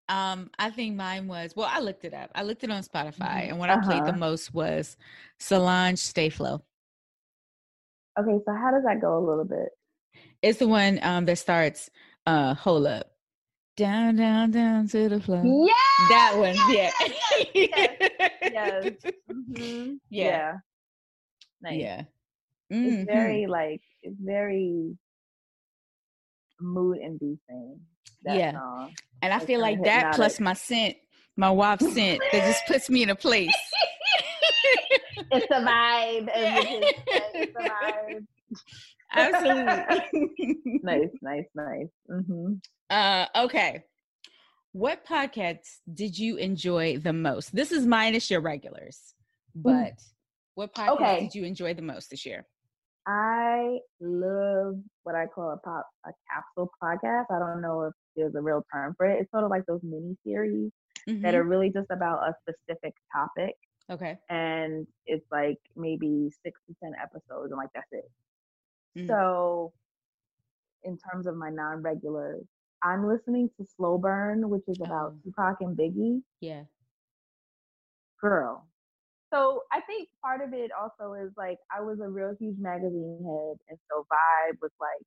Um, 0.09 0.51
I 0.59 0.71
think 0.71 0.97
mine 0.97 1.29
was 1.29 1.55
well, 1.57 1.69
I 1.71 1.81
looked 1.81 2.05
it 2.05 2.13
up. 2.13 2.31
I 2.35 2.43
looked 2.43 2.63
it 2.65 2.71
on 2.71 2.83
Spotify, 2.83 3.49
and 3.49 3.59
what 3.59 3.71
I 3.71 3.77
played 3.77 4.05
the 4.05 4.11
Uh-huh. 4.11 4.19
most 4.19 4.53
was 4.53 4.97
Solange 5.39 5.99
Stay 5.99 6.29
Flo. 6.29 6.63
Okay, 8.19 8.39
so 8.47 8.53
how 8.53 8.71
does 8.71 8.85
that 8.85 9.01
go 9.01 9.19
a 9.19 9.25
little 9.27 9.45
bit? 9.45 9.71
It's 10.43 10.59
the 10.59 10.69
one 10.69 10.99
um 11.03 11.25
that 11.25 11.39
starts 11.39 11.91
uh 12.27 12.55
hold 12.55 12.87
up. 12.87 13.13
Down, 13.77 14.14
down, 14.16 14.53
down 14.53 14.87
to 14.89 15.09
the 15.09 15.20
floor. 15.20 15.43
Yeah. 15.45 16.07
That 16.09 16.35
one, 16.37 16.55
yeah. 16.75 16.91
yes, 17.55 18.11
yes. 18.53 18.93
Mhm. 19.31 19.99
Yeah. 20.11 20.27
Yeah. 20.29 20.53
Nice. 21.62 21.81
Yeah. 21.81 22.03
It's 22.70 22.97
Mhm. 23.03 23.07
very 23.07 23.47
like 23.49 23.81
it's 24.03 24.16
very 24.20 24.97
mood 26.61 26.99
inducing. 26.99 27.81
That 28.22 28.37
Yeah. 28.37 28.53
song. 28.53 28.93
and 29.22 29.33
I 29.33 29.39
like, 29.39 29.47
feel 29.47 29.61
kinda 29.61 29.83
like 29.83 29.85
that 29.85 30.14
plus 30.14 30.39
my 30.39 30.53
scent, 30.53 30.97
my 31.37 31.51
wife 31.51 31.81
scent, 31.81 32.20
that 32.33 32.47
just 32.47 32.64
puts 32.68 32.89
me 32.89 33.03
in 33.03 33.11
a 33.11 33.16
place. 33.16 33.53
It's 35.33 35.47
a 35.51 35.55
vibe. 35.55 36.29
as 36.29 36.55
the 36.55 36.68
kids 36.68 36.93
say, 37.12 37.22
It's 37.35 37.57
a 37.57 37.62
vibe. 37.62 38.27
Absolutely. 39.12 40.81
Nice, 40.85 41.09
nice, 41.22 41.45
nice. 41.55 41.87
hmm 42.09 42.55
Uh, 42.91 43.26
okay. 43.37 43.85
What 44.72 45.07
podcasts 45.07 45.78
did 45.93 46.18
you 46.18 46.37
enjoy 46.37 46.99
the 46.99 47.12
most? 47.12 47.55
This 47.55 47.70
is 47.70 47.87
minus 47.87 48.30
your 48.30 48.41
regulars, 48.41 49.14
but 49.55 50.01
what 50.55 50.74
podcast 50.74 50.91
Okay. 50.95 51.20
did 51.20 51.35
you 51.35 51.45
enjoy 51.45 51.74
the 51.74 51.82
most 51.82 52.11
this 52.11 52.26
year? 52.26 52.45
I 53.07 53.78
love 54.01 54.80
what 55.03 55.14
I 55.14 55.26
call 55.26 55.51
a 55.51 55.59
pop 55.59 55.87
a 56.07 56.11
capsule 56.32 56.70
podcast. 56.82 57.26
I 57.30 57.39
don't 57.39 57.61
know 57.61 57.85
if 57.85 57.95
there's 58.16 58.35
a 58.35 58.41
real 58.41 58.64
term 58.72 58.95
for 58.97 59.07
it. 59.07 59.20
It's 59.20 59.30
sort 59.30 59.45
of 59.45 59.51
like 59.51 59.66
those 59.66 59.80
mini 59.82 60.16
series 60.24 60.72
mm-hmm. 61.09 61.22
that 61.22 61.35
are 61.35 61.45
really 61.45 61.70
just 61.70 61.91
about 61.91 62.28
a 62.28 62.35
specific 62.43 62.95
topic. 63.12 63.55
Okay. 63.91 64.16
And 64.30 64.87
it's 65.07 65.26
like 65.30 65.59
maybe 65.76 66.30
six 66.43 66.59
to 66.66 66.74
ten 66.82 66.95
episodes, 67.01 67.51
and 67.51 67.59
like 67.59 67.68
that's 67.74 67.87
it. 67.93 68.11
Mm-hmm. 68.99 69.09
So, 69.09 69.72
in 70.85 70.97
terms 70.97 71.26
of 71.26 71.37
my 71.37 71.51
non-regulars, 71.51 72.45
I'm 72.85 73.09
listening 73.09 73.51
to 73.59 73.66
Slow 73.76 73.99
Burn, 73.99 74.49
which 74.49 74.64
is 74.68 74.78
about 74.80 75.14
oh. 75.14 75.18
Tupac 75.24 75.57
and 75.61 75.76
Biggie. 75.76 76.22
Yeah. 76.41 76.64
Girl, 78.20 78.66
so 79.35 79.62
I 79.72 79.80
think 79.80 80.09
part 80.22 80.41
of 80.43 80.55
it 80.55 80.70
also 80.80 81.14
is 81.14 81.32
like 81.37 81.59
I 81.76 81.80
was 81.80 81.99
a 82.01 82.09
real 82.09 82.37
huge 82.39 82.57
magazine 82.59 83.18
head, 83.24 83.57
and 83.68 83.78
so 83.91 84.07
Vibe 84.12 84.59
was 84.62 84.70
like, 84.80 85.05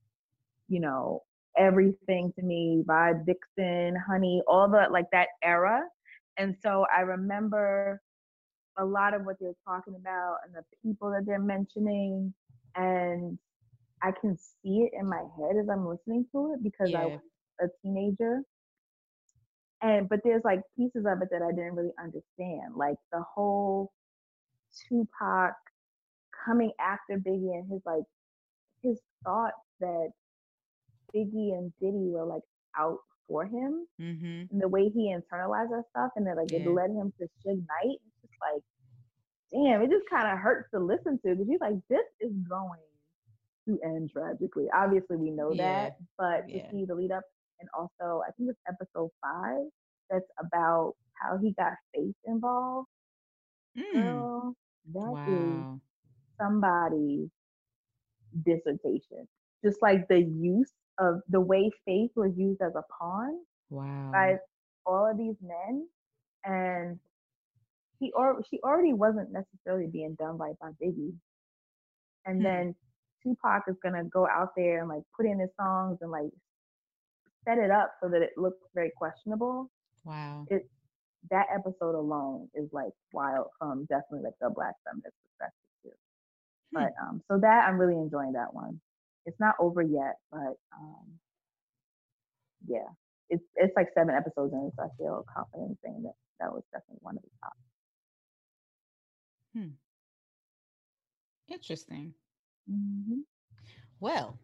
you 0.68 0.82
know, 0.82 1.24
everything 1.58 2.34
to 2.38 2.44
me. 2.44 2.84
Vibe, 2.86 3.26
Dixon, 3.26 3.96
Honey, 3.96 4.42
all 4.46 4.70
the 4.70 4.88
like 4.92 5.10
that 5.14 5.30
era. 5.42 5.82
And 6.38 6.56
so 6.62 6.86
I 6.96 7.02
remember 7.02 8.02
a 8.78 8.84
lot 8.84 9.14
of 9.14 9.26
what 9.26 9.38
they're 9.40 9.54
talking 9.66 9.96
about 9.96 10.38
and 10.46 10.54
the 10.54 10.64
people 10.84 11.10
that 11.12 11.26
they're 11.26 11.40
mentioning, 11.40 12.34
and 12.76 13.40
I 14.04 14.12
can 14.20 14.38
see 14.38 14.82
it 14.82 14.92
in 15.00 15.08
my 15.08 15.24
head 15.38 15.56
as 15.58 15.70
I'm 15.70 15.88
listening 15.88 16.26
to 16.34 16.54
it 16.54 16.64
because 16.64 16.90
yeah. 16.90 17.02
I 17.02 17.06
was 17.06 17.20
a 17.62 17.68
teenager. 17.82 18.42
And 19.82 20.10
but 20.10 20.20
there's 20.24 20.44
like 20.44 20.62
pieces 20.76 21.06
of 21.06 21.22
it 21.22 21.30
that 21.32 21.42
I 21.42 21.52
didn't 21.52 21.76
really 21.76 21.94
understand, 22.02 22.76
like 22.76 22.98
the 23.12 23.24
whole 23.36 23.92
Tupac 24.88 25.54
coming 26.46 26.72
after 26.80 27.18
Biggie 27.18 27.54
and 27.54 27.72
his 27.72 27.82
like 27.86 28.04
his 28.82 29.00
thoughts 29.24 29.58
that 29.80 30.10
Biggie 31.16 31.54
and 31.54 31.72
Diddy 31.80 32.10
were 32.10 32.26
like 32.26 32.42
out 32.78 33.00
for 33.28 33.46
him 33.46 33.86
mm-hmm. 34.00 34.44
and 34.52 34.62
the 34.62 34.68
way 34.68 34.90
he 34.90 35.14
internalized 35.14 35.70
that 35.70 35.84
stuff 35.92 36.12
and 36.16 36.26
that 36.26 36.38
like 36.38 36.52
yeah. 36.52 36.60
it 36.60 36.70
led 36.70 36.90
him 36.90 37.14
to 37.20 37.26
Suge 37.26 37.64
Knight. 37.68 37.98
It's 38.06 38.22
just 38.22 38.34
like, 38.42 38.64
damn, 39.52 39.82
it 39.82 39.90
just 39.90 40.10
kind 40.10 40.32
of 40.32 40.40
hurts 40.40 40.70
to 40.74 40.80
listen 40.80 41.20
to 41.26 41.36
because 41.36 41.48
he's 41.48 41.60
like, 41.60 41.76
this 41.90 42.06
is 42.22 42.32
going 42.50 42.80
to 43.68 43.80
end 43.84 44.12
tragically. 44.12 44.68
Obviously, 44.74 45.18
we 45.18 45.30
know 45.30 45.52
yeah. 45.52 45.84
that, 45.84 45.98
but 46.18 46.50
yeah. 46.50 46.64
to 46.64 46.72
see 46.72 46.86
the 46.86 46.96
lead 46.96 47.12
up 47.12 47.24
and 47.60 47.70
also 47.78 48.22
I 48.28 48.32
think 48.38 48.50
it's 48.50 48.60
episode 48.68 49.10
five 49.22 49.66
that's 50.10 50.30
about 50.40 50.94
how 51.22 51.38
he 51.38 51.54
got 51.54 51.74
Faith 51.94 52.16
involved. 52.26 52.88
Mm. 53.78 53.94
Girl, 53.94 54.56
that 54.94 55.12
wow. 55.12 55.26
is 55.28 55.82
somebody's 56.40 57.30
dissertation. 58.46 59.28
Just 59.64 59.82
like 59.82 60.08
the 60.08 60.22
use 60.22 60.72
of 61.00 61.22
the 61.30 61.42
way 61.42 61.70
faith 61.86 62.12
was 62.16 62.32
used 62.36 62.62
as 62.62 62.74
a 62.76 62.84
pawn 63.00 63.40
wow. 63.70 64.10
by 64.12 64.38
all 64.86 65.10
of 65.10 65.18
these 65.18 65.36
men. 65.42 65.88
And 66.46 67.00
he 68.00 68.12
or 68.14 68.42
she 68.50 68.60
already 68.64 68.94
wasn't 68.94 69.32
necessarily 69.32 69.88
being 69.88 70.16
done 70.20 70.38
right 70.38 70.56
by 70.62 70.70
Biggie. 70.82 71.14
And 72.26 72.38
hmm. 72.38 72.44
then 72.44 72.76
Tupac 73.24 73.64
is 73.68 73.76
gonna 73.84 74.06
go 74.06 74.28
out 74.28 74.50
there 74.56 74.80
and 74.80 74.90
like 74.90 75.04
put 75.16 75.26
in 75.26 75.40
his 75.40 75.50
songs 75.60 75.98
and 76.02 76.12
like 76.12 76.32
set 77.48 77.58
it 77.58 77.72
up 77.72 77.94
so 78.02 78.10
that 78.10 78.22
it 78.22 78.32
looks 78.38 78.60
very 78.76 78.92
questionable. 78.96 79.72
Wow. 80.04 80.46
It 80.50 80.70
that 81.30 81.48
episode 81.54 81.96
alone 81.96 82.48
is 82.54 82.70
like 82.72 82.94
wild 83.14 83.48
from 83.58 83.86
definitely 83.86 84.22
like 84.24 84.36
the 84.40 84.50
black 84.50 84.74
feminist 84.86 85.16
perspective 85.24 85.70
too. 85.84 85.90
Hmm. 86.76 86.84
But 86.84 86.94
um, 87.02 87.22
so 87.30 87.40
that 87.40 87.68
I'm 87.68 87.78
really 87.78 87.96
enjoying 87.96 88.34
that 88.34 88.54
one. 88.54 88.80
It's 89.26 89.40
not 89.40 89.56
over 89.60 89.82
yet, 89.82 90.16
but 90.32 90.56
um, 90.78 91.06
yeah, 92.68 92.88
it's 93.30 93.44
it's 93.56 93.76
like 93.76 93.90
seven 93.94 94.16
episodes 94.16 94.54
in, 94.54 94.72
so 94.76 94.84
I 94.84 94.88
feel 94.98 95.26
confident 95.34 95.78
saying 95.84 96.04
that 96.04 96.14
that 96.40 96.54
was 96.54 96.64
definitely 96.72 97.00
one 97.02 97.18
of 97.18 97.24
the 97.24 97.30
top. 97.44 97.54
Hmm. 99.56 99.70
Interesting. 101.54 102.14
Mm-hmm. 102.70 103.22
Well, 104.00 104.38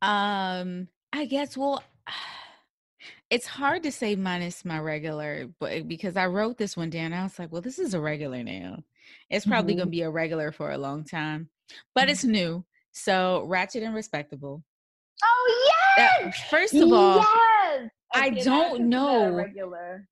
um, 0.00 0.88
I 1.12 1.26
guess 1.26 1.56
well 1.56 1.82
it's 3.30 3.46
hard 3.46 3.82
to 3.84 3.92
say 3.92 4.14
minus 4.14 4.64
my 4.64 4.78
regular, 4.78 5.48
but 5.58 5.88
because 5.88 6.16
I 6.16 6.26
wrote 6.26 6.58
this 6.58 6.76
one 6.76 6.90
down, 6.90 7.12
I 7.12 7.22
was 7.22 7.38
like, 7.38 7.50
well, 7.50 7.62
this 7.62 7.78
is 7.78 7.94
a 7.94 8.00
regular 8.00 8.42
now. 8.42 8.82
It's 9.30 9.46
probably 9.46 9.74
mm-hmm. 9.74 9.80
gonna 9.80 9.90
be 9.90 10.02
a 10.02 10.10
regular 10.10 10.52
for 10.52 10.70
a 10.70 10.78
long 10.78 11.04
time, 11.04 11.48
but 11.94 12.02
mm-hmm. 12.02 12.10
it's 12.10 12.24
new. 12.24 12.64
So 12.92 13.44
ratchet 13.46 13.82
and 13.82 13.94
respectable. 13.94 14.62
Oh 15.24 15.72
yes. 15.96 16.42
first 16.50 16.74
of 16.74 16.92
all, 16.92 17.18
yes. 17.18 17.90
I 18.14 18.30
don't 18.30 18.88
know. 18.88 19.46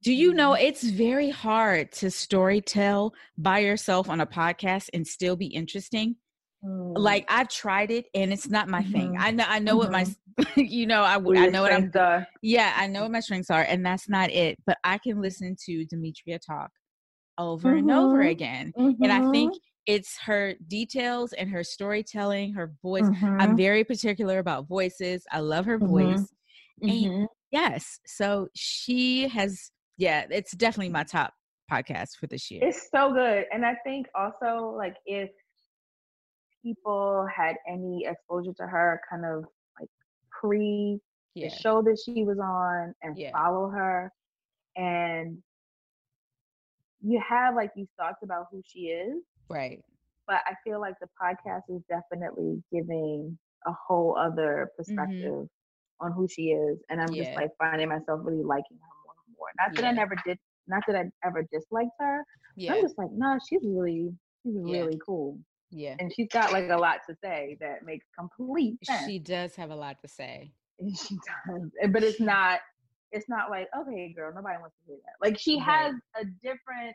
Do 0.03 0.12
you 0.12 0.32
know 0.32 0.53
mm-hmm. 0.53 0.64
it's 0.64 0.84
very 0.84 1.30
hard 1.30 1.92
to 1.92 2.11
story 2.11 2.61
tell 2.61 3.14
by 3.36 3.59
yourself 3.61 4.09
on 4.09 4.20
a 4.20 4.26
podcast 4.26 4.88
and 4.94 5.07
still 5.07 5.36
be 5.36 5.46
interesting? 5.46 6.16
Mm. 6.64 6.92
Like 6.96 7.24
I've 7.28 7.48
tried 7.48 7.90
it 7.90 8.06
and 8.14 8.32
it's 8.32 8.48
not 8.48 8.68
my 8.68 8.82
mm-hmm. 8.82 8.92
thing. 8.92 9.16
I 9.18 9.30
know 9.30 9.44
I 9.46 9.58
know 9.58 9.72
mm-hmm. 9.72 9.78
what 9.78 9.92
my 9.92 10.04
mm-hmm. 10.04 10.61
you 10.61 10.86
know 10.86 11.02
I 11.02 11.14
I 11.14 11.46
know 11.48 11.62
what 11.62 11.72
I'm 11.72 11.90
are. 11.98 12.26
yeah 12.42 12.74
I 12.76 12.86
know 12.86 13.02
what 13.02 13.11
my 13.11 13.20
strengths 13.20 13.50
are 13.50 13.62
and 13.62 13.84
that's 13.84 14.08
not 14.08 14.30
it. 14.30 14.58
But 14.66 14.78
I 14.84 14.98
can 14.98 15.20
listen 15.22 15.56
to 15.66 15.84
Demetria 15.86 16.38
talk 16.38 16.70
over 17.38 17.70
mm-hmm. 17.70 17.78
and 17.78 17.90
over 17.90 18.18
mm-hmm. 18.18 18.28
again, 18.28 18.72
and 18.76 19.11
I 19.12 19.30
think 19.30 19.52
mm-hmm. 19.52 19.58
it's 19.86 20.18
her 20.24 20.54
details 20.68 21.32
and 21.32 21.48
her 21.48 21.64
storytelling, 21.64 22.52
her 22.52 22.72
voice. 22.82 23.08
I'm 23.22 23.56
very 23.56 23.82
particular 23.82 24.38
about 24.38 24.68
voices. 24.68 25.24
I 25.32 25.40
love 25.40 25.64
her 25.64 25.78
voice, 25.78 26.26
and 26.82 27.26
yes, 27.50 28.00
so 28.06 28.48
she 28.54 29.28
has 29.28 29.70
yeah, 29.96 30.26
it's 30.30 30.52
definitely 30.52 30.90
my 30.90 31.04
top 31.04 31.32
podcast 31.72 32.16
for 32.18 32.26
this 32.26 32.50
year. 32.50 32.61
It's 32.62 32.88
so 32.94 33.12
good, 33.14 33.44
and 33.52 33.64
I 33.64 33.76
think 33.84 34.06
also 34.14 34.74
like 34.76 34.96
if 35.06 35.30
people 36.62 37.26
had 37.34 37.56
any 37.68 38.06
exposure 38.06 38.52
to 38.52 38.66
her 38.66 39.00
kind 39.11 39.24
of 39.24 39.44
like 39.78 39.88
pre 40.30 41.00
yeah. 41.34 41.48
the 41.48 41.54
show 41.54 41.82
that 41.82 41.98
she 42.04 42.24
was 42.24 42.38
on 42.38 42.94
and 43.02 43.16
yeah. 43.16 43.30
follow 43.32 43.68
her 43.68 44.12
and 44.76 45.38
you 47.02 47.20
have 47.26 47.54
like 47.54 47.70
these 47.74 47.88
thoughts 47.98 48.18
about 48.22 48.46
who 48.50 48.62
she 48.66 48.80
is 48.86 49.22
right 49.48 49.80
but 50.26 50.38
i 50.46 50.54
feel 50.64 50.80
like 50.80 50.94
the 51.00 51.08
podcast 51.20 51.62
is 51.68 51.82
definitely 51.88 52.62
giving 52.72 53.36
a 53.66 53.72
whole 53.72 54.16
other 54.18 54.68
mm-hmm. 54.68 54.76
perspective 54.76 55.32
mm-hmm. 55.32 56.06
on 56.06 56.12
who 56.12 56.28
she 56.28 56.50
is 56.50 56.78
and 56.90 57.00
i'm 57.00 57.12
yeah. 57.12 57.24
just 57.24 57.36
like 57.36 57.50
finding 57.58 57.88
myself 57.88 58.20
really 58.22 58.42
liking 58.42 58.76
her 58.76 58.94
more 59.04 59.14
and 59.26 59.36
more 59.38 59.48
not 59.58 59.74
that 59.74 59.84
i 59.84 59.92
never 59.92 60.16
did 60.26 60.38
not 60.66 60.82
that 60.86 60.96
i 60.96 61.04
ever 61.26 61.46
disliked 61.52 61.90
her 61.98 62.24
yeah. 62.56 62.74
i'm 62.74 62.82
just 62.82 62.98
like 62.98 63.11
no 63.12 63.34
nah, 63.34 63.38
she's 63.48 63.62
really 63.64 64.11
she's 64.42 64.54
really 64.56 64.98
cool 65.04 65.38
yeah. 65.71 65.97
And 65.99 66.12
she's 66.12 66.29
got 66.29 66.53
like 66.53 66.68
a 66.68 66.77
lot 66.77 66.99
to 67.09 67.16
say 67.23 67.57
that 67.61 67.85
makes 67.85 68.07
complete 68.18 68.79
sense. 68.85 69.07
She 69.07 69.18
does 69.18 69.55
have 69.57 69.71
a 69.71 69.77
lot 69.77 70.01
to 70.03 70.09
say. 70.09 70.53
she 70.81 71.14
does. 71.14 71.71
But 71.91 72.03
it's 72.03 72.21
not 72.21 72.61
it's 73.12 73.29
not 73.29 73.51
like, 73.51 73.68
okay, 73.77 74.12
girl, 74.14 74.33
nobody 74.35 74.57
wants 74.61 74.77
to 74.77 74.93
hear 74.93 74.99
that. 75.05 75.27
Like 75.27 75.39
she 75.39 75.59
has 75.59 75.95
a 76.16 76.25
different 76.25 76.95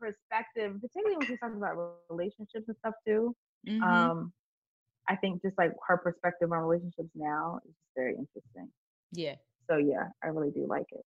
perspective, 0.00 0.80
particularly 0.80 1.16
when 1.16 1.26
she's 1.26 1.40
talking 1.40 1.56
about 1.56 1.76
relationships 2.08 2.68
and 2.68 2.76
stuff 2.78 2.94
too. 3.06 3.34
Mm-hmm. 3.68 3.82
Um 3.82 4.32
I 5.08 5.16
think 5.16 5.42
just 5.42 5.56
like 5.56 5.72
her 5.86 5.96
perspective 5.96 6.52
on 6.52 6.58
relationships 6.58 7.10
now 7.14 7.60
is 7.64 7.70
just 7.70 7.96
very 7.96 8.12
interesting. 8.12 8.70
Yeah. 9.12 9.36
So 9.70 9.76
yeah, 9.76 10.08
I 10.22 10.28
really 10.28 10.50
do 10.50 10.66
like 10.68 10.86
it. 10.92 11.04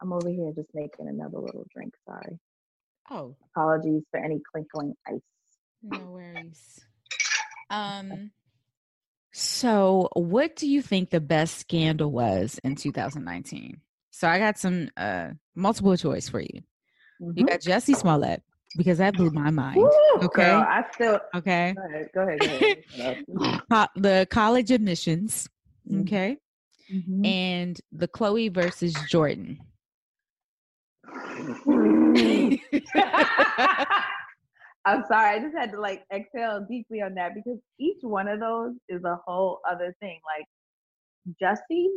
I'm 0.00 0.12
over 0.12 0.28
here 0.28 0.52
just 0.54 0.68
making 0.74 1.08
another 1.08 1.38
little 1.38 1.66
drink. 1.74 1.94
Sorry. 2.06 2.38
Oh. 3.10 3.36
Apologies 3.54 4.02
for 4.10 4.18
any 4.18 4.40
crinkling 4.50 4.94
ice. 5.06 5.20
No 5.82 5.98
worries. 5.98 6.80
Um 7.70 8.30
so 9.32 10.08
what 10.14 10.56
do 10.56 10.66
you 10.66 10.80
think 10.80 11.10
the 11.10 11.20
best 11.20 11.58
scandal 11.58 12.10
was 12.10 12.58
in 12.64 12.74
2019? 12.74 13.80
So 14.10 14.28
I 14.28 14.38
got 14.38 14.58
some 14.58 14.88
uh 14.96 15.30
multiple 15.54 15.96
choice 15.96 16.28
for 16.28 16.40
you. 16.40 16.62
Mm-hmm. 17.20 17.38
You 17.38 17.46
got 17.46 17.60
Jussie 17.60 17.96
Smollett 17.96 18.42
because 18.76 18.98
that 18.98 19.14
blew 19.14 19.30
my 19.30 19.50
mind. 19.50 19.76
Woo, 19.76 19.90
okay. 20.22 20.42
Girl, 20.42 20.64
I 20.66 20.84
still 20.92 21.20
okay. 21.34 21.74
Go 21.76 21.82
ahead. 21.82 22.10
Go 22.14 22.20
ahead. 22.22 22.84
Go 22.96 23.44
ahead. 23.44 23.88
the 23.96 24.26
college 24.30 24.70
admissions. 24.70 25.48
Mm-hmm. 25.88 26.00
Okay. 26.02 26.38
Mm-hmm. 26.92 27.24
And 27.24 27.80
the 27.92 28.08
Khloé 28.08 28.52
versus 28.52 28.94
Jordyn. 28.94 29.58
I'm 34.86 35.04
sorry, 35.06 35.36
I 35.36 35.38
just 35.40 35.56
had 35.56 35.72
to 35.72 35.80
like 35.80 36.04
exhale 36.12 36.64
deeply 36.68 37.02
on 37.02 37.14
that 37.14 37.34
because 37.34 37.58
each 37.78 37.98
one 38.02 38.28
of 38.28 38.40
those 38.40 38.72
is 38.88 39.02
a 39.04 39.18
whole 39.26 39.60
other 39.68 39.94
thing. 40.00 40.20
Like 40.24 40.46
Jussie, 41.42 41.88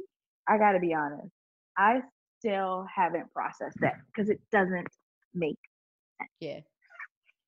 I 0.48 0.58
gotta 0.58 0.80
be 0.80 0.94
honest, 0.94 1.30
I 1.78 2.02
still 2.40 2.86
haven't 2.94 3.32
processed 3.34 3.78
that 3.82 3.94
because 4.14 4.30
it 4.30 4.40
doesn't 4.52 4.88
make 5.36 5.58
sense. 6.20 6.30
Yeah. 6.40 6.60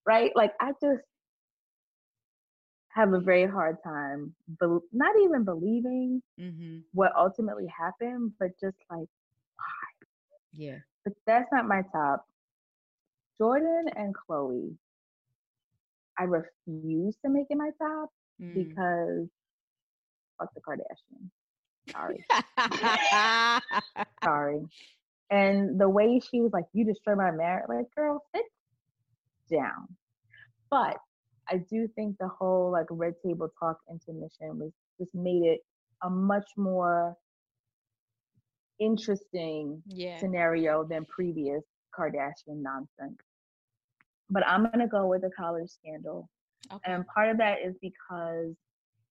Right? 0.05 0.31
Like 0.35 0.53
I 0.61 0.73
just 0.81 1.01
have 2.89 3.13
a 3.13 3.19
very 3.19 3.47
hard 3.47 3.77
time, 3.83 4.35
be- 4.59 4.77
not 4.93 5.15
even 5.23 5.43
believing 5.43 6.21
Mm-hmm. 6.39 6.79
what 6.93 7.11
ultimately 7.15 7.67
happened, 7.67 8.31
but 8.39 8.49
just 8.59 8.75
like, 8.89 9.07
Yeah. 10.53 10.77
but 11.05 11.13
that's 11.27 11.47
not 11.51 11.67
my 11.67 11.83
top. 11.91 12.25
Jordyn 13.39 13.85
and 13.95 14.13
Khloé, 14.15 14.75
I 16.19 16.23
refuse 16.23 17.15
to 17.25 17.31
make 17.31 17.47
it 17.49 17.57
my 17.57 17.71
top 17.81 18.09
Mm. 18.41 18.55
because 18.55 19.27
fuck 20.39 20.49
the 20.55 20.61
Kardashian. 20.61 21.29
Sorry. 21.91 22.25
Sorry. 24.23 24.61
And 25.29 25.79
the 25.79 25.89
way 25.89 26.19
she 26.19 26.41
was 26.41 26.51
like, 26.51 26.65
you 26.73 26.83
destroy 26.85 27.15
my 27.15 27.31
marriage, 27.31 27.65
like, 27.69 27.85
girl, 27.95 28.23
sit 28.35 28.45
down. 29.51 29.87
But 30.69 30.97
I 31.49 31.57
do 31.69 31.87
think 31.95 32.17
the 32.19 32.27
whole 32.27 32.71
like 32.71 32.87
red 32.89 33.13
table 33.25 33.49
talk 33.59 33.77
intermission 33.89 34.59
was 34.59 34.71
just 34.99 35.13
made 35.13 35.43
it 35.43 35.59
a 36.03 36.09
much 36.09 36.49
more 36.57 37.15
interesting 38.79 39.81
yeah. 39.85 40.17
scenario 40.17 40.83
than 40.83 41.05
previous 41.05 41.63
Kardashian 41.97 42.61
nonsense. 42.61 43.19
But 44.31 44.47
I'm 44.47 44.63
gonna 44.63 44.87
go 44.87 45.07
with 45.07 45.21
the 45.21 45.29
college 45.37 45.69
scandal. 45.69 46.29
Okay. 46.71 46.91
And 46.91 47.05
part 47.13 47.29
of 47.29 47.37
that 47.37 47.57
is 47.63 47.75
because 47.81 48.55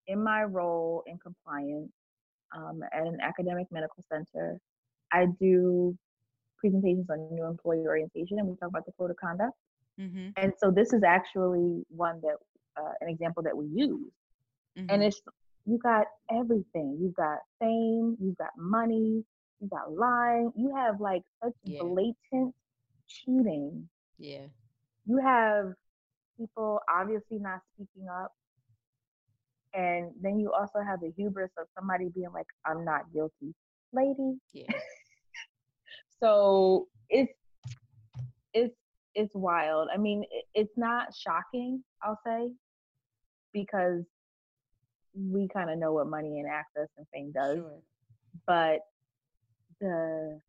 in 0.06 0.22
my 0.22 0.42
role 0.44 1.04
in 1.06 1.18
compliance 1.18 1.92
um, 2.56 2.80
at 2.92 3.06
an 3.06 3.18
academic 3.20 3.66
medical 3.70 4.02
center, 4.10 4.58
I 5.12 5.26
do 5.38 5.96
presentations 6.58 7.06
on 7.10 7.28
new 7.32 7.46
employee 7.46 7.86
orientation 7.86 8.38
and 8.38 8.48
we 8.48 8.56
talk 8.56 8.70
about 8.70 8.86
the 8.86 8.92
code 8.98 9.10
of 9.10 9.16
conduct. 9.16 9.52
Mm-hmm. 10.00 10.30
And 10.36 10.52
so 10.58 10.70
this 10.70 10.92
is 10.92 11.02
actually 11.02 11.84
one 11.88 12.20
that, 12.22 12.36
uh, 12.80 12.92
an 13.00 13.08
example 13.08 13.42
that 13.42 13.56
we 13.56 13.66
use. 13.66 14.10
Mm-hmm. 14.78 14.86
And 14.88 15.02
it's, 15.02 15.20
you 15.66 15.78
got 15.78 16.06
everything. 16.30 16.98
You've 17.00 17.14
got 17.14 17.38
fame, 17.60 18.16
you've 18.20 18.36
got 18.36 18.50
money, 18.56 19.22
you've 19.60 19.70
got 19.70 19.92
lying, 19.92 20.52
you 20.56 20.74
have 20.74 21.00
like 21.00 21.22
such 21.42 21.52
Yeah. 21.64 21.82
blatant 21.82 22.54
cheating 23.06 23.88
yeah. 24.20 24.46
You 25.10 25.18
have 25.18 25.72
people 26.38 26.80
obviously 26.88 27.38
not 27.38 27.58
speaking 27.74 28.08
up 28.08 28.32
and 29.74 30.10
then 30.22 30.38
you 30.38 30.52
also 30.52 30.78
have 30.86 31.00
the 31.00 31.12
hubris 31.16 31.50
of 31.58 31.66
somebody 31.76 32.08
being 32.14 32.32
like 32.32 32.46
i'm 32.66 32.84
not 32.84 33.02
guilty 33.12 33.52
lady 33.92 34.38
Yeah. 34.52 34.66
so 36.22 36.86
it's 37.08 37.32
it's 38.54 38.76
it's 39.14 39.34
wild 39.34 39.88
i 39.92 39.96
mean 39.96 40.22
it, 40.30 40.44
it's 40.54 40.76
not 40.76 41.08
shocking 41.14 41.82
i'll 42.02 42.18
say 42.24 42.50
because 43.52 44.04
we 45.14 45.48
kind 45.48 45.70
of 45.70 45.78
know 45.78 45.92
what 45.92 46.06
money 46.06 46.38
and 46.38 46.48
access 46.48 46.88
and 46.96 47.06
fame 47.12 47.32
does 47.32 47.56
Sure. 47.58 47.80
but 48.46 48.78
the 49.80 50.40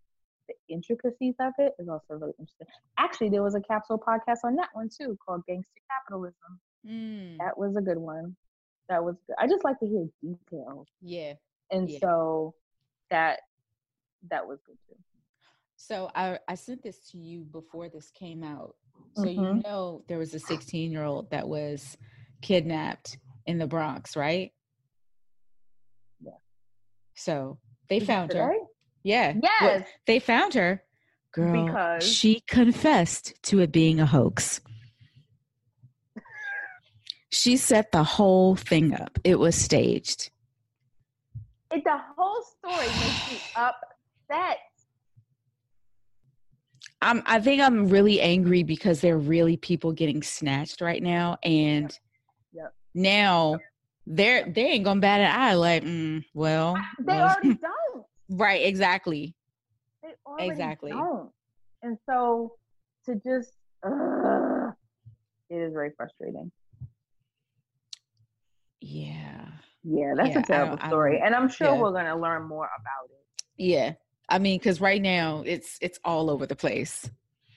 the 0.68 0.74
intricacies 0.74 1.36
of 1.40 1.54
it 1.58 1.74
is 1.80 1.88
also 1.88 2.04
really 2.10 2.34
interesting. 2.40 2.68
Actually, 2.98 3.30
there 3.30 3.44
was 3.44 3.56
a 3.56 3.62
capsule 3.62 4.00
podcast 4.00 4.40
on 4.44 4.56
that 4.56 4.70
one 4.74 4.90
too 4.90 5.18
called 5.26 5.42
Gangster 5.48 5.82
Capitalism. 5.90 6.60
Mm. 6.88 7.38
That 7.38 7.58
was 7.58 7.76
a 7.78 7.82
good 7.82 7.98
one. 7.98 8.36
That 8.90 9.04
was 9.04 9.16
good. 9.28 9.36
I 9.40 9.48
just 9.48 9.64
like 9.64 9.80
to 9.80 9.88
hear 9.88 10.08
details, 10.22 10.88
Yeah. 11.02 11.34
and 11.72 11.90
Yeah. 11.90 12.00
so 12.00 12.54
that 13.10 13.40
that 14.30 14.48
was 14.48 14.60
good 14.66 14.78
too. 14.88 14.96
So 15.76 16.10
I 16.16 16.40
I 16.48 16.56
sent 16.56 16.84
this 16.84 17.10
to 17.12 17.18
you 17.18 17.44
before 17.44 17.90
this 17.90 18.12
came 18.12 18.44
out. 18.44 18.76
So 19.16 19.26
you 19.26 19.42
Mhm. 19.42 19.64
know 19.64 20.04
there 20.08 20.18
was 20.18 20.34
a 20.34 20.40
16 20.40 20.92
year 20.92 21.04
old 21.04 21.30
that 21.32 21.48
was 21.48 21.98
kidnapped 22.42 23.18
in 23.46 23.58
the 23.58 23.68
Bronx, 23.68 24.16
right? 24.16 24.54
Yeah. 26.20 26.38
So 27.16 27.60
they 27.90 28.00
found 28.00 28.32
her. 28.34 28.52
today? 28.54 28.66
Yeah. 29.04 29.34
Well, 29.34 29.42
Yes. 29.62 29.88
they 30.06 30.20
found 30.20 30.54
her. 30.54 30.84
Girl, 31.34 31.66
Because- 31.66 32.04
she 32.08 32.42
confessed 32.42 33.34
to 33.44 33.60
it 33.62 33.72
being 33.72 34.00
a 34.00 34.06
hoax. 34.06 34.62
She 37.30 37.56
set 37.58 37.92
the 37.94 38.04
whole 38.04 38.56
thing 38.56 38.94
up. 38.94 39.18
It 39.24 39.40
was 39.40 39.56
staged. 39.56 40.32
It, 41.72 41.84
the 41.86 41.98
whole 42.18 42.44
story 42.44 42.86
makes 42.88 43.32
me 43.32 43.38
upset. 43.56 44.58
I'm 47.02 47.24
I 47.26 47.40
think 47.40 47.62
I'm 47.62 47.88
really 47.88 48.20
angry 48.22 48.64
because 48.64 49.00
there 49.02 49.16
are 49.16 49.20
really 49.20 49.58
people 49.58 49.92
getting 49.94 50.22
snatched 50.22 50.82
right 50.82 51.02
now 51.02 51.38
and 51.44 51.98
Yep. 52.54 52.74
now 52.94 53.58
they're 54.06 54.48
they 54.52 54.66
ain't 54.68 54.84
gonna 54.84 55.00
bat 55.00 55.22
an 55.22 55.32
eye 55.32 55.54
like 55.56 55.84
mm, 55.84 56.24
well 56.34 56.76
They 57.00 57.14
well, 57.14 57.30
already 57.30 57.54
don't. 57.62 57.74
Right 58.32 58.66
exactly 58.66 59.36
They 60.04 60.10
already 60.26 60.50
Exactly. 60.50 60.92
don't. 60.92 61.32
And 61.84 61.98
so 62.10 62.54
to 63.06 63.16
just, 63.16 63.52
ugh, 63.86 64.74
it 65.50 65.56
is 65.56 65.74
very 65.74 65.92
frustrating. 65.98 66.52
yeah 68.80 69.46
Yeah, 69.84 70.14
that's 70.16 70.36
Yeah, 70.36 70.40
a 70.40 70.44
terrible 70.44 70.78
I 70.82 70.88
story, 70.88 71.22
and 71.24 71.36
I'm 71.36 71.50
sure 71.50 71.76
yeah. 71.76 71.82
we're 71.82 71.92
gonna 71.92 72.20
learn 72.20 72.48
more 72.48 72.66
about 72.80 73.10
it. 73.10 73.44
yeah 73.58 73.94
I 74.30 74.40
mean 74.40 74.58
because 74.60 74.80
right 74.82 75.02
now 75.02 75.44
it's 75.46 75.78
it's 75.82 76.00
all 76.04 76.30
over 76.30 76.46
the 76.46 76.56
place 76.56 77.10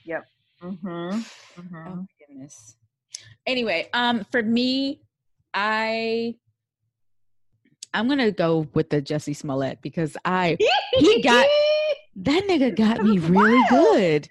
Yep. 0.04 0.24
Mm-hmm. 0.62 1.20
oh 1.86 1.96
my 1.96 2.06
goodness 2.18 2.76
anyway 3.46 3.88
um 3.92 4.24
for 4.32 4.42
me 4.42 5.00
I 5.54 6.36
I'm 7.94 8.08
gonna 8.08 8.32
go 8.32 8.66
with 8.74 8.90
the 8.90 9.00
Jussie 9.00 9.34
Smollett 9.36 9.80
because 9.80 10.16
I 10.24 10.56
He 10.92 11.22
got- 11.22 11.46
that 12.16 12.44
nigga 12.48 12.76
got 12.76 13.02
me 13.02 13.18
really 13.20 13.62
good 13.70 14.28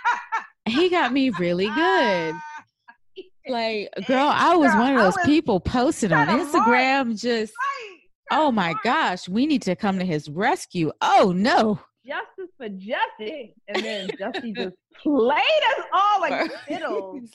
he 0.66 0.88
got 0.88 1.12
me 1.12 1.30
really 1.30 1.66
good 1.68 2.34
Like, 3.48 3.88
girl, 4.06 4.30
I 4.32 4.54
was 4.54 4.72
one 4.74 4.94
of 4.94 5.00
those 5.02 5.16
people 5.26 5.58
posted 5.58 6.12
on 6.12 6.26
trying 6.26 6.38
to 6.38 6.44
mark- 6.58 6.68
Instagram 6.68 7.20
just, 7.20 7.52
oh 8.30 8.52
my 8.52 8.74
gosh, 8.84 9.28
we 9.28 9.46
need 9.46 9.62
to 9.62 9.74
come 9.74 9.98
to 9.98 10.04
his 10.04 10.30
rescue. 10.30 10.92
Oh 11.00 11.32
no. 11.34 11.80
Justice 12.06 12.52
for 12.56 12.68
Jussie, 12.68 13.52
and 13.68 13.84
then 13.84 14.08
Jussie 14.10 14.54
just 14.54 14.76
played 15.02 15.62
us 15.78 15.84
all 15.92 16.20
like 16.20 16.52
fiddles. 16.66 17.30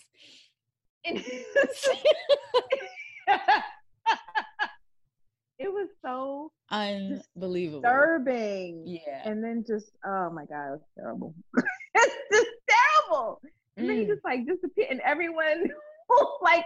It 5.59 5.69
was 5.69 5.87
so 6.03 6.51
Unbelievable. 6.71 7.81
disturbing. 7.81 8.83
Yeah. 8.85 9.21
And 9.25 9.43
then 9.43 9.63
just, 9.67 9.91
oh 10.05 10.29
my 10.29 10.45
God, 10.45 10.65
it 10.67 10.71
was 10.71 10.81
terrible. 10.97 11.33
it's 11.95 12.15
just 12.31 12.47
terrible. 12.69 13.41
And 13.77 13.89
then 13.89 13.97
he 13.97 14.03
Mm. 14.05 14.07
just 14.09 14.23
like 14.23 14.45
disappeared, 14.45 14.89
and 14.91 15.01
everyone 15.01 15.63
like 16.41 16.65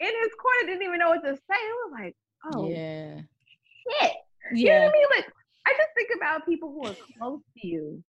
in 0.00 0.06
his 0.08 0.30
corner 0.40 0.66
didn't 0.72 0.82
even 0.86 0.98
know 0.98 1.10
what 1.10 1.22
to 1.24 1.34
say. 1.36 1.54
It 1.54 1.76
was 1.84 1.92
like, 1.92 2.16
oh 2.46 2.68
Yeah. 2.68 3.20
shit. 3.20 4.12
You 4.54 4.66
know 4.66 4.72
Yeah. 4.72 4.80
what 4.86 4.88
I 4.88 4.92
mean? 4.92 5.06
Like, 5.16 5.26
I 5.66 5.70
just 5.72 5.88
think 5.94 6.10
about 6.16 6.46
people 6.46 6.70
who 6.72 6.86
are 6.86 6.96
close 7.18 7.40
to 7.60 7.66
you. 7.66 8.02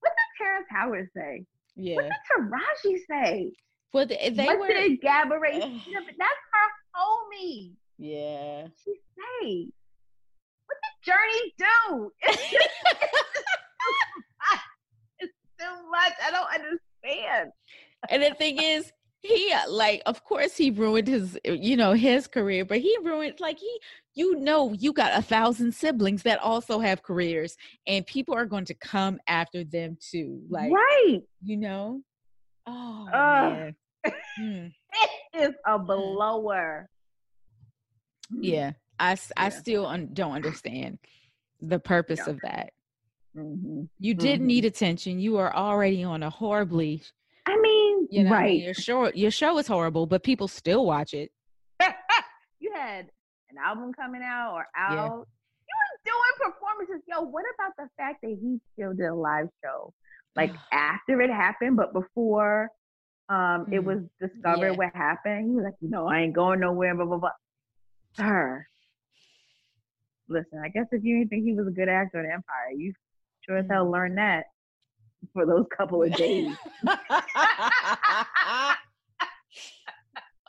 What 0.00 0.10
did 0.12 0.44
Terrence 0.44 0.66
Howard 0.70 1.08
say? 1.16 1.44
Yeah. 1.76 1.96
What 1.96 2.04
Yeah. 2.04 2.10
did 2.10 2.50
Taraji 2.50 2.98
say? 3.10 3.52
Well, 3.94 4.06
they, 4.06 4.30
they 4.34 4.44
what 4.44 4.58
were. 4.58 4.68
did 4.68 5.00
Gabourey 5.00 5.58
yeah, 5.86 6.00
That's 6.18 6.42
her 6.52 6.68
homie. 6.94 7.72
Yeah. 7.98 8.68
She 8.84 8.94
say? 9.16 9.68
What 10.66 10.78
did 10.82 11.12
Journey 11.12 11.54
do? 11.58 12.12
It's 12.22 12.50
just 12.50 12.68
it's 15.20 15.32
too 15.58 15.90
much. 15.90 16.12
I 16.24 16.30
don't 16.30 16.52
understand. 16.54 17.50
and 18.10 18.22
the 18.22 18.34
thing 18.34 18.62
is, 18.62 18.92
he 19.20 19.52
uh, 19.52 19.68
like, 19.70 20.02
of 20.06 20.22
course, 20.24 20.56
he 20.56 20.70
ruined 20.70 21.08
his, 21.08 21.36
uh, 21.48 21.52
you 21.52 21.76
know, 21.76 21.92
his 21.92 22.28
career, 22.28 22.64
but 22.64 22.78
he 22.78 22.96
ruined 23.02 23.40
like 23.40 23.58
he, 23.58 23.80
you 24.14 24.36
know, 24.36 24.72
you 24.74 24.92
got 24.92 25.18
a 25.18 25.22
thousand 25.22 25.74
siblings 25.74 26.22
that 26.22 26.38
also 26.38 26.78
have 26.78 27.02
careers, 27.02 27.56
and 27.86 28.06
people 28.06 28.34
are 28.34 28.46
going 28.46 28.64
to 28.66 28.74
come 28.74 29.18
after 29.26 29.64
them 29.64 29.96
too. 30.00 30.40
Like, 30.48 30.70
right. 30.70 31.20
you 31.42 31.56
know. 31.56 32.02
Oh. 32.66 33.08
Mm. 33.12 33.74
It 35.34 35.50
is 35.50 35.54
a 35.66 35.78
blower. 35.78 36.88
Yeah, 38.30 38.72
I 38.98 39.16
Yeah. 39.36 39.48
still 39.50 39.86
un- 39.86 40.10
don't 40.12 40.32
understand 40.32 40.98
the 41.60 41.78
purpose 41.78 42.20
Yeah. 42.26 42.30
of 42.34 42.40
that. 42.42 42.72
Mm-hmm. 43.36 43.84
You 43.98 44.14
didn't 44.14 44.44
Mhm. 44.44 44.48
need 44.48 44.64
attention. 44.64 45.20
You 45.20 45.36
are 45.38 45.54
already 45.54 46.02
on 46.04 46.22
a 46.22 46.30
horribly, 46.30 47.02
I 47.46 47.56
mean, 47.60 48.08
you 48.10 48.24
know, 48.24 48.30
I 48.30 48.38
right. 48.40 48.60
your 48.60 48.74
show 48.74 49.12
your 49.12 49.30
show 49.30 49.58
is 49.58 49.66
horrible, 49.66 50.06
but 50.06 50.22
people 50.22 50.48
still 50.48 50.84
watch 50.86 51.14
it. 51.14 51.30
you 52.60 52.72
had 52.74 53.10
an 53.50 53.58
album 53.58 53.92
coming 53.92 54.22
out 54.22 54.54
or 54.54 54.66
out. 54.76 54.92
Yeah. 54.92 55.04
You 55.68 55.74
were 55.80 56.00
doing 56.04 56.52
performances. 56.52 57.02
Yo, 57.06 57.20
what 57.22 57.44
about 57.54 57.72
the 57.76 57.88
fact 57.96 58.20
that 58.22 58.30
he 58.40 58.58
still 58.72 58.92
did 58.94 59.06
a 59.06 59.14
live 59.14 59.48
show? 59.64 59.92
Like 60.36 60.52
after 60.72 61.20
it 61.20 61.30
happened, 61.30 61.76
but 61.76 61.92
before 61.92 62.70
um, 63.30 63.66
it 63.70 63.80
Hmm. 63.80 63.86
was 63.86 63.98
discovered 64.20 64.70
Yeah. 64.72 64.76
what 64.76 64.94
happened. 64.96 65.48
He 65.50 65.54
was 65.54 65.64
like, 65.64 65.74
you 65.80 65.90
know, 65.90 66.06
I 66.08 66.20
ain't 66.20 66.34
going 66.34 66.60
nowhere, 66.60 66.94
blah 66.94 67.04
blah 67.04 67.18
blah. 67.18 67.30
Sir, 68.16 68.66
listen, 70.28 70.60
I 70.64 70.68
guess 70.68 70.86
if 70.92 71.04
you 71.04 71.18
didn't 71.18 71.30
think 71.30 71.44
he 71.44 71.54
was 71.54 71.66
a 71.68 71.70
good 71.70 71.88
actor 71.88 72.18
in 72.20 72.26
Empire, 72.26 72.72
you 72.76 72.92
sure 73.46 73.58
as 73.58 73.66
hell 73.70 73.90
learned 73.90 74.18
that 74.18 74.44
for 75.32 75.46
those 75.46 75.66
couple 75.76 76.02
of 76.02 76.12
days. 76.14 76.54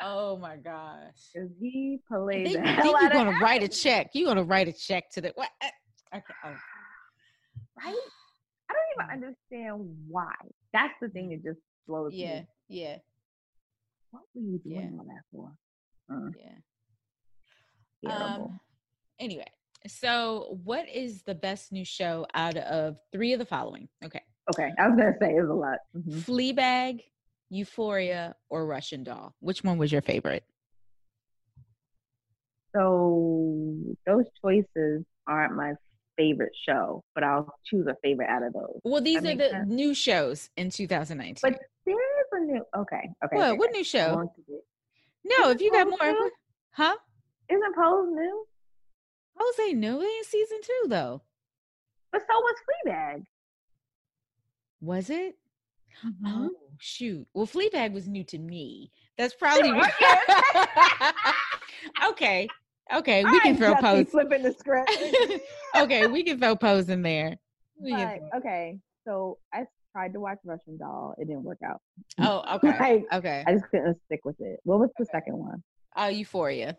oh 0.02 0.38
my 0.38 0.56
gosh. 0.58 1.16
He 1.60 2.00
I 2.10 2.14
played 2.16 2.46
think, 2.48 2.58
the 2.58 2.70
I 2.70 2.82
think 2.82 2.98
you're 3.02 3.10
gonna 3.10 3.40
write 3.40 3.64
a 3.64 3.68
check. 3.68 4.10
You're 4.14 4.28
gonna 4.28 4.44
write 4.44 4.68
a 4.68 4.74
check 4.74 5.10
to 5.12 5.22
the 5.22 5.32
what? 5.36 5.50
uh, 5.62 5.68
Okay. 6.16 6.34
Oh. 6.44 6.50
right? 7.86 7.96
I 8.70 8.74
don't 8.74 9.06
even 9.08 9.24
understand 9.24 9.98
why. 10.08 10.34
That's 10.74 10.94
the 11.02 11.10
thing 11.10 11.30
that 11.30 11.44
just 11.44 11.60
blows 11.88 12.14
Yeah. 12.14 12.40
me. 12.42 12.48
Yeah. 12.68 12.88
Yeah. 12.90 12.98
What 14.12 14.24
were 14.34 14.42
you 14.42 14.58
doing 14.60 14.92
Yeah. 14.94 14.98
all 15.00 15.06
that 15.06 15.24
for? 15.32 15.52
Mm, 16.12 16.34
Yeah. 16.38 16.58
Um, 18.08 18.60
anyway, 19.20 19.46
so 19.88 20.58
what 20.64 20.88
is 20.90 21.24
the 21.24 21.36
best 21.36 21.72
new 21.72 21.86
show 21.86 22.26
out 22.34 22.58
of 22.58 22.98
three 23.12 23.34
of 23.34 23.40
the 23.40 23.46
following? 23.46 23.88
Okay. 24.04 24.22
okay, 24.52 24.72
I 24.80 24.88
was 24.88 24.98
gonna 24.98 25.14
say 25.20 25.36
it 25.36 25.42
was 25.42 25.50
a 25.50 25.54
lot. 25.54 25.80
Mhm. 25.96 26.24
Fleabag, 26.24 27.04
Euphoria, 27.50 28.36
or 28.50 28.66
Russian 28.66 29.04
Doll? 29.04 29.36
Which 29.40 29.64
one 29.64 29.78
was 29.78 29.92
your 29.92 30.02
favorite? 30.02 30.44
So 32.76 33.76
those 34.06 34.26
choices 34.44 35.04
aren't 35.28 35.56
my 35.56 35.74
favorite 36.18 36.52
show, 36.68 37.04
but 37.16 37.24
I'll 37.24 37.52
choose 37.66 37.88
a 37.88 37.96
favorite 38.04 38.30
out 38.30 38.44
of 38.44 38.54
those. 38.54 38.80
Well, 38.84 39.02
these 39.02 39.22
That 39.24 39.34
are 39.34 39.38
the 39.38 39.50
sense. 39.50 39.70
new 39.70 39.94
shows 39.94 40.50
in 40.58 40.70
2019. 40.70 41.40
But 41.42 41.60
there 41.86 41.96
is 41.96 42.28
a 42.32 42.40
new. 42.42 42.64
Okay, 42.78 43.10
okay. 43.26 43.36
what? 43.36 43.50
okay, 43.50 43.58
What 43.58 43.70
okay. 43.70 43.78
new 43.80 43.84
show? 43.84 44.16
Going 44.16 44.30
to 44.30 44.42
get- 44.48 44.66
No, 45.40 45.50
if 45.50 45.62
you 45.62 45.72
got 45.72 45.88
more, 45.90 46.30
huh? 46.72 46.96
Isn't 47.50 47.76
Pose 47.76 48.08
new? 48.12 48.46
Jose 49.38 49.74
new. 49.74 50.00
They 50.00 50.06
in 50.18 50.24
season 50.26 50.60
two 50.62 50.88
though. 50.90 51.22
But 52.12 52.22
so 52.22 52.40
was 52.40 52.56
Fleabag. 52.88 53.24
Was 54.82 55.10
it? 55.10 55.36
Mhm. 56.06 56.14
Oh 56.26 56.50
shoot. 56.80 57.28
Well, 57.34 57.48
Fleabag 57.48 57.92
was 57.94 58.08
new 58.08 58.24
to 58.26 58.38
me. 58.38 58.92
That's 59.18 59.34
probably 59.40 59.72
okay. 62.10 62.48
Okay, 62.92 63.24
we 63.24 63.30
I 63.38 63.40
can 63.44 63.56
throw 63.58 63.76
pose. 63.76 64.10
flipping 64.10 64.42
the 64.42 64.52
script. 64.52 64.92
okay, 65.78 66.08
we 66.08 66.24
can 66.24 66.40
throw 66.40 66.56
pose 66.56 66.90
in 66.90 67.04
there. 67.04 67.38
But, 67.80 68.20
okay, 68.38 68.80
so 69.06 69.38
I 69.54 69.66
tried 69.92 70.14
to 70.14 70.20
watch 70.20 70.40
Russian 70.44 70.76
Doll. 70.78 71.14
It 71.20 71.28
didn't 71.28 71.44
work 71.44 71.60
out. 71.64 71.82
Oh, 72.20 72.44
okay. 72.56 72.80
Like, 72.80 73.06
Okay. 73.14 73.44
I 73.46 73.54
just 73.54 73.66
couldn't 73.70 73.96
stick 74.08 74.22
with 74.26 74.38
it. 74.40 74.60
What 74.64 74.80
was 74.80 74.90
the 74.98 75.04
Okay. 75.04 75.12
second 75.12 75.38
one? 75.38 75.62
Oh, 75.96 76.08
Euphoria. 76.08 76.78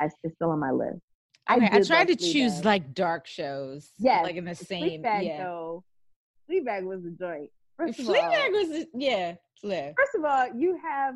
I, 0.00 0.08
it's 0.22 0.34
still 0.36 0.50
on 0.50 0.58
my 0.60 0.70
list. 0.70 1.00
Okay, 1.50 1.68
I, 1.70 1.82
tried 1.82 2.08
to 2.08 2.16
choose 2.16 2.60
Fleabag. 2.60 2.64
like 2.64 2.94
dark 2.94 3.26
shows. 3.26 3.90
Yes, 3.98 4.22
Like 4.22 4.36
in 4.36 4.44
the 4.44 4.54
same. 4.54 5.02
Fleabag, 5.02 5.24
yeah. 5.26 5.44
though. 5.44 5.84
Fleabag 6.50 6.84
was 6.84 7.00
a 7.04 7.10
joint. 7.10 7.50
First 7.76 7.98
of 7.98 8.08
all, 8.08 8.14
Fleabag 8.14 8.50
was 8.52 8.86
yeah. 8.94 9.34
Yeah. 9.62 9.92
first 9.96 10.14
of 10.14 10.24
all, 10.24 10.48
you 10.56 10.78
have 10.82 11.14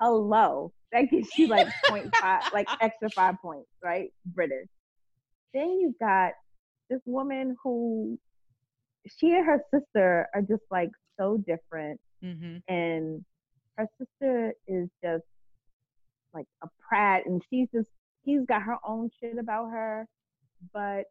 hello. 0.00 0.72
That 0.92 1.10
gives 1.10 1.28
you 1.36 1.48
like 1.48 1.66
0.5, 1.86 2.52
like 2.52 2.68
extra 2.80 3.10
five 3.10 3.36
points, 3.42 3.68
right? 3.82 4.10
British. 4.26 4.68
Then 5.52 5.68
you 5.70 5.94
got 6.00 6.32
this 6.90 7.00
woman 7.06 7.56
who 7.62 8.18
she 9.08 9.32
and 9.32 9.44
her 9.44 9.60
sister 9.72 10.28
are 10.34 10.42
just 10.42 10.62
like 10.70 10.90
so 11.18 11.38
different. 11.46 12.00
hmm 12.22 12.56
And 12.68 13.24
her 13.76 13.88
sister 13.98 14.54
is 14.68 14.88
just 15.02 15.24
like 16.34 16.46
a 16.62 16.68
prat 16.86 17.22
and 17.26 17.42
she's 17.48 17.68
just 17.72 17.88
he's 18.22 18.44
got 18.46 18.62
her 18.62 18.76
own 18.86 19.10
shit 19.20 19.38
about 19.38 19.70
her. 19.70 20.06
But 20.72 21.04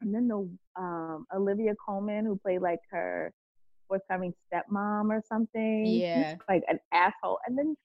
and 0.00 0.14
then 0.14 0.28
the 0.28 0.48
um 0.76 1.26
Olivia 1.34 1.74
Colman 1.84 2.24
who 2.26 2.38
played 2.38 2.60
like 2.62 2.80
her 2.90 3.32
forthcoming 3.88 4.32
stepmom 4.52 5.10
or 5.10 5.22
something. 5.28 5.86
Yeah. 5.86 6.36
like 6.48 6.62
an 6.68 6.78
asshole. 6.92 7.38
And 7.46 7.56
then 7.58 7.76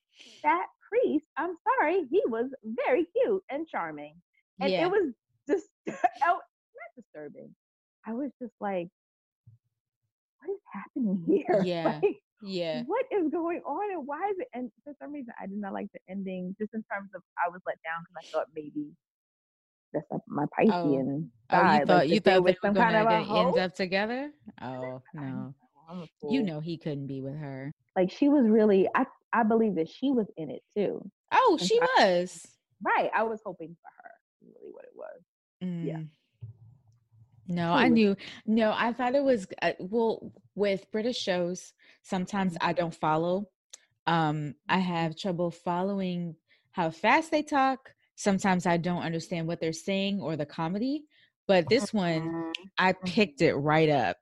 that 0.44 0.68
priest, 0.90 1.26
I'm 1.38 1.56
sorry, 1.80 2.04
he 2.12 2.22
was 2.28 2.46
very 2.64 3.06
cute 3.06 3.44
and 3.50 3.68
charming. 3.68 4.16
And 4.62 4.72
Yeah. 4.72 4.86
it 4.86 4.92
was 4.92 5.14
just 5.50 5.68
not 5.88 6.40
disturbing. 6.96 7.54
I 8.06 8.14
was 8.14 8.30
just 8.40 8.54
like, 8.62 8.88
what 10.40 10.54
is 10.54 10.62
happening 10.72 11.24
here? 11.28 11.62
Yeah. 11.66 12.00
Like, 12.02 12.18
Yeah. 12.42 12.84
what 12.86 13.06
is 13.12 13.30
going 13.32 13.62
on 13.66 13.92
and 13.92 14.06
why 14.08 14.30
is 14.30 14.36
it? 14.40 14.48
And 14.54 14.72
for 14.84 14.94
some 15.02 15.12
reason, 15.14 15.34
I 15.42 15.48
did 15.48 15.58
not 15.58 15.74
like 15.74 15.88
the 15.94 16.00
ending, 16.10 16.56
just 16.60 16.74
in 16.74 16.84
terms 16.92 17.10
of 17.16 17.22
I 17.38 17.50
was 17.50 17.62
let 17.66 17.78
down 17.84 18.04
because 18.04 18.24
I 18.24 18.32
thought 18.32 18.48
maybe 18.56 18.92
that's 19.94 20.06
up 20.14 20.22
my 20.28 20.44
oh, 20.44 20.48
Piscean 20.60 21.30
Oh, 21.52 21.58
side. 21.58 21.80
you 21.80 21.86
thought 21.86 21.96
like, 21.98 22.10
you 22.10 22.20
thought 22.20 22.44
was 22.44 22.56
they 22.62 22.68
were 22.68 22.68
some 22.68 22.76
kind 22.76 22.96
of 22.98 23.04
gonna 23.08 23.24
a 23.24 23.26
get- 23.26 23.48
end 23.48 23.58
up 23.60 23.76
together? 23.76 24.32
Oh 24.62 25.02
no. 25.14 25.54
You 26.30 26.42
know 26.44 26.60
he 26.60 26.78
couldn't 26.78 27.08
be 27.08 27.22
with 27.22 27.36
her. 27.38 27.72
like 27.96 28.12
she 28.12 28.28
was 28.30 28.46
really. 28.48 28.90
I 28.96 29.06
I 29.32 29.44
believe 29.44 29.76
that 29.76 29.90
she 29.90 30.12
was 30.12 30.26
in 30.38 30.50
it 30.50 30.62
too. 30.76 31.10
Oh, 31.32 31.58
In 31.60 31.66
she 31.66 31.80
fact- 31.80 31.92
was. 32.00 32.48
Right. 32.84 33.10
I 33.14 33.24
was 33.24 33.40
hoping 33.46 33.76
for 33.82 33.90
her. 34.04 34.12
Really, 34.44 34.72
what 34.74 34.84
it 34.86 34.92
was. 34.96 35.22
Yeah. 35.62 35.98
Mm. 35.98 36.08
No, 37.48 37.74
I 37.74 37.90
knew. 37.90 38.16
No, 38.46 38.74
I 38.76 38.94
thought 38.94 39.16
it 39.16 39.24
was 39.24 39.48
uh, 39.62 39.74
well 39.80 40.32
with 40.56 40.90
British 40.92 41.18
shows. 41.18 41.74
Sometimes 42.02 42.58
I 42.62 42.74
don't 42.74 42.94
follow. 42.96 43.50
Um, 44.08 44.56
I 44.68 44.80
have 44.80 45.18
trouble 45.18 45.52
following 45.52 46.36
how 46.72 46.92
fast 46.92 47.32
they 47.32 47.44
talk. 47.44 47.94
Sometimes 48.16 48.66
I 48.66 48.78
don't 48.78 49.04
understand 49.04 49.48
what 49.48 49.60
they're 49.60 49.74
saying 49.74 50.22
or 50.22 50.36
the 50.36 50.46
comedy. 50.46 51.06
But 51.48 51.70
this 51.70 51.94
one, 51.94 52.54
I 52.78 52.94
picked 52.94 53.42
it 53.42 53.54
right 53.56 53.90
up. 53.90 54.18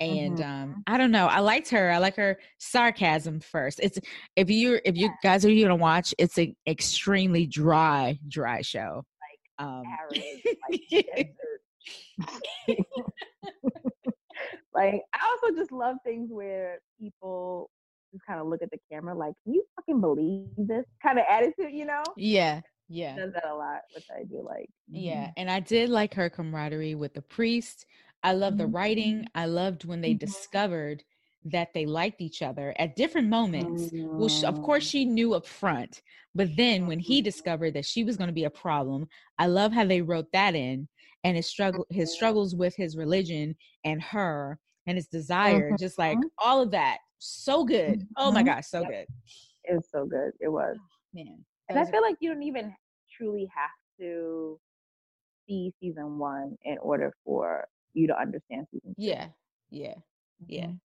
And 0.00 0.40
um, 0.40 0.82
I 0.86 0.98
don't 0.98 1.12
know. 1.12 1.26
I 1.26 1.40
liked 1.40 1.70
her. 1.70 1.90
I 1.90 1.98
like 1.98 2.16
her 2.16 2.38
sarcasm 2.58 3.40
first. 3.40 3.80
It's 3.82 3.98
if 4.34 4.50
you 4.50 4.80
if 4.84 4.96
you 4.96 5.10
guys 5.22 5.44
are 5.44 5.50
you 5.50 5.64
gonna 5.64 5.76
watch, 5.76 6.14
it's 6.18 6.36
an 6.36 6.56
extremely 6.66 7.46
dry, 7.46 8.18
dry 8.26 8.62
show. 8.62 9.04
Um, 9.58 9.84
like. 10.70 11.34
like 14.74 15.02
I 15.14 15.20
also 15.42 15.56
just 15.56 15.72
love 15.72 15.96
things 16.04 16.30
where 16.32 16.78
people 17.00 17.70
just 18.12 18.24
kind 18.26 18.40
of 18.40 18.46
look 18.46 18.62
at 18.62 18.70
the 18.70 18.78
camera 18.90 19.14
like, 19.16 19.34
"Can 19.44 19.54
you 19.54 19.64
fucking 19.76 20.00
believe 20.00 20.48
this?" 20.56 20.84
kind 21.02 21.18
of 21.18 21.24
attitude, 21.28 21.72
you 21.72 21.84
know. 21.86 22.14
yeah, 22.16 22.60
yeah. 22.88 23.20
Does 23.20 23.32
that 23.32 23.46
a 23.46 23.54
lot, 23.54 23.82
which 23.92 24.04
I 24.10 24.24
do 24.24 24.42
like. 24.42 24.70
Yeah, 24.92 25.30
Mhm. 25.30 25.34
and 25.36 25.50
I 25.50 25.60
did 25.60 25.90
like 25.90 26.14
her 26.14 26.30
camaraderie 26.30 26.94
with 26.94 27.14
the 27.14 27.22
priest. 27.22 27.86
I 28.22 28.32
love 28.32 28.56
the 28.56 28.66
Mhm. 28.66 28.68
writing. 28.68 29.26
I 29.34 29.46
loved 29.46 29.84
when 29.84 30.00
they 30.00 30.14
Mhm. 30.14 30.14
discovered 30.14 31.04
that 31.44 31.74
they 31.74 31.84
liked 31.86 32.20
each 32.20 32.40
other 32.42 32.74
at 32.78 32.96
different 32.96 33.28
moments. 33.28 33.92
Well, 34.16 34.28
sh- 34.28 34.44
of 34.44 34.60
course, 34.62 34.84
Mm. 34.84 34.88
she 34.88 35.04
knew 35.04 35.34
up 35.34 35.46
front, 35.46 36.02
but 36.34 36.56
then 36.56 36.86
when 36.86 37.00
he 37.00 37.20
discovered 37.20 37.74
that 37.74 37.84
she 37.84 38.04
was 38.04 38.16
going 38.16 38.28
to 38.28 38.32
be 38.34 38.44
a 38.44 38.50
problem, 38.50 39.08
I 39.38 39.46
love 39.46 39.72
how 39.72 39.84
they 39.84 40.00
wrote 40.00 40.32
that 40.32 40.54
in 40.54 40.88
and 41.24 41.36
his 41.36 41.46
struggle, 41.46 41.86
his 41.90 42.12
struggles 42.14 42.54
with 42.54 42.76
his 42.76 42.96
religion 42.96 43.56
and 43.84 44.00
her 44.02 44.58
and 44.86 44.96
his 44.96 45.06
desire, 45.08 45.72
just 45.78 45.98
like 45.98 46.18
all 46.38 46.60
of 46.62 46.70
that. 46.70 46.98
So 47.18 47.64
good. 47.64 48.06
Oh 48.16 48.30
my 48.30 48.42
Mhm. 48.42 48.46
gosh, 48.46 48.66
so 48.68 48.82
Yep. 48.82 48.90
good, 48.90 49.06
It 49.64 49.74
was 49.74 49.90
so 49.90 50.06
good. 50.06 50.32
It 50.40 50.48
was. 50.48 50.76
man. 51.14 51.44
And 51.68 51.78
I 51.78 51.84
feel 51.90 52.02
like 52.02 52.16
you 52.20 52.32
don't 52.32 52.42
even 52.42 52.76
truly 53.10 53.46
have 53.54 53.70
to 53.98 54.60
see 55.46 55.72
season 55.80 56.18
one 56.18 56.56
in 56.64 56.76
order 56.78 57.14
for 57.24 57.66
you 57.94 58.06
to 58.08 58.18
understand 58.20 58.66
season 58.70 58.94
two. 58.94 59.02
yeah, 59.02 59.28
yeah. 59.70 59.94
Yeah. 60.46 60.66
Mhm. 60.66 60.80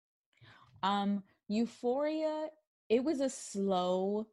Um, 0.82 1.24
Euphoria, 1.48 2.50
it 2.88 3.02
was 3.02 3.20
a 3.20 3.28
slow, 3.30 4.28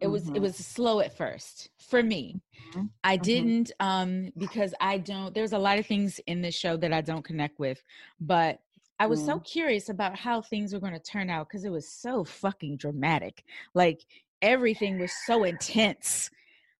it 0.00 0.06
was 0.08 0.28
it 0.28 0.34
Mhm. 0.34 0.42
was 0.42 0.56
slow 0.56 1.00
at 1.00 1.16
first 1.16 1.70
for 1.78 2.02
me. 2.02 2.40
Mhm. 2.74 2.90
I 3.04 3.16
Mhm. 3.16 3.22
didn't 3.22 3.72
um 3.80 4.32
because 4.36 4.74
I 4.80 4.98
don't 4.98 5.34
there's 5.34 5.52
a 5.52 5.58
lot 5.58 5.78
of 5.78 5.86
things 5.86 6.18
in 6.26 6.42
this 6.42 6.54
show 6.54 6.76
that 6.78 6.92
I 6.92 7.00
don't 7.00 7.24
connect 7.24 7.58
with, 7.58 7.82
but 8.20 8.60
I 8.98 9.06
was 9.06 9.24
so 9.24 9.38
curious 9.40 9.90
about 9.90 10.16
how 10.18 10.40
things 10.40 10.72
were 10.72 10.80
going 10.80 10.94
to 10.94 10.98
turn 10.98 11.28
out 11.28 11.48
because 11.48 11.66
it 11.66 11.70
was 11.70 11.86
so 11.86 12.24
fucking 12.24 12.78
dramatic. 12.78 13.44
Like 13.74 14.06
everything 14.40 14.98
was 14.98 15.12
so 15.26 15.44
intense. 15.44 16.30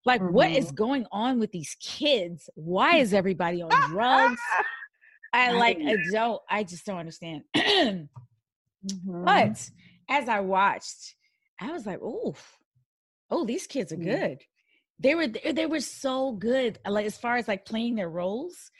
Like 0.06 0.22
what 0.22 0.50
is 0.50 0.70
going 0.72 1.06
on 1.12 1.38
with 1.38 1.52
these 1.52 1.76
kids? 1.80 2.48
Why 2.54 2.96
is 3.02 3.12
everybody 3.12 3.62
on 3.62 3.70
drugs? 3.70 4.40
I 5.32 5.52
like 5.52 5.78
I 5.86 5.96
don't 6.10 6.42
I 6.48 6.64
just 6.64 6.86
don't 6.86 6.98
understand. 6.98 7.44
Mhm. 8.86 9.24
But 9.24 9.70
as 10.08 10.28
I 10.28 10.40
watched, 10.40 11.16
I 11.60 11.72
was 11.72 11.86
like, 11.86 11.98
"Oh, 12.02 12.34
oh, 13.30 13.44
these 13.44 13.66
kids 13.66 13.92
are 13.92 13.96
Mm. 13.96 14.04
good." 14.04 14.42
They 14.98 15.14
were 15.14 15.28
they, 15.28 15.66
were 15.66 15.80
so 15.80 16.32
good, 16.32 16.78
uh, 16.86 16.90
like 16.90 17.06
as 17.06 17.18
far 17.18 17.36
as 17.36 17.48
like 17.48 17.66
playing 17.66 17.96
their 17.96 18.08
roles, 18.10 18.70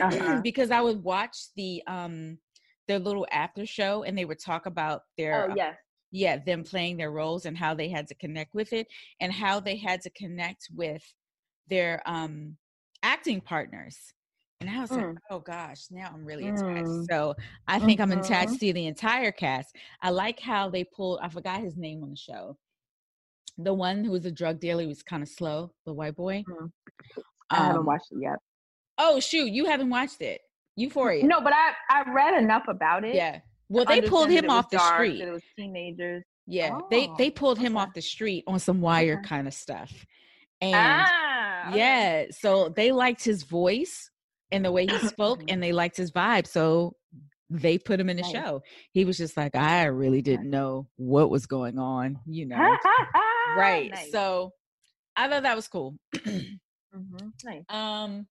Uh-huh. 0.00 0.40
because 0.42 0.70
I 0.70 0.80
would 0.80 1.02
watch 1.04 1.36
the 1.56 1.82
um 1.86 2.38
their 2.88 2.98
little 2.98 3.26
after 3.32 3.66
show 3.66 4.02
and 4.04 4.16
they 4.16 4.24
would 4.24 4.38
talk 4.40 4.66
about 4.66 5.02
their 5.18 5.48
Oh 5.48 5.54
yes. 5.56 5.76
yeah 6.12 6.36
them 6.38 6.62
playing 6.64 6.96
their 6.96 7.10
roles 7.12 7.46
and 7.46 7.58
how 7.58 7.74
they 7.74 7.88
had 7.88 8.06
to 8.08 8.14
connect 8.14 8.54
with 8.54 8.72
it 8.72 8.86
and 9.20 9.32
how 9.32 9.60
they 9.60 9.76
had 9.76 10.00
to 10.02 10.10
connect 10.10 10.68
with 10.74 11.02
their 11.68 12.02
um 12.06 12.56
acting 13.02 13.40
partners 13.40 14.14
and 14.60 14.70
i 14.70 14.80
was 14.80 14.96
like 14.96 15.08
Mm. 15.08 15.18
oh 15.30 15.40
gosh 15.40 15.86
now 15.90 16.10
i'm 16.14 16.24
really 16.24 16.48
attached 16.48 16.88
Mm. 16.88 17.06
so 17.10 17.34
i 17.68 17.78
think 17.78 18.00
i'm 18.00 18.12
Mhm. 18.12 18.20
attached 18.20 18.60
to 18.60 18.72
the 18.72 18.86
entire 18.86 19.32
cast 19.32 19.74
i 20.02 20.10
like 20.10 20.40
how 20.40 20.70
they 20.70 20.84
pulled 20.84 21.18
i 21.22 21.28
forgot 21.28 21.60
his 21.60 21.76
name 21.76 22.02
on 22.02 22.10
the 22.10 22.16
show 22.16 22.56
the 23.58 23.72
one 23.74 24.04
who 24.04 24.10
was 24.10 24.26
a 24.26 24.30
drug 24.30 24.60
dealer 24.60 24.86
was 24.86 25.02
kind 25.02 25.22
of 25.22 25.28
slow 25.28 25.72
the 25.84 25.92
white 25.92 26.14
boy 26.16 26.44
Mm. 26.48 26.70
I 27.50 27.56
haven't 27.56 27.78
Um, 27.80 27.86
watched 27.86 28.10
it 28.12 28.18
yet. 28.20 28.38
oh 28.98 29.20
shoot 29.20 29.46
you 29.52 29.66
haven't 29.66 29.90
watched 29.90 30.20
it 30.20 30.40
euphoria 30.76 31.24
No, 31.24 31.40
but 31.40 31.52
I 31.52 31.72
I 31.90 32.12
read 32.12 32.34
enough 32.42 32.64
about 32.68 33.04
it. 33.04 33.14
yeah 33.14 33.40
well 33.68 33.84
they 33.84 34.00
pulled 34.02 34.30
him 34.30 34.50
off 34.50 34.68
the 34.70 34.76
dark, 34.78 34.94
street 34.96 35.20
It 35.22 35.30
was 35.30 35.42
teenagers. 35.58 36.22
yeah 36.46 36.76
they 36.90 37.08
they 37.18 37.28
Oh, 37.28 37.32
pulled 37.32 37.58
him 37.58 37.76
okay. 37.76 37.82
off 37.82 37.94
the 37.94 38.02
street 38.02 38.44
on 38.46 38.58
some 38.58 38.80
wire 38.80 39.14
Okay. 39.20 39.28
kind 39.28 39.46
of 39.48 39.54
stuff 39.54 40.04
and 40.60 40.74
ah, 40.74 41.68
okay. 41.68 41.78
Yeah. 41.78 42.24
So 42.30 42.70
they 42.70 42.90
liked 42.92 43.22
his 43.24 43.42
voice 43.42 44.10
and 44.52 44.64
the 44.64 44.72
way 44.72 44.86
he 44.86 44.98
spoke, 44.98 45.42
and 45.50 45.62
they 45.62 45.72
liked 45.72 45.96
his 45.98 46.10
vibe. 46.12 46.46
So 46.46 46.94
they 47.50 47.78
put 47.78 48.00
him 48.00 48.08
in 48.08 48.16
the 48.16 48.22
Nice. 48.22 48.32
show. 48.32 48.62
He 48.92 49.04
was 49.04 49.16
just 49.18 49.36
like, 49.36 49.54
I 49.54 49.84
really 49.84 50.22
didn't 50.22 50.50
know 50.50 50.88
what 50.96 51.30
was 51.30 51.46
going 51.46 51.78
on, 51.78 52.18
you 52.26 52.46
know. 52.48 52.58
right. 53.56 53.90
Nice. 53.90 54.10
So 54.10 54.52
I 55.16 55.28
thought 55.28 55.44
that 55.44 55.56
was 55.56 55.68
cool. 55.68 55.96
Mhm, 56.14 57.32
Nice. 57.44 57.64
um, 57.68 58.26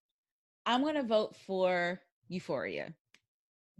I'm 0.66 0.84
gonna 0.84 1.04
vote 1.04 1.36
for 1.48 2.00
Euphoria. 2.28 2.94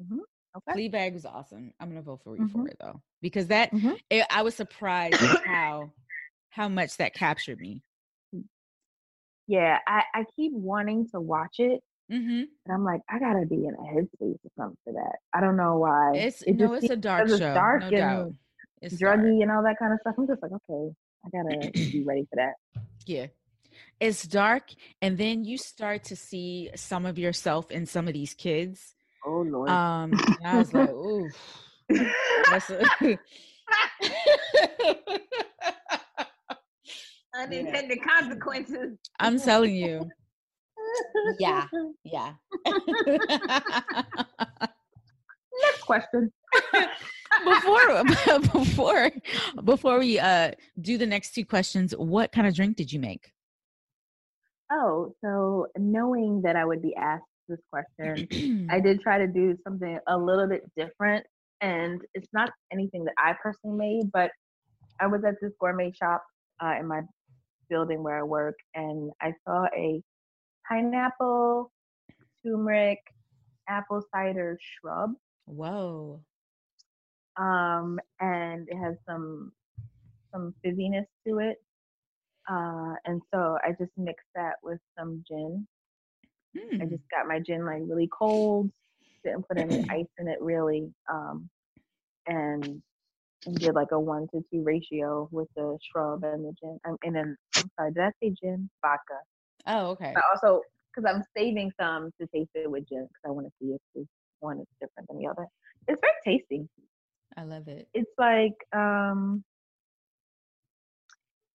Mhm, 0.02 0.20
Okay. 0.58 0.90
Fleabag 0.90 1.14
was 1.14 1.26
awesome. 1.26 1.74
I'm 1.80 1.90
gonna 1.90 2.02
vote 2.02 2.22
for 2.24 2.36
Mhm. 2.36 2.42
Euphoria 2.48 2.74
though, 2.80 3.02
because 3.22 3.48
that 3.48 3.72
it, 4.10 4.26
I 4.30 4.42
was 4.44 4.56
surprised 4.56 5.22
how 5.46 5.92
how 6.50 6.70
much 6.70 6.98
that 6.98 7.14
captured 7.14 7.60
me. 7.60 7.82
Yeah, 9.48 9.80
I, 9.88 10.04
I 10.14 10.26
keep 10.36 10.54
wanting 10.54 11.08
to 11.10 11.20
watch 11.22 11.56
it, 11.60 11.84
hmm 12.10 12.44
but 12.66 12.74
I'm 12.74 12.84
like, 12.84 13.02
I 13.10 13.20
gotta 13.20 13.46
be 13.46 13.66
in 13.66 13.76
a 13.76 13.84
headspace 13.84 14.40
or 14.44 14.52
something 14.58 14.78
for 14.84 14.94
that. 14.94 15.18
I 15.34 15.40
don't 15.42 15.56
know 15.58 15.78
why. 15.78 16.14
It's 16.16 16.42
It 16.44 16.56
no, 16.56 16.74
it's 16.74 16.90
a 16.90 16.96
dark 16.96 17.02
dark 17.02 17.22
'cause 17.22 17.32
it's 17.34 17.40
show, 17.40 17.54
dark 17.54 17.82
no 17.82 17.88
and 17.88 17.98
doubt. 17.98 18.34
It's 18.82 18.98
dark. 19.00 19.20
druggy 19.20 19.42
and 19.44 19.52
all 19.52 19.62
that 19.64 19.78
kind 19.78 19.94
of 19.94 20.00
stuff. 20.02 20.16
I'm 20.18 20.26
just 20.28 20.42
like, 20.42 20.52
okay, 20.52 20.94
I 21.26 21.30
gotta 21.30 21.72
be 21.74 22.04
ready 22.06 22.26
for 22.30 22.36
that. 22.38 22.54
Yeah. 23.06 23.28
It's 24.00 24.24
dark 24.28 24.72
and 25.02 25.18
then 25.18 25.44
you 25.46 25.58
start 25.58 26.06
to 26.06 26.16
see 26.16 26.70
some 26.76 27.06
of 27.06 27.20
yourself 27.20 27.70
in 27.72 27.86
some 27.86 28.08
of 28.08 28.14
these 28.14 28.34
kids. 28.34 28.96
Oh 29.26 29.42
Lord. 29.42 29.70
Um 29.70 30.12
and 30.40 30.48
I 30.48 30.58
was 30.58 30.74
like, 30.74 30.90
ooh. 30.90 31.30
That's 32.50 32.70
a- 32.72 32.90
Unintended 37.36 38.00
consequences. 38.02 38.98
I'm 39.20 39.40
telling 39.40 39.76
you. 39.76 40.10
Yeah. 41.40 41.68
Yeah. 42.04 42.34
Next 45.64 45.82
question. 45.86 46.32
before 47.44 48.04
before 48.40 49.12
before 49.64 50.00
we 50.00 50.20
uh 50.20 50.52
do 50.80 50.98
the 50.98 51.06
next 51.06 51.34
two 51.34 51.46
questions, 51.46 51.94
what 51.98 52.32
kind 52.32 52.48
of 52.48 52.56
drink 52.56 52.78
did 52.78 52.92
you 52.92 53.00
make? 53.00 53.32
Oh, 54.72 55.14
so 55.24 55.68
knowing 55.78 56.42
that 56.42 56.56
I 56.56 56.66
would 56.66 56.82
be 56.82 56.96
asked 56.96 57.24
this 57.48 57.60
question, 57.72 58.68
I 58.70 58.80
did 58.84 59.02
try 59.02 59.18
to 59.20 59.28
do 59.28 59.56
something 59.64 60.00
a 60.08 60.18
little 60.18 60.48
bit 60.48 60.64
different. 60.76 61.26
And 61.62 62.02
it's 62.14 62.28
not 62.34 62.50
anything 62.72 63.06
that 63.06 63.14
I 63.18 63.36
personally 63.42 63.78
made, 63.78 64.12
but 64.12 64.32
I 65.00 65.08
was 65.08 65.24
at 65.24 65.36
this 65.42 65.52
gourmet 65.60 65.92
shop 65.92 66.24
uh, 66.64 66.74
in 66.80 66.88
my 66.88 67.02
building 67.70 68.04
where 68.04 68.20
I 68.20 68.24
work, 68.24 68.56
and 68.74 69.12
I 69.22 69.34
saw 69.48 69.66
a 69.76 70.02
pineapple, 70.70 71.72
turmeric, 72.46 73.00
apple 73.68 74.02
cider 74.14 74.58
shrub. 74.62 75.12
Whoa. 75.46 76.22
Um, 77.38 78.00
and 78.20 78.68
it 78.70 78.78
has 78.78 78.96
some 79.08 79.52
some 80.34 80.54
fizziness 80.66 81.06
to 81.28 81.40
it. 81.40 81.58
Uh, 82.50 82.94
and 83.06 83.22
so 83.34 83.58
I 83.64 83.72
just 83.80 83.92
mixed 83.98 84.28
that 84.36 84.56
with 84.64 84.80
some 84.98 85.24
gin. 85.28 85.68
I 86.82 86.86
Mm. 86.86 86.90
just 86.90 87.04
got 87.12 87.28
my 87.28 87.40
gin 87.40 87.66
like 87.66 87.82
really 87.88 88.10
cold, 88.18 88.72
didn't 89.24 89.48
put 89.48 89.58
any 89.58 89.84
ice 89.90 90.06
in 90.20 90.28
it 90.28 90.42
really, 90.42 90.94
um, 91.12 91.50
and 92.28 92.82
and 93.46 93.60
did 93.60 93.76
like 93.76 93.92
a 93.92 94.00
one 94.00 94.28
to 94.34 94.42
two 94.52 94.64
ratio 94.64 95.28
with 95.32 95.48
the 95.56 95.78
shrub 95.84 96.24
and 96.24 96.46
the 96.46 96.54
gin. 96.62 96.80
Um, 96.88 96.98
and 97.04 97.16
then 97.16 97.38
I'm 97.58 97.70
sorry, 97.78 97.94
did 97.94 98.04
I 98.04 98.12
say 98.22 98.34
gin? 98.42 98.70
Vodka. 98.82 99.20
Oh, 99.68 99.88
okay. 99.92 100.12
But 100.14 100.24
also 100.34 100.62
because 100.94 101.12
I'm 101.14 101.24
saving 101.36 101.72
some 101.80 102.12
to 102.22 102.28
taste 102.28 102.52
it 102.56 102.70
with 102.70 102.88
gin 102.88 103.08
because 103.08 103.22
I 103.26 103.32
want 103.32 103.48
to 103.48 103.54
see 103.60 103.74
if 103.74 103.82
this 103.94 104.06
one 104.40 104.60
is 104.60 104.68
different 104.80 105.10
than 105.10 105.18
the 105.20 105.28
other. 105.28 105.46
It's 105.88 106.02
very 106.02 106.40
tasty. 106.40 106.68
I 107.38 107.44
love 107.44 107.68
it. 107.68 107.88
It's 107.94 108.12
like 108.18 108.54
um, 108.74 109.44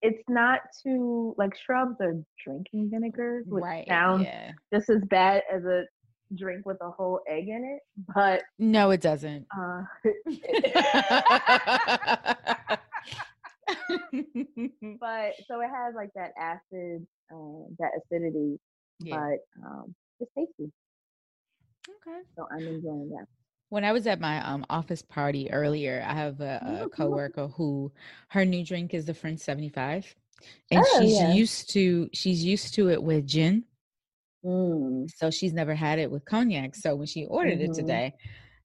it's 0.01 0.23
not 0.29 0.61
too 0.83 1.33
like 1.37 1.51
shrubs 1.65 1.95
are 2.01 2.15
drinking 2.43 2.89
vinegars, 2.91 3.45
which 3.49 3.63
Right. 3.63 3.85
sounds 3.87 4.25
Yeah. 4.25 4.51
just 4.73 4.89
as 4.89 5.01
bad 5.09 5.43
as 5.53 5.63
a 5.65 5.83
drink 6.35 6.65
with 6.65 6.77
a 6.81 6.89
whole 6.91 7.19
egg 7.27 7.47
in 7.49 7.77
it, 7.77 7.81
but 8.15 8.41
No, 8.57 8.91
it 8.91 9.01
doesn't. 9.01 9.47
uh, 9.57 9.83
but 14.99 15.33
so 15.47 15.61
it 15.61 15.69
has 15.69 15.93
like 15.95 16.09
that 16.15 16.31
acid, 16.37 17.05
um, 17.31 17.67
that 17.79 17.91
acidity, 17.97 18.59
yeah. 18.99 19.15
but 19.19 19.65
um, 19.65 19.95
it's 20.19 20.31
tasty. 20.37 20.71
Okay. 21.89 22.19
So 22.35 22.47
I'm 22.51 22.67
enjoying 22.67 23.09
that. 23.09 23.25
When 23.69 23.85
I 23.85 23.91
was 23.93 24.05
at 24.05 24.19
my 24.19 24.45
um 24.45 24.65
office 24.69 25.01
party 25.01 25.49
earlier, 25.51 26.03
I 26.05 26.13
have 26.13 26.41
a, 26.41 26.61
a 26.83 26.87
Mhm. 26.87 26.91
coworker 26.91 27.47
who 27.47 27.91
her 28.29 28.45
new 28.45 28.65
drink 28.65 28.93
is 28.93 29.05
the 29.05 29.13
French 29.13 29.39
75. 29.39 30.13
And 30.71 30.83
Oh, 30.83 30.99
she's 30.99 31.19
yeah. 31.19 31.33
used 31.33 31.69
to 31.71 32.09
she's 32.13 32.43
used 32.43 32.73
to 32.75 32.89
it 32.89 33.01
with 33.01 33.25
gin. 33.27 33.65
Mm. 34.43 35.07
So 35.15 35.29
she's 35.31 35.53
never 35.53 35.75
had 35.75 35.99
it 35.99 36.11
with 36.11 36.25
cognac. 36.25 36.75
So 36.75 36.95
when 36.95 37.07
she 37.07 37.25
ordered 37.25 37.61
it 37.61 37.71
Mhm. 37.71 37.75
today, 37.75 38.15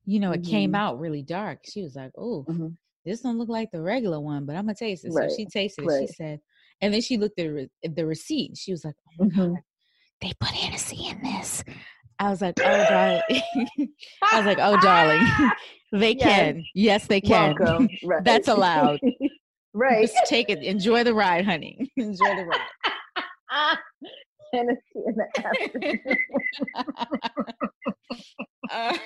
you 0.07 0.21
know, 0.21 0.33
it 0.33 0.43
came 0.43 0.73
Mhm. 0.73 0.77
out 0.77 0.99
really 0.99 1.23
dark. 1.23 1.61
She 1.65 1.83
was 1.83 1.95
like, 1.97 2.13
Oh, 2.17 2.45
Mhm. 2.49 2.77
This 3.07 3.21
don't 3.21 3.39
look 3.39 3.49
like 3.49 3.71
the 3.71 3.81
regular 3.81 4.21
one, 4.21 4.45
but 4.45 4.57
I'm 4.57 4.65
gonna 4.67 4.75
taste 4.75 5.05
it. 5.05 5.13
Right, 5.15 5.31
So 5.31 5.37
she 5.37 5.47
tasted 5.47 5.85
it. 5.85 5.89
right. 5.89 6.01
She 6.01 6.07
said, 6.09 6.41
and 6.81 6.93
then 6.93 7.01
she 7.01 7.17
looked 7.17 7.39
at 7.39 7.45
the 7.47 7.51
re- 7.53 7.71
the 7.95 8.05
receipt. 8.05 8.57
She 8.59 8.73
was 8.73 8.85
like, 8.85 8.97
"Oh 9.09 9.13
my 9.25 9.27
Mhm. 9.31 9.55
god, 9.55 9.63
they 10.21 10.33
put 10.41 10.51
Hennessy 10.51 11.07
in 11.09 11.23
this." 11.23 11.63
I 12.19 12.29
was 12.31 12.43
like, 12.43 12.59
"Oh, 12.61 12.85
darling." 12.89 13.23
I 14.23 14.37
was 14.37 14.45
like, 14.47 14.59
"Oh, 14.61 14.77
darling, 14.83 15.23
they 15.93 16.15
Yes. 16.15 16.23
can. 16.23 16.65
Yes, 16.75 17.07
they 17.07 17.21
can. 17.21 17.55
Right. 18.03 18.25
That's 18.25 18.49
allowed. 18.49 19.01
right. 19.73 20.03
Just 20.03 20.17
take 20.27 20.51
it. 20.51 20.63
Enjoy 20.63 21.05
the 21.05 21.15
ride, 21.15 21.45
honey. 21.45 21.91
Enjoy 21.97 22.25
the 22.35 22.45
ride." 22.45 23.79
Hennessy 24.53 24.81
in 24.95 25.15
the 25.17 25.27
afternoon. 25.45 26.01
Uh, 28.69 28.97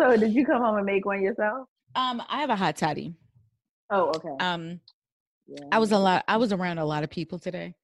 So 0.00 0.16
did 0.16 0.34
you 0.34 0.44
come 0.46 0.62
home 0.62 0.76
and 0.76 0.86
make 0.86 1.04
one 1.04 1.22
yourself? 1.22 1.68
Um, 1.94 2.22
I 2.28 2.40
have 2.40 2.50
a 2.50 2.56
hot 2.56 2.76
toddy. 2.76 3.14
Oh, 3.90 4.08
okay. 4.16 4.28
Um, 4.40 4.80
yeah. 5.46 5.64
I 5.70 5.78
was 5.78 5.92
a 5.92 5.98
lot. 5.98 6.24
I 6.28 6.36
was 6.38 6.52
around 6.52 6.78
a 6.78 6.84
lot 6.84 7.04
of 7.04 7.10
people 7.10 7.38
today, 7.38 7.74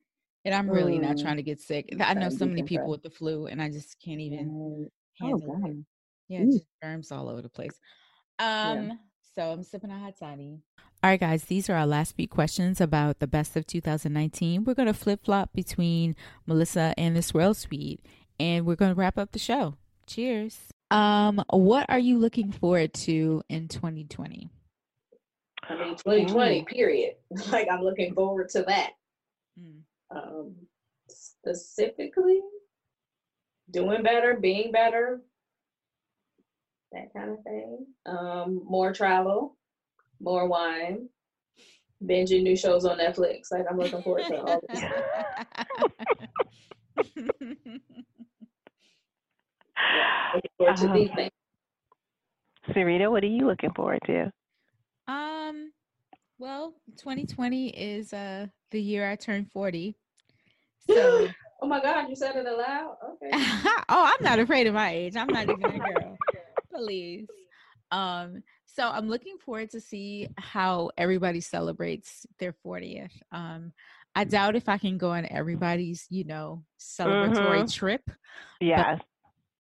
and 0.45 0.55
I'm 0.55 0.69
really 0.71 0.99
not 0.99 1.17
Mm. 1.17 1.23
trying 1.23 1.37
to 1.37 1.43
get 1.43 1.61
sick. 1.61 1.95
I 2.01 2.15
know 2.15 2.29
so 2.31 2.47
many 2.47 2.63
people 2.63 2.89
with 2.89 3.03
the 3.03 3.11
flu, 3.11 3.47
and 3.47 3.61
I 3.61 3.71
just 3.71 4.01
can't 4.01 4.21
even 4.21 4.49
Right. 4.49 4.91
Oh 5.21 5.27
handle 5.27 5.57
it. 5.57 5.63
God. 5.63 5.85
Yeah, 6.29 6.43
Ooh. 6.43 6.53
just 6.53 6.65
germs 6.83 7.11
all 7.13 7.29
over 7.29 7.43
the 7.43 7.49
place. 7.49 7.79
Um, 8.39 8.99
so 9.35 9.51
I'm 9.51 9.63
sipping 9.63 9.91
a 9.91 9.99
hot 9.99 10.15
toddy. 10.19 10.59
All 11.03 11.11
right, 11.11 11.21
guys, 11.21 11.45
these 11.45 11.69
are 11.71 11.75
our 11.75 11.87
last 11.87 12.17
few 12.17 12.27
questions 12.29 12.81
about 12.81 13.19
the 13.21 13.27
best 13.27 13.57
of 13.57 13.67
2019. 13.67 14.65
We're 14.65 14.75
going 14.75 14.87
to 14.89 14.95
flip 14.95 15.25
flop 15.25 15.53
between 15.53 16.17
Melissa 16.47 16.93
and 16.97 17.17
the 17.17 17.23
Swirl 17.23 17.55
Suite, 17.55 18.01
and 18.41 18.67
we're 18.67 18.75
going 18.77 18.91
to 18.95 18.99
wrap 18.99 19.17
up 19.19 19.33
the 19.33 19.39
show. 19.39 19.75
Cheers. 20.07 20.71
Um, 20.91 21.43
what 21.51 21.87
are 21.89 21.99
you 21.99 22.19
looking 22.19 22.53
forward 22.53 22.93
to 22.95 23.43
in 23.49 23.69
2020? 23.69 24.51
I 25.69 25.75
mean, 25.75 25.97
2020, 25.97 26.65
period. 26.65 27.15
Like, 27.53 27.69
I'm 27.71 27.83
looking 27.83 28.15
forward 28.15 28.49
to 28.51 28.63
that. 28.63 28.93
Mm. 29.59 29.81
Um, 30.11 30.55
specifically, 31.09 32.41
doing 33.71 34.03
better, 34.03 34.39
being 34.41 34.73
better, 34.73 35.21
that 36.93 37.13
kind 37.15 37.31
of 37.31 37.43
thing. 37.45 37.87
Um, 38.07 38.63
more 38.65 38.95
travel, 38.95 39.59
more 40.21 40.49
wine, 40.49 41.11
binging 42.03 42.45
new 42.45 42.57
shows 42.57 42.87
on 42.87 42.99
Netflix. 42.99 43.51
Like, 43.51 43.67
I'm 43.71 43.77
looking 43.77 44.03
forward 44.03 44.25
to 44.29 44.41
all 44.41 44.63
this. 44.69 44.81
Looking 50.35 50.51
forward 50.59 50.77
to 50.77 50.87
Um, 50.87 50.95
these 50.95 51.11
things. 51.15 51.31
Sarita, 52.71 53.11
what 53.11 53.23
are 53.23 53.27
you 53.29 53.47
looking 53.47 53.73
forward 53.73 54.01
to? 54.07 54.31
Um, 55.07 55.73
well, 56.39 56.75
2020 56.99 57.69
is 57.71 58.13
uh 58.13 58.47
the 58.71 58.81
year 58.81 59.09
I 59.11 59.17
turned 59.17 59.51
40. 59.51 59.97
So 60.91 61.29
Oh 61.63 61.67
my 61.67 61.81
God, 61.81 62.09
you 62.09 62.15
said 62.15 62.37
it 62.37 62.47
aloud? 62.47 62.97
Okay. 63.15 63.31
oh, 63.89 64.15
I'm 64.19 64.25
not 64.25 64.39
afraid 64.39 64.67
of 64.69 64.75
my 64.75 64.91
age. 64.93 65.17
I'm 65.17 65.29
not 65.29 65.49
even 65.49 65.69
a 65.69 65.79
girl. 65.81 66.19
Please. 66.73 67.27
Um, 67.91 68.43
so 68.67 68.89
I'm 68.89 69.09
looking 69.09 69.39
forward 69.39 69.71
to 69.71 69.81
see 69.81 70.29
how 70.37 70.91
everybody 70.97 71.41
celebrates 71.41 72.27
their 72.39 72.55
40th. 72.65 73.11
Um, 73.33 73.73
I 74.15 74.23
doubt 74.25 74.55
if 74.55 74.69
I 74.69 74.79
can 74.79 74.99
go 74.99 75.11
on 75.11 75.27
everybody's, 75.31 76.07
you 76.11 76.25
know, 76.25 76.65
celebratory 76.79 77.65
Mhm. 77.65 77.73
trip. 77.75 78.09
Yes. 78.61 79.01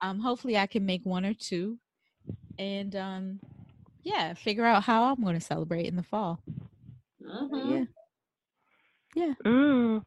Um, 0.00 0.20
hopefully 0.20 0.56
I 0.56 0.66
can 0.66 0.86
make 0.86 1.04
one 1.04 1.24
or 1.24 1.34
two 1.34 1.78
and 2.58 2.94
um 2.96 3.40
yeah, 4.02 4.34
figure 4.34 4.64
out 4.64 4.84
how 4.84 5.04
I'm 5.12 5.22
gonna 5.22 5.40
celebrate 5.40 5.86
in 5.86 5.96
the 5.96 6.02
fall. 6.02 6.40
Mhm. 7.22 7.88
Yeah. 9.14 9.34
Mm. 9.44 10.02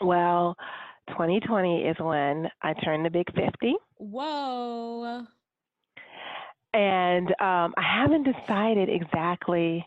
Well, 0.00 0.56
2020 1.08 1.82
is 1.84 1.96
when 1.98 2.48
I 2.62 2.74
turn 2.74 3.02
the 3.02 3.10
big 3.10 3.26
50. 3.34 3.74
Whoa. 3.96 5.26
And 6.72 7.28
um, 7.40 7.74
I 7.76 7.82
haven't 7.82 8.24
decided 8.24 8.88
exactly 8.88 9.84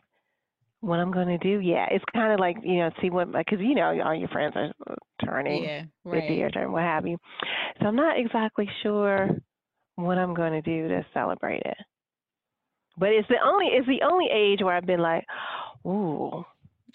what 0.81 0.99
I'm 0.99 1.11
going 1.11 1.27
to 1.29 1.37
do 1.37 1.59
yet. 1.59 1.89
It's 1.91 2.03
kind 2.13 2.33
of 2.33 2.39
like, 2.39 2.57
you 2.63 2.77
know, 2.79 2.91
see 3.01 3.09
what, 3.09 3.31
because, 3.31 3.59
you 3.59 3.73
know, 3.75 3.99
all 4.03 4.13
your 4.15 4.27
friends 4.29 4.53
are 4.55 4.73
turning 5.33 5.63
Yeah, 5.63 5.83
50 6.11 6.43
or 6.43 6.49
right. 6.49 6.51
turn, 6.51 6.71
what 6.71 6.83
have 6.83 7.07
you. 7.07 7.17
So 7.81 7.87
I'm 7.87 7.95
not 7.95 8.19
exactly 8.19 8.69
sure 8.83 9.29
what 9.95 10.17
I'm 10.17 10.33
going 10.33 10.53
to 10.53 10.61
do 10.61 10.87
to 10.89 11.05
celebrate 11.13 11.63
it. 11.65 11.77
But 12.97 13.09
it's 13.09 13.27
the 13.27 13.37
only 13.43 13.67
it's 13.67 13.87
the 13.87 14.05
only 14.05 14.27
age 14.33 14.61
where 14.61 14.75
I've 14.75 14.85
been 14.85 14.99
like, 15.01 15.25
ooh, 15.85 16.43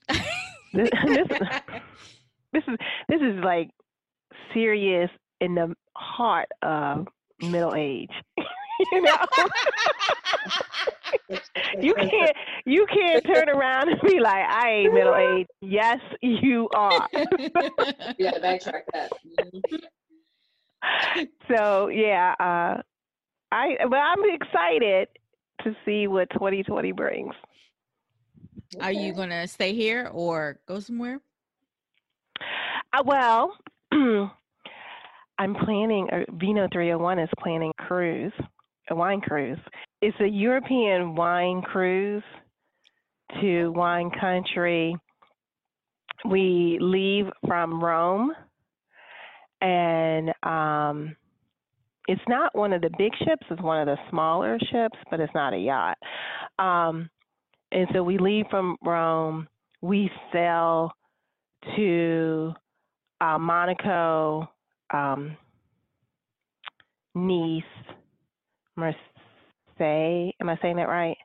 this, 0.72 0.88
this, 1.02 1.28
this 2.52 2.62
is 2.68 2.76
this 3.08 3.20
is 3.20 3.42
like 3.44 3.70
serious 4.54 5.10
in 5.40 5.54
the 5.54 5.74
heart 5.96 6.48
of 6.62 7.06
middle 7.40 7.74
age. 7.74 8.10
you 8.92 9.02
know, 9.02 9.16
you 11.80 11.94
can't 11.94 12.36
you 12.64 12.86
can't 12.86 13.24
turn 13.24 13.48
around 13.48 13.88
and 13.88 14.00
be 14.02 14.20
like, 14.20 14.44
I 14.48 14.70
ain't 14.70 14.94
middle 14.94 15.14
aged. 15.38 15.50
Yes, 15.60 15.98
you 16.22 16.68
are. 16.74 17.08
Yeah, 18.18 18.32
backtrack 18.38 18.82
that. 18.92 19.10
Mhm. 20.82 21.28
so 21.48 21.88
yeah, 21.88 22.34
uh, 22.38 22.82
I 23.52 23.76
but 23.88 23.96
I'm 23.96 24.22
excited 24.34 25.08
to 25.64 25.74
see 25.84 26.06
what 26.06 26.30
2020 26.30 26.92
brings. 26.92 27.34
Are 28.80 28.92
you 28.92 29.12
gonna 29.12 29.46
stay 29.48 29.74
here 29.74 30.10
or 30.12 30.60
go 30.66 30.78
somewhere? 30.80 31.20
Uh, 32.92 33.02
well, 33.04 33.56
I'm 33.92 35.54
planning. 35.64 36.08
Uh, 36.12 36.24
Vino 36.32 36.68
301 36.72 37.18
is 37.18 37.28
planning 37.40 37.72
a 37.78 37.82
cruise, 37.82 38.32
a 38.38 38.44
wine 38.94 39.20
cruise. 39.20 39.58
It's 40.00 40.18
a 40.20 40.26
European 40.26 41.14
wine 41.14 41.62
cruise 41.62 42.22
to 43.40 43.70
wine 43.72 44.10
country. 44.18 44.96
We 46.28 46.78
leave 46.80 47.26
from 47.46 47.82
Rome, 47.82 48.32
and 49.60 50.30
um, 50.42 51.16
it's 52.08 52.22
not 52.28 52.56
one 52.56 52.72
of 52.72 52.80
the 52.80 52.90
big 52.98 53.12
ships. 53.18 53.46
It's 53.50 53.62
one 53.62 53.80
of 53.80 53.86
the 53.86 53.98
smaller 54.10 54.58
ships, 54.58 54.98
but 55.10 55.20
it's 55.20 55.34
not 55.34 55.54
a 55.54 55.58
yacht. 55.58 55.98
Um, 56.58 57.08
and 57.70 57.86
so 57.92 58.02
we 58.02 58.18
leave 58.18 58.46
from 58.50 58.76
Rome. 58.84 59.46
We 59.80 60.10
sail 60.32 60.90
to 61.76 62.52
uh, 63.20 63.38
Monaco, 63.38 64.48
um, 64.92 65.36
Nice, 67.14 67.62
Marseille. 68.78 70.32
Am 70.40 70.48
I 70.48 70.58
saying 70.62 70.76
that 70.76 70.88
right? 70.88 71.16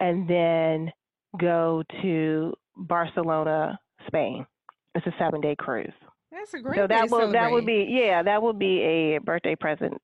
And 0.00 0.28
then 0.28 0.90
go 1.38 1.82
to 2.02 2.52
Barcelona, 2.76 3.78
Spain. 4.06 4.46
It's 4.94 5.06
a 5.06 5.14
seven 5.18 5.40
day 5.40 5.56
cruise. 5.58 5.92
That's 6.30 6.54
a 6.54 6.60
great. 6.60 6.76
so 6.76 6.86
that 6.88 7.08
to 7.08 7.14
will 7.14 7.32
that 7.32 7.50
would 7.50 7.66
be 7.66 7.86
yeah 7.88 8.22
that 8.22 8.42
would 8.42 8.58
be 8.58 8.80
a 8.80 9.18
birthday 9.18 9.54
present 9.54 9.94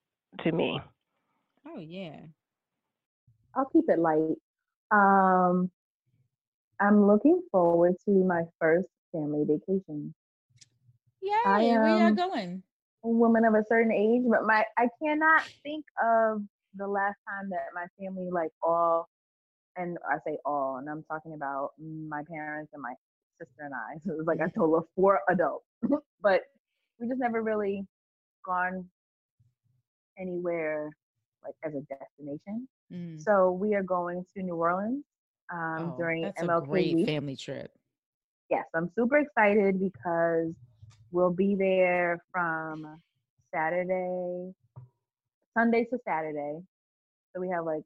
to 0.44 0.52
me. 0.52 0.80
Oh 1.66 1.78
yeah. 1.78 2.16
I'll 3.54 3.66
keep 3.66 3.84
it 3.88 3.98
light. 3.98 4.36
Um, 4.92 5.70
I'm 6.80 7.06
looking 7.06 7.42
forward 7.50 7.94
to 8.04 8.11
my 8.11 8.42
first 8.61 8.86
family 9.12 9.44
vacation. 9.44 10.14
Yay! 11.20 11.32
I, 11.44 11.58
Where 11.62 11.88
y'all 11.88 12.06
um, 12.06 12.14
going? 12.14 12.62
A 13.05 13.09
woman 13.09 13.44
of 13.44 13.55
a 13.55 13.64
certain 13.68 13.92
age, 13.92 14.22
but 14.28 14.44
my 14.44 14.64
I 14.78 14.88
cannot 15.03 15.42
think 15.62 15.84
of 16.03 16.42
the 16.74 16.86
last 16.86 17.16
time 17.28 17.48
that 17.51 17.68
my 17.74 17.86
family 17.98 18.28
like 18.30 18.51
all, 18.62 19.09
and 19.76 19.96
I 20.11 20.18
say 20.26 20.38
all, 20.44 20.76
and 20.76 20.88
I'm 20.88 21.03
talking 21.05 21.32
about 21.34 21.70
my 21.78 22.22
parents 22.30 22.70
and 22.74 22.82
my 22.82 22.92
sister 23.38 23.62
and 23.64 23.74
I. 23.74 23.98
So 24.07 24.12
it 24.12 24.18
was 24.18 24.26
like 24.26 24.40
a 24.40 24.51
total 24.57 24.76
of 24.78 24.84
four 24.96 25.20
adults, 25.30 25.64
but 26.22 26.42
we 26.98 27.09
just 27.09 27.20
never 27.20 27.42
really 27.42 27.86
gone 28.44 28.84
anywhere 30.18 30.90
like 31.44 31.55
as 31.64 31.72
a 31.74 31.80
destination. 31.82 32.68
Mm. 32.92 33.20
So 33.20 33.53
we 33.53 33.74
are 33.74 33.82
going 33.82 34.24
to 34.36 34.42
New 34.42 34.57
Orleans 34.57 35.05
um, 35.53 35.94
Oh, 35.94 35.94
during 35.98 36.22
that's 36.22 36.40
MLK 36.42 36.62
a 36.62 36.66
great 36.66 36.94
week. 36.96 37.07
family 37.07 37.36
trip. 37.36 37.70
Yes, 38.51 38.66
I'm 38.74 38.90
super 38.94 39.18
excited 39.18 39.80
because 39.80 40.53
we'll 41.12 41.32
be 41.32 41.54
there 41.54 42.18
from 42.32 43.00
Saturday, 43.54 44.52
Sunday 45.56 45.84
to 45.84 45.98
Saturday. 46.06 46.58
So 47.34 47.40
we 47.40 47.48
have 47.48 47.64
like 47.64 47.82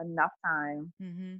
enough 0.00 0.30
time. 0.44 0.92
Mm-hmm. 1.02 1.34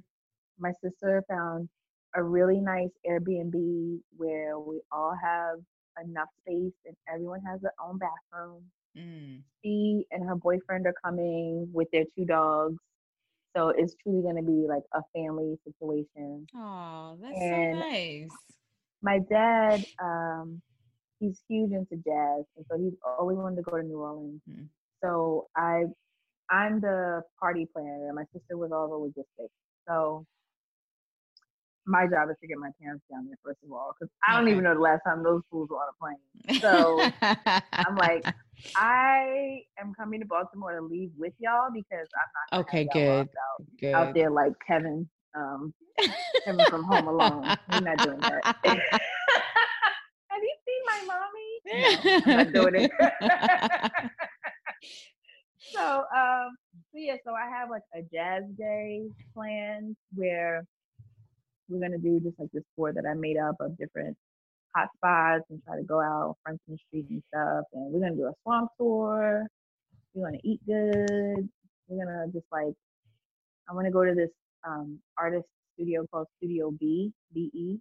My 0.59 0.71
sister 0.83 1.23
found 1.29 1.69
a 2.15 2.23
really 2.23 2.59
nice 2.59 2.89
Airbnb 3.09 3.99
where 4.17 4.59
we 4.59 4.81
all 4.91 5.15
have 5.21 5.59
enough 6.03 6.27
space 6.41 6.73
and 6.85 6.95
everyone 7.13 7.41
has 7.45 7.61
their 7.61 7.73
own 7.83 7.97
bathroom. 7.99 8.63
Mm. 8.97 9.41
She 9.63 10.05
and 10.11 10.27
her 10.27 10.35
boyfriend 10.35 10.87
are 10.87 10.95
coming 11.03 11.69
with 11.71 11.87
their 11.91 12.05
two 12.17 12.25
dogs. 12.25 12.77
So 13.55 13.69
it's 13.69 13.95
truly 14.03 14.21
going 14.21 14.35
to 14.35 14.41
be 14.43 14.65
like 14.67 14.83
a 14.93 15.01
family 15.15 15.55
situation. 15.65 16.45
Oh, 16.55 17.17
that's 17.21 17.37
And- 17.39 17.77
so 17.77 17.79
nice. 17.79 18.29
my 19.01 19.19
dad 19.29 19.85
um 20.01 20.61
he's 21.19 21.41
huge 21.49 21.71
into 21.71 21.95
jazz 21.97 22.45
and 22.57 22.65
so 22.69 22.77
he's 22.77 22.93
always 23.17 23.37
wanted 23.37 23.57
to 23.57 23.61
go 23.63 23.77
to 23.77 23.83
new 23.83 23.99
orleans 23.99 24.41
Mm. 24.49 24.67
so 25.03 25.47
i 25.55 25.83
i'm 26.49 26.79
the 26.81 27.21
party 27.39 27.67
planner 27.73 28.07
and 28.07 28.15
my 28.15 28.23
sister 28.33 28.57
was 28.57 28.71
all 28.71 28.87
the 28.89 28.95
logistics 28.95 29.53
so 29.87 30.25
my 31.85 32.05
job 32.07 32.29
is 32.29 32.35
to 32.41 32.47
get 32.47 32.57
my 32.57 32.69
parents 32.81 33.03
down 33.11 33.25
there 33.25 33.37
first 33.43 33.59
of 33.65 33.71
all 33.71 33.93
because 33.97 34.11
i 34.27 34.33
don't 34.33 34.43
Okay. 34.43 34.51
even 34.51 34.63
know 34.63 34.73
the 34.75 34.79
last 34.79 35.01
time 35.05 35.23
those 35.23 35.41
fools 35.51 35.69
were 35.69 35.77
on 35.77 35.89
a 35.89 35.97
plane 35.99 36.59
so 36.61 37.05
i'm 37.85 37.95
like 37.97 38.23
i 38.75 39.61
am 39.79 39.93
coming 39.97 40.19
to 40.19 40.25
baltimore 40.25 40.73
to 40.79 40.81
leave 40.85 41.11
with 41.17 41.33
y'all 41.39 41.69
because 41.73 42.07
i'm 42.13 42.31
not 42.37 42.61
okay, 42.61 42.87
good, 42.93 43.09
out, 43.09 43.27
good. 43.79 43.93
out 43.95 44.13
there 44.13 44.29
like 44.29 44.53
kevin 44.65 45.07
um 45.35 45.73
Kevin 46.45 46.63
from 46.69 46.85
Home 46.85 47.07
Alone. 47.09 47.57
We're 47.67 47.81
not 47.81 47.97
doing 48.01 48.21
that. 48.21 48.55
My 50.89 51.01
mommy? 51.07 51.49
No, 51.65 51.73
I'm 52.25 52.51
not 52.51 52.91
so, 55.73 56.03
um, 56.15 56.55
so 56.91 56.95
yeah, 56.95 57.15
so 57.23 57.33
I 57.33 57.47
have 57.49 57.69
like 57.69 57.83
a 57.93 58.01
jazz 58.13 58.43
day 58.57 59.03
planned 59.33 59.95
where 60.15 60.65
we're 61.67 61.79
gonna 61.79 61.99
do 61.99 62.19
just 62.19 62.39
like 62.39 62.49
this 62.53 62.63
tour 62.75 62.91
that 62.93 63.05
I 63.05 63.13
made 63.13 63.37
up 63.37 63.55
of 63.59 63.77
different 63.77 64.17
hot 64.75 64.89
spots 64.95 65.45
and 65.49 65.61
try 65.63 65.75
to 65.75 65.83
go 65.83 65.99
out 65.99 66.37
Frenchmen 66.43 66.77
Street 66.87 67.05
and 67.09 67.21
stuff. 67.33 67.65
And 67.73 67.93
we're 67.93 68.01
gonna 68.01 68.15
do 68.15 68.25
a 68.25 68.33
swamp 68.43 68.71
tour. 68.77 69.45
We're 70.13 70.25
gonna 70.27 70.39
eat 70.43 70.59
good. 70.65 71.49
We're 71.87 72.05
gonna 72.05 72.27
just 72.33 72.47
like 72.51 72.73
I 73.69 73.73
want 73.73 73.85
to 73.85 73.91
go 73.91 74.03
to 74.03 74.15
this 74.15 74.31
um, 74.67 74.99
artist 75.17 75.45
studio 75.75 76.05
called 76.11 76.27
Studio 76.37 76.71
B 76.71 77.11
B 77.33 77.51
E. 77.53 77.79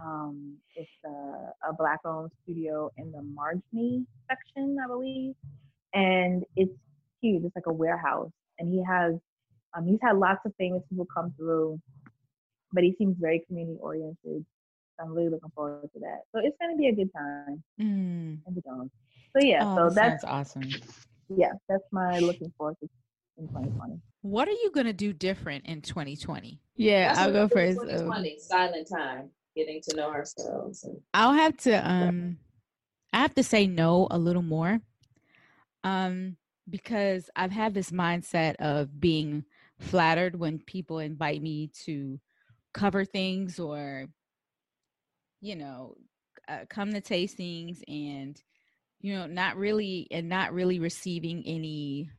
Um, 0.00 0.56
it's 0.74 0.90
a, 1.04 1.68
a 1.68 1.72
black-owned 1.76 2.30
studio 2.42 2.90
in 2.96 3.12
the 3.12 3.18
Marigny 3.18 4.04
section, 4.28 4.76
I 4.82 4.86
believe, 4.86 5.34
and 5.92 6.44
it's 6.56 6.72
huge. 7.20 7.44
It's 7.44 7.54
like 7.54 7.66
a 7.66 7.72
warehouse, 7.72 8.30
and 8.58 8.72
he 8.72 8.82
has 8.84 9.14
um, 9.74 9.86
he's 9.86 9.98
had 10.02 10.16
lots 10.16 10.40
of 10.46 10.52
famous 10.58 10.82
people 10.88 11.06
come 11.14 11.32
through, 11.36 11.80
but 12.72 12.84
he 12.84 12.94
seems 12.98 13.16
very 13.18 13.42
community-oriented. 13.48 14.16
So 14.24 15.04
I'm 15.04 15.12
really 15.14 15.28
looking 15.30 15.50
forward 15.54 15.90
to 15.92 16.00
that. 16.00 16.20
So 16.34 16.40
it's 16.44 16.56
gonna 16.60 16.76
be 16.76 16.88
a 16.88 16.94
good 16.94 17.10
time 17.16 17.62
Mm. 17.80 18.38
in 18.46 18.54
the 18.54 18.60
dome. 18.62 18.90
So 19.36 19.42
yeah, 19.44 19.64
Oh, 19.64 19.76
so 19.76 19.84
that 19.84 19.94
that's 19.94 20.24
awesome. 20.24 20.70
yeah, 21.28 21.52
that's 21.68 21.84
my 21.90 22.18
looking 22.18 22.52
forward 22.56 22.76
to 22.82 22.88
in 23.38 23.48
2020. 23.48 24.00
What 24.22 24.46
are 24.48 24.52
you 24.52 24.70
going 24.72 24.86
to 24.86 24.92
do 24.92 25.12
different 25.12 25.64
in 25.66 25.80
2020? 25.80 26.60
Yeah, 26.76 27.08
That's 27.08 27.20
I'll 27.20 27.32
go 27.32 27.44
it 27.44 27.52
is, 27.56 27.76
first. 27.76 27.80
2020, 27.80 28.38
silent 28.38 28.88
time, 28.88 29.30
getting 29.54 29.80
to 29.88 29.96
know 29.96 30.10
ourselves. 30.10 30.84
And, 30.84 31.00
I'll 31.14 31.32
have 31.34 31.56
to 31.58 31.72
um 31.90 32.38
I 33.12 33.18
have 33.20 33.34
to 33.34 33.42
say 33.42 33.66
no 33.66 34.08
a 34.10 34.18
little 34.18 34.42
more. 34.42 34.80
Um 35.84 36.36
because 36.68 37.28
I've 37.34 37.50
had 37.50 37.74
this 37.74 37.90
mindset 37.90 38.54
of 38.56 39.00
being 39.00 39.44
flattered 39.78 40.38
when 40.38 40.58
people 40.60 41.00
invite 41.00 41.42
me 41.42 41.70
to 41.84 42.20
cover 42.72 43.04
things 43.04 43.58
or 43.58 44.06
you 45.40 45.56
know 45.56 45.96
uh, 46.48 46.60
come 46.68 46.92
to 46.92 47.00
tastings 47.00 47.82
and 47.88 48.40
you 49.00 49.12
know 49.14 49.26
not 49.26 49.56
really 49.56 50.06
and 50.10 50.28
not 50.28 50.52
really 50.54 50.78
receiving 50.78 51.42
any 51.46 52.10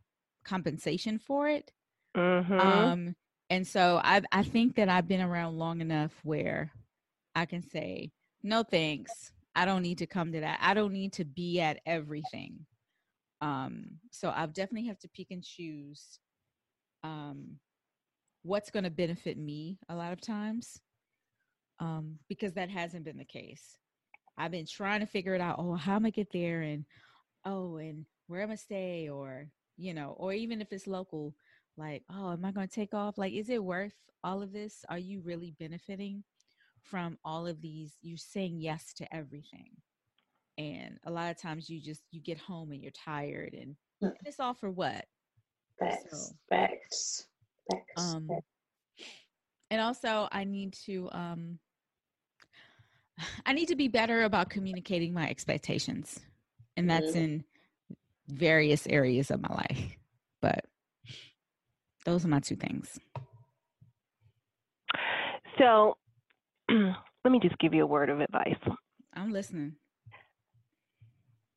compensation 0.43 1.17
for 1.17 1.47
it 1.47 1.71
Mm-hmm. 2.15 2.59
um 2.59 3.15
and 3.49 3.65
so 3.65 3.99
i 4.03 4.21
i 4.31 4.43
think 4.43 4.75
that 4.75 4.89
i've 4.89 5.07
been 5.07 5.21
around 5.21 5.57
long 5.57 5.81
enough 5.81 6.11
where 6.23 6.71
i 7.36 7.45
can 7.45 7.61
say 7.61 8.11
no 8.43 8.61
thanks. 8.61 9.31
I 9.55 9.65
don't 9.65 9.84
need 9.84 9.99
to 9.99 10.07
come 10.07 10.34
to 10.34 10.41
that. 10.41 10.59
I 10.61 10.73
don't 10.73 10.91
need 10.91 11.13
to 11.13 11.25
be 11.25 11.61
at 11.61 11.79
everything. 11.86 12.65
Um 13.41 13.86
so 14.11 14.29
i'll 14.29 14.47
definitely 14.47 14.88
have 14.88 14.99
to 14.99 15.09
pick 15.09 15.27
and 15.31 15.43
choose 15.43 16.19
um 17.03 17.57
what's 18.43 18.71
going 18.71 18.84
to 18.84 18.89
benefit 18.89 19.38
me 19.38 19.79
a 19.89 19.95
lot 19.95 20.11
of 20.13 20.21
times 20.21 20.81
um 21.79 22.19
because 22.27 22.53
that 22.53 22.69
hasn't 22.69 23.05
been 23.05 23.17
the 23.17 23.25
case. 23.25 23.77
I've 24.38 24.51
been 24.51 24.65
trying 24.65 24.99
to 24.99 25.05
figure 25.05 25.36
it 25.36 25.41
out 25.41 25.57
oh 25.59 25.75
how 25.75 25.95
am 25.95 26.05
i 26.05 26.09
get 26.09 26.31
there? 26.34 26.61
and 26.61 26.86
oh 27.45 27.77
and 27.77 28.05
where 28.27 28.41
am 28.41 28.51
i 28.51 28.55
stay? 28.55 29.09
or 29.09 29.47
you 29.77 29.93
know 29.93 30.15
or 30.17 30.34
even 30.34 30.61
if 30.61 30.71
it's 30.71 30.88
local 30.88 31.34
like 31.77 32.03
oh 32.11 32.31
am 32.34 32.45
i 32.45 32.51
going 32.51 32.67
to 32.67 32.73
take 32.73 32.93
off? 32.93 33.17
Like 33.17 33.34
is 33.34 33.49
it 33.49 33.63
worth 33.63 33.95
all 34.23 34.41
of 34.41 34.51
this? 34.53 34.86
Are 34.89 34.97
you 34.97 35.21
really 35.21 35.53
benefiting 35.59 36.23
from 36.84 37.17
all 37.23 37.47
of 37.47 37.61
these 37.61 37.93
you're 38.01 38.17
saying 38.17 38.59
yes 38.59 38.93
to 38.93 39.15
everything 39.15 39.71
and 40.57 40.99
a 41.05 41.11
lot 41.11 41.31
of 41.31 41.38
times 41.41 41.69
you 41.69 41.81
just 41.81 42.01
you 42.11 42.21
get 42.21 42.38
home 42.38 42.71
and 42.71 42.81
you're 42.81 42.91
tired 42.91 43.53
and 43.53 43.75
Mm. 44.03 44.11
it's 44.25 44.39
all 44.39 44.53
for 44.53 44.69
what 44.69 45.05
facts, 45.79 46.03
So- 46.29 46.36
facts, 46.49 47.27
facts. 47.71 48.01
um 48.13 48.29
and 49.71 49.79
also 49.81 50.27
i 50.31 50.43
need 50.43 50.73
to 50.86 51.09
um 51.13 51.59
i 53.45 53.53
need 53.53 53.69
to 53.69 53.75
be 53.75 53.88
better 53.88 54.23
about 54.23 54.49
communicating 54.49 55.13
my 55.13 55.29
expectations 55.29 56.19
and 56.75 56.89
that's 56.89 57.11
Mhm. 57.13 57.15
in 57.15 57.43
various 58.27 58.86
areas 58.88 59.31
of 59.31 59.41
my 59.41 59.53
life 59.55 59.95
but 60.41 60.65
those 62.05 62.25
are 62.25 62.29
my 62.29 62.39
two 62.41 62.55
things 62.57 62.99
So 65.57 65.97
let 66.70 67.32
me 67.32 67.39
just 67.41 67.57
give 67.59 67.74
you 67.74 67.84
a 67.84 67.88
word 67.88 68.09
of 68.09 68.20
advice. 68.22 68.59
i'm 69.14 69.32
listening 69.32 69.76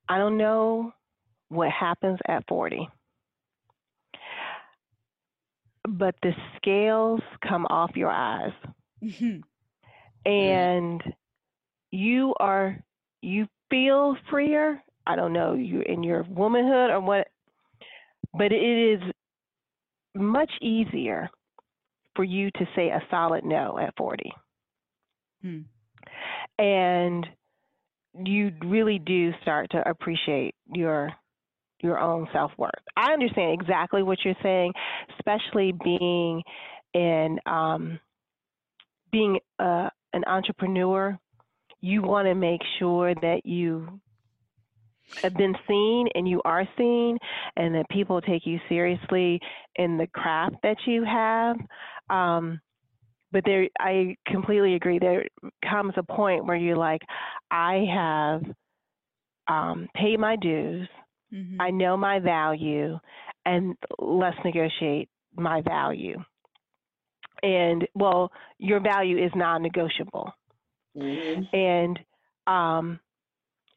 I 0.09 0.18
don't 0.18 0.38
know 0.38 0.92
what 1.48 1.70
happens 1.70 2.18
at 2.28 2.44
40, 2.48 2.88
but 5.88 6.14
the 6.22 6.32
scales 6.57 7.20
come 7.46 7.66
off 7.66 7.96
your 7.96 8.11
eyes 8.11 8.52
mm-hmm. 9.02 9.40
and 10.30 11.02
you 11.90 12.34
are, 12.38 12.78
you 13.20 13.46
feel 13.70 14.16
freer. 14.30 14.82
I 15.07 15.16
don't 15.16 15.32
know, 15.32 15.54
you 15.54 15.82
in 15.82 16.02
your 16.02 16.24
womanhood 16.28 16.90
or 16.90 17.00
what, 17.00 17.28
but 18.32 18.52
it 18.52 18.57
is 18.57 19.00
much 20.14 20.50
easier 20.61 21.30
for 22.14 22.24
you 22.24 22.50
to 22.52 22.66
say 22.74 22.88
a 22.88 23.02
solid 23.11 23.44
no 23.44 23.78
at 23.78 23.94
40. 23.96 24.32
Hmm. 25.43 25.61
And 26.59 27.26
you 28.24 28.53
really 28.64 28.99
do 28.99 29.32
start 29.43 29.70
to 29.72 29.89
appreciate 29.89 30.55
your 30.72 31.12
your 31.82 31.99
own 31.99 32.26
self-worth. 32.32 32.72
I 32.97 33.12
understand 33.12 33.61
exactly 33.61 34.03
what 34.03 34.18
you're 34.24 34.34
saying, 34.43 34.72
especially 35.18 35.72
being 35.84 36.43
in 36.95 37.39
um, 37.45 38.01
being 39.12 39.39
uh, 39.59 39.91
an 40.12 40.24
entrepreneur. 40.26 41.18
You 41.82 42.03
want 42.03 42.26
to 42.26 42.34
make 42.34 42.62
sure 42.78 43.14
that 43.14 43.43
you 43.45 44.01
have 45.22 45.34
been 45.34 45.55
seen 45.68 46.09
and 46.14 46.28
you 46.28 46.41
are 46.45 46.66
seen 46.76 47.18
and 47.57 47.74
that 47.74 47.89
people 47.91 48.20
take 48.20 48.47
you 48.47 48.59
seriously 48.68 49.41
in 49.76 49.99
the 49.99 50.07
craft 50.07 50.57
that 50.62 50.76
you 50.87 51.05
have. 51.05 51.57
Um, 52.11 52.61
but 53.32 53.44
there, 53.44 53.68
I 53.78 54.16
completely 54.26 54.74
agree. 54.74 54.98
There 54.98 55.26
comes 55.68 55.94
a 55.96 56.02
point 56.02 56.46
where 56.46 56.56
you're 56.56 56.76
like, 56.76 57.02
I 57.50 57.84
have 57.92 58.42
um, 59.48 59.88
paid 59.94 60.18
my 60.18 60.36
dues. 60.36 60.88
Mhm. 61.32 61.56
I 61.60 61.70
know 61.70 61.96
my 61.96 62.18
value, 62.20 62.98
and 63.44 63.76
let's 63.98 64.36
negotiate 64.44 65.08
my 65.34 65.60
value. 65.60 66.18
And 67.42 67.86
well, 67.94 68.30
your 68.58 68.80
value 68.80 69.22
is 69.22 69.30
non-negotiable. 69.34 70.32
Mhm. 70.96 71.48
And 71.52 71.98
um, 72.46 73.00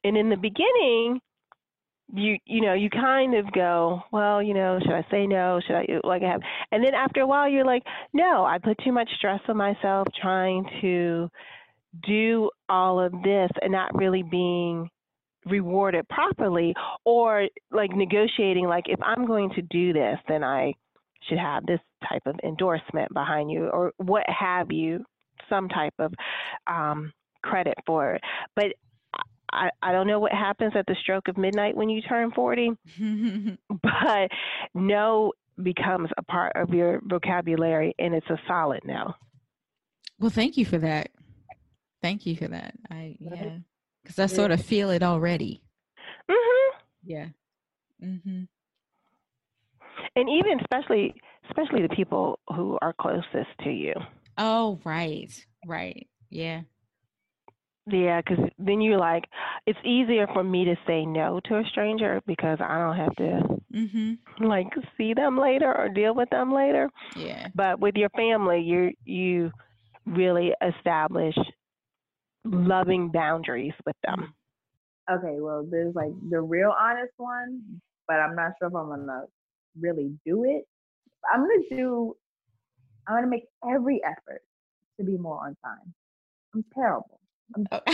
and 0.03 0.15
in 0.17 0.29
the 0.29 0.37
beginning, 0.37 1.19
you 2.13 2.37
you 2.45 2.61
know 2.61 2.73
you 2.73 2.89
kind 2.89 3.35
of 3.35 3.51
go, 3.51 4.01
well, 4.11 4.41
you 4.41 4.53
know, 4.53 4.79
should 4.81 4.93
I 4.93 5.05
say 5.11 5.27
no? 5.27 5.59
Should 5.65 5.75
I 5.75 5.85
like 6.03 6.23
I 6.23 6.31
have? 6.31 6.41
And 6.71 6.83
then 6.83 6.93
after 6.93 7.21
a 7.21 7.27
while, 7.27 7.49
you're 7.49 7.65
like, 7.65 7.83
no, 8.13 8.45
I 8.45 8.57
put 8.57 8.77
too 8.83 8.91
much 8.91 9.09
stress 9.17 9.41
on 9.47 9.57
myself 9.57 10.07
trying 10.21 10.65
to 10.81 11.29
do 12.05 12.49
all 12.67 12.99
of 12.99 13.11
this 13.23 13.49
and 13.61 13.71
not 13.71 13.95
really 13.95 14.23
being 14.23 14.89
rewarded 15.45 16.07
properly 16.09 16.73
or 17.05 17.47
like 17.71 17.91
negotiating 17.95 18.67
like 18.67 18.85
if 18.87 18.99
i'm 19.01 19.25
going 19.25 19.49
to 19.49 19.61
do 19.63 19.93
this 19.93 20.17
then 20.27 20.43
i 20.43 20.71
should 21.27 21.37
have 21.37 21.65
this 21.65 21.79
type 22.07 22.21
of 22.25 22.35
endorsement 22.43 23.11
behind 23.13 23.49
you 23.49 23.67
or 23.69 23.91
what 23.97 24.23
have 24.27 24.71
you 24.71 25.03
some 25.49 25.67
type 25.69 25.93
of 25.97 26.13
um, 26.67 27.11
credit 27.41 27.73
for 27.85 28.13
it 28.15 28.21
but 28.55 28.65
I, 29.53 29.69
I 29.81 29.91
don't 29.91 30.07
know 30.07 30.19
what 30.19 30.31
happens 30.31 30.73
at 30.75 30.85
the 30.87 30.95
stroke 31.01 31.27
of 31.27 31.37
midnight 31.37 31.75
when 31.75 31.89
you 31.89 32.01
turn 32.01 32.31
40 32.31 32.71
but 33.69 34.29
no 34.73 35.33
becomes 35.61 36.09
a 36.17 36.23
part 36.23 36.53
of 36.55 36.69
your 36.69 37.01
vocabulary 37.03 37.93
and 37.99 38.13
it's 38.13 38.29
a 38.29 38.39
solid 38.47 38.81
no 38.85 39.13
well 40.19 40.29
thank 40.29 40.57
you 40.57 40.65
for 40.65 40.77
that. 40.77 41.09
Thank 42.01 42.25
you 42.25 42.35
for 42.35 42.47
that. 42.47 42.75
I 42.89 43.17
yeah 43.19 43.57
because 44.03 44.19
i 44.19 44.25
sort 44.25 44.51
of 44.51 44.63
feel 44.63 44.89
it 44.89 45.03
already. 45.03 45.61
Mm-hmm. 46.29 46.77
yeah. 47.03 47.27
Mm-hmm. 48.03 48.43
and 50.15 50.29
even 50.29 50.59
especially 50.61 51.13
especially 51.49 51.81
the 51.81 51.93
people 51.93 52.39
who 52.55 52.77
are 52.81 52.93
closest 52.93 53.49
to 53.63 53.69
you. 53.69 53.93
Oh 54.37 54.79
right. 54.85 55.31
Right. 55.65 56.07
Yeah 56.29 56.61
Yeah, 57.91 58.21
because 58.21 58.45
then 58.57 58.81
you're 58.81 58.99
like, 58.99 59.25
it's 59.65 59.79
easier 59.83 60.27
for 60.27 60.43
me 60.43 60.65
to 60.65 60.75
say 60.85 61.05
no 61.05 61.39
to 61.45 61.59
a 61.59 61.63
stranger 61.69 62.21
because 62.27 62.59
I 62.61 62.77
don't 62.77 62.97
have 62.97 63.15
to 63.15 63.59
mm-hmm. 63.73 64.45
like 64.45 64.67
see 64.97 65.13
them 65.13 65.37
later 65.37 65.75
or 65.75 65.89
deal 65.89 66.13
with 66.13 66.29
them 66.29 66.53
later. 66.53 66.89
yeah 67.15 67.47
But 67.55 67.79
with 67.79 67.95
your 67.95 68.09
family, 68.09 68.61
you 68.61 68.91
you 69.05 69.51
really 70.05 70.53
establish 70.61 71.35
loving 72.45 73.09
boundaries 73.09 73.73
with 73.85 73.95
them. 74.03 74.33
Okay, 75.11 75.39
well, 75.39 75.65
there's 75.69 75.95
like 75.95 76.11
the 76.29 76.41
real 76.41 76.73
honest 76.79 77.13
one, 77.17 77.61
but 78.07 78.17
I'm 78.17 78.35
not 78.35 78.51
sure 78.59 78.67
if 78.67 78.75
I'm 78.75 78.89
gonna 78.89 79.23
really 79.79 80.11
do 80.25 80.43
it. 80.43 80.65
I'm 81.33 81.41
gonna 81.41 81.69
do. 81.69 82.15
I'm 83.07 83.15
gonna 83.15 83.27
make 83.27 83.45
every 83.67 84.01
effort 84.03 84.41
to 84.99 85.05
be 85.05 85.17
more 85.17 85.39
on 85.45 85.55
time. 85.63 85.93
I'm 86.53 86.63
terrible. 86.75 87.19
Oh. 87.57 87.79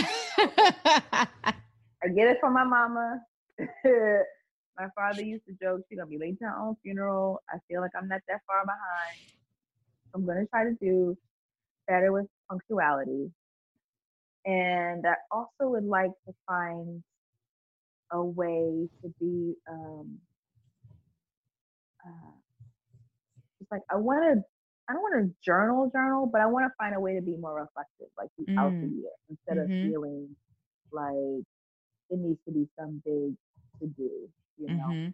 I 2.02 2.08
get 2.14 2.28
it 2.28 2.38
from 2.40 2.52
my 2.54 2.64
mama. 2.64 3.20
my 3.58 4.88
father 4.94 5.22
used 5.22 5.44
to 5.46 5.54
joke 5.60 5.80
she's 5.88 5.98
gonna 5.98 6.08
be 6.08 6.18
late 6.18 6.38
to 6.38 6.44
her 6.44 6.58
own 6.58 6.76
funeral. 6.82 7.40
I 7.50 7.58
feel 7.68 7.80
like 7.80 7.92
I'm 7.96 8.08
not 8.08 8.20
that 8.28 8.40
far 8.46 8.64
behind. 8.64 9.32
I'm 10.14 10.26
gonna 10.26 10.46
try 10.46 10.64
to 10.64 10.74
do 10.80 11.16
better 11.88 12.12
with 12.12 12.26
punctuality. 12.48 13.30
And 14.44 15.04
I 15.06 15.14
also 15.30 15.70
would 15.70 15.84
like 15.84 16.12
to 16.26 16.34
find 16.46 17.02
a 18.12 18.22
way 18.22 18.88
to 19.02 19.14
be 19.18 19.54
um 19.68 20.18
uh, 22.06 22.30
it's 23.60 23.70
like 23.70 23.82
I 23.90 23.96
want 23.96 24.38
to 24.38 24.44
I 24.88 24.92
don't 24.92 25.02
want 25.02 25.14
to 25.26 25.34
journal 25.44 25.90
journal, 25.90 26.26
but 26.26 26.40
I 26.40 26.46
want 26.46 26.64
to 26.70 26.74
find 26.78 26.94
a 26.94 27.00
way 27.00 27.14
to 27.14 27.20
be 27.22 27.36
more 27.36 27.54
reflective, 27.60 28.08
like 28.16 28.30
throughout 28.36 28.70
the 28.80 28.86
Mm. 28.86 29.02
year, 29.02 29.10
instead 29.28 29.56
Mhm. 29.58 29.64
of 29.64 29.70
feeling 29.90 30.36
like 30.92 31.44
it 32.10 32.18
needs 32.18 32.38
to 32.44 32.52
be 32.52 32.68
some 32.78 33.02
big 33.04 33.36
to 33.80 33.86
do, 33.88 34.30
you 34.58 34.68
know. 34.68 34.86
mm-hmm. 34.88 35.10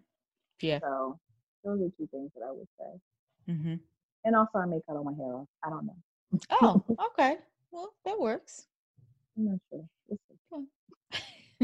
yeah 0.60 0.78
So 0.80 1.18
those 1.64 1.80
are 1.80 1.90
two 1.96 2.06
things 2.08 2.30
that 2.34 2.42
I 2.44 2.50
would 2.52 2.68
say. 2.78 3.00
Mm-hmm. 3.48 3.74
And 4.24 4.36
also, 4.36 4.58
I 4.58 4.66
may 4.66 4.80
cut 4.82 4.96
all 4.96 5.04
my 5.04 5.14
hair 5.14 5.34
off. 5.34 5.48
I 5.64 5.70
don't 5.70 5.86
know. 5.86 5.96
Oh, 6.50 6.84
okay. 7.06 7.38
Well, 7.70 7.94
that 8.04 8.18
works. 8.20 8.68
I'm 9.36 9.46
not 9.46 9.60
sure. 9.70 9.88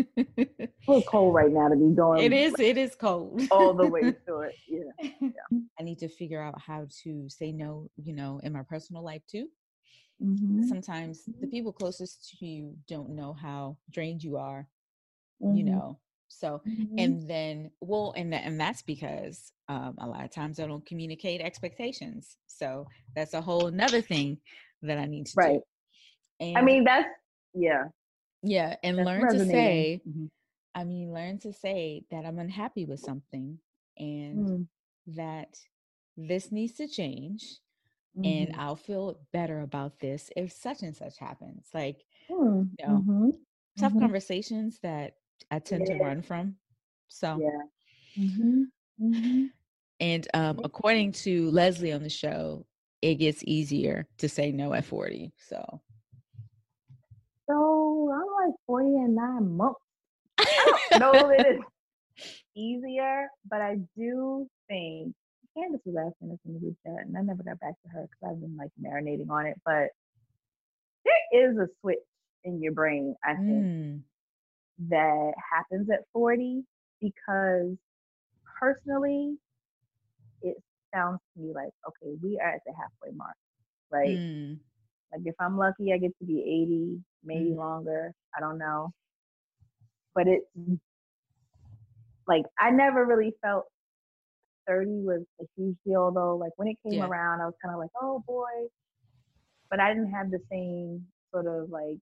it's 0.17 0.61
a 0.61 0.91
little 0.91 1.03
cold 1.03 1.35
right 1.35 1.51
now 1.51 1.69
to 1.69 1.77
be 1.77 1.95
going. 1.95 2.23
It 2.23 2.33
is. 2.33 2.55
It 2.59 2.77
is 2.77 2.95
cold. 2.95 3.43
all 3.51 3.75
the 3.75 3.87
way 3.87 4.01
through 4.25 4.43
it. 4.43 4.59
Yeah. 4.69 5.11
yeah. 5.21 5.59
I 5.79 5.83
need 5.83 5.99
to 5.99 6.09
figure 6.09 6.43
out 6.43 6.61
how 6.61 6.87
to 7.05 7.29
say 7.29 7.53
no. 7.53 7.91
You 7.97 8.15
know, 8.15 8.41
in 8.43 8.53
my 8.53 8.63
personal 8.63 9.03
life 9.03 9.23
too. 9.31 9.49
Mm-hmm. 10.23 10.63
Sometimes 10.69 11.25
the 11.41 11.47
Mhm. 11.47 11.51
people 11.51 11.73
closest 11.73 12.37
to 12.39 12.47
you 12.47 12.77
don't 12.89 13.11
know 13.11 13.33
how 13.33 13.77
drained 13.91 14.23
you 14.23 14.37
are. 14.37 14.69
You 15.41 15.65
Mhm. 15.65 15.67
know. 15.67 16.01
So 16.29 16.61
Mhm. 16.67 16.95
and 16.99 17.31
then 17.31 17.71
well 17.81 18.13
and 18.17 18.35
and 18.35 18.61
that's 18.61 18.83
because 18.83 19.53
um, 19.69 19.95
a 19.99 20.07
lot 20.07 20.25
of 20.25 20.31
times 20.31 20.59
i 20.61 20.67
don't 20.67 20.85
communicate 20.87 21.41
expectations 21.43 22.37
so 22.47 22.87
that's 23.15 23.35
a 23.35 23.41
whole 23.41 23.71
nother 23.71 24.01
thing 24.01 24.39
that 24.83 24.99
i 24.99 25.05
need 25.05 25.27
to 25.27 25.33
right. 25.37 25.61
do 25.61 25.63
and 26.41 26.57
I 26.59 26.63
mean, 26.63 26.85
that's 26.85 27.09
yeah. 27.55 27.85
Yeah 28.43 28.77
and 28.83 28.97
That's 28.97 29.07
learn 29.07 29.29
to 29.29 29.39
say 29.41 30.03
Mhm. 30.09 30.29
i 30.75 30.85
mean 30.85 31.13
learn 31.13 31.39
to 31.41 31.53
say 31.53 32.05
that 32.11 32.25
i'm 32.25 32.39
unhappy 32.39 32.85
with 32.85 33.01
something 33.01 33.59
and 33.99 34.49
Mm, 34.49 34.69
that 35.07 35.59
this 36.17 36.53
needs 36.53 36.75
to 36.75 36.87
change 36.89 37.59
mhm. 38.17 38.25
and 38.25 38.53
i'll 38.57 38.77
feel 38.77 39.21
better 39.33 39.61
about 39.61 39.99
this 40.01 40.31
if 40.37 40.53
such 40.53 40.83
and 40.83 40.97
such 40.97 41.19
happens 41.19 41.69
like 41.75 42.05
Mm, 42.31 42.71
you 42.79 42.87
know, 42.87 43.07
mhm. 43.09 43.33
tough 43.79 43.93
Mhm. 43.93 43.99
conversations 43.99 44.79
that 44.81 45.15
i 45.51 45.59
tend 45.59 45.87
to 45.87 45.97
run 45.97 46.23
from 46.23 46.57
so 47.09 47.37
Yeah. 47.39 47.63
Mm-hmm. 48.19 48.63
Mm-hmm. 49.01 49.47
And 50.01 50.29
um, 50.35 50.61
according 50.65 51.13
to 51.13 51.51
Leslie 51.51 51.93
on 51.93 52.03
the 52.03 52.09
show, 52.11 52.67
it 53.03 53.17
gets 53.17 53.43
easier 53.45 54.07
to 54.19 54.29
say 54.29 54.53
no 54.53 54.73
at 54.75 54.85
40. 54.85 55.33
So 55.37 55.81
I'm 58.07 58.49
like 58.49 58.55
40 58.67 58.87
and 58.89 59.15
nine 59.17 59.57
months. 59.57 59.81
I 60.57 60.65
don't 60.67 60.83
know 61.01 61.29
that 61.29 61.45
it's 61.45 61.65
easier, 62.57 63.29
but 63.49 63.61
I 63.61 63.77
do 63.97 64.47
think 64.69 65.15
Candace 65.57 65.81
was 65.87 65.97
asking 65.97 66.33
us 66.33 66.39
in 66.47 66.55
the 66.55 66.61
group 66.61 66.77
chat, 66.87 67.07
and 67.07 67.17
I 67.17 67.23
never 67.23 67.43
got 67.43 67.61
back 67.61 67.75
to 67.83 67.89
her 67.91 68.03
because 68.03 68.33
I've 68.35 68.41
been 68.41 68.57
like 68.57 68.71
marinating 68.83 69.31
on 69.31 69.47
it. 69.47 69.61
But 69.65 69.89
there 71.05 71.51
is 71.51 71.57
a 71.59 71.69
switch 71.81 71.99
in 72.45 72.63
your 72.63 72.73
brain, 72.73 73.17
I 73.25 73.37
think, 73.47 73.67
mm, 73.67 74.03
that 74.91 75.33
happens 75.53 75.91
at 75.91 76.05
40 76.13 76.65
because 77.01 77.77
personally, 78.61 79.37
it 80.43 80.57
sounds 80.95 81.21
to 81.35 81.43
me 81.43 81.53
like, 81.55 81.71
okay, 81.89 82.15
we 82.23 82.39
are 82.43 82.51
at 82.51 82.61
the 82.67 82.73
halfway 82.73 83.17
mark, 83.17 83.37
right? 83.93 84.21
mm, 84.21 84.59
Like 85.13 85.23
if 85.25 85.35
I'm 85.41 85.57
lucky, 85.59 85.93
I 85.93 85.99
get 85.99 86.17
to 86.19 86.25
be 86.27 86.41
80, 86.41 87.03
maybe 87.25 87.51
Mhm. 87.51 87.57
longer. 87.57 88.13
I 88.37 88.41
don't 88.41 88.59
know. 88.59 88.93
But 90.15 90.29
it's 90.29 90.47
like 92.27 92.45
I 92.59 92.71
never 92.71 93.05
really 93.07 93.35
felt 93.43 93.67
30 94.67 95.03
was 95.03 95.23
a 95.41 95.45
huge 95.57 95.77
deal 95.87 96.11
though. 96.13 96.37
Like 96.37 96.53
when 96.57 96.69
it 96.69 96.77
came 96.85 96.97
Yeah. 96.97 97.07
around, 97.07 97.41
I 97.41 97.47
was 97.47 97.55
kind 97.63 97.75
of 97.75 97.81
like, 97.81 97.91
oh 98.01 98.23
boy. 98.27 98.69
But 99.71 99.81
I 99.81 99.93
didn't 99.95 100.13
have 100.13 100.31
the 100.31 100.41
same 100.51 101.07
sort 101.33 101.47
of 101.47 101.71
like 101.71 101.99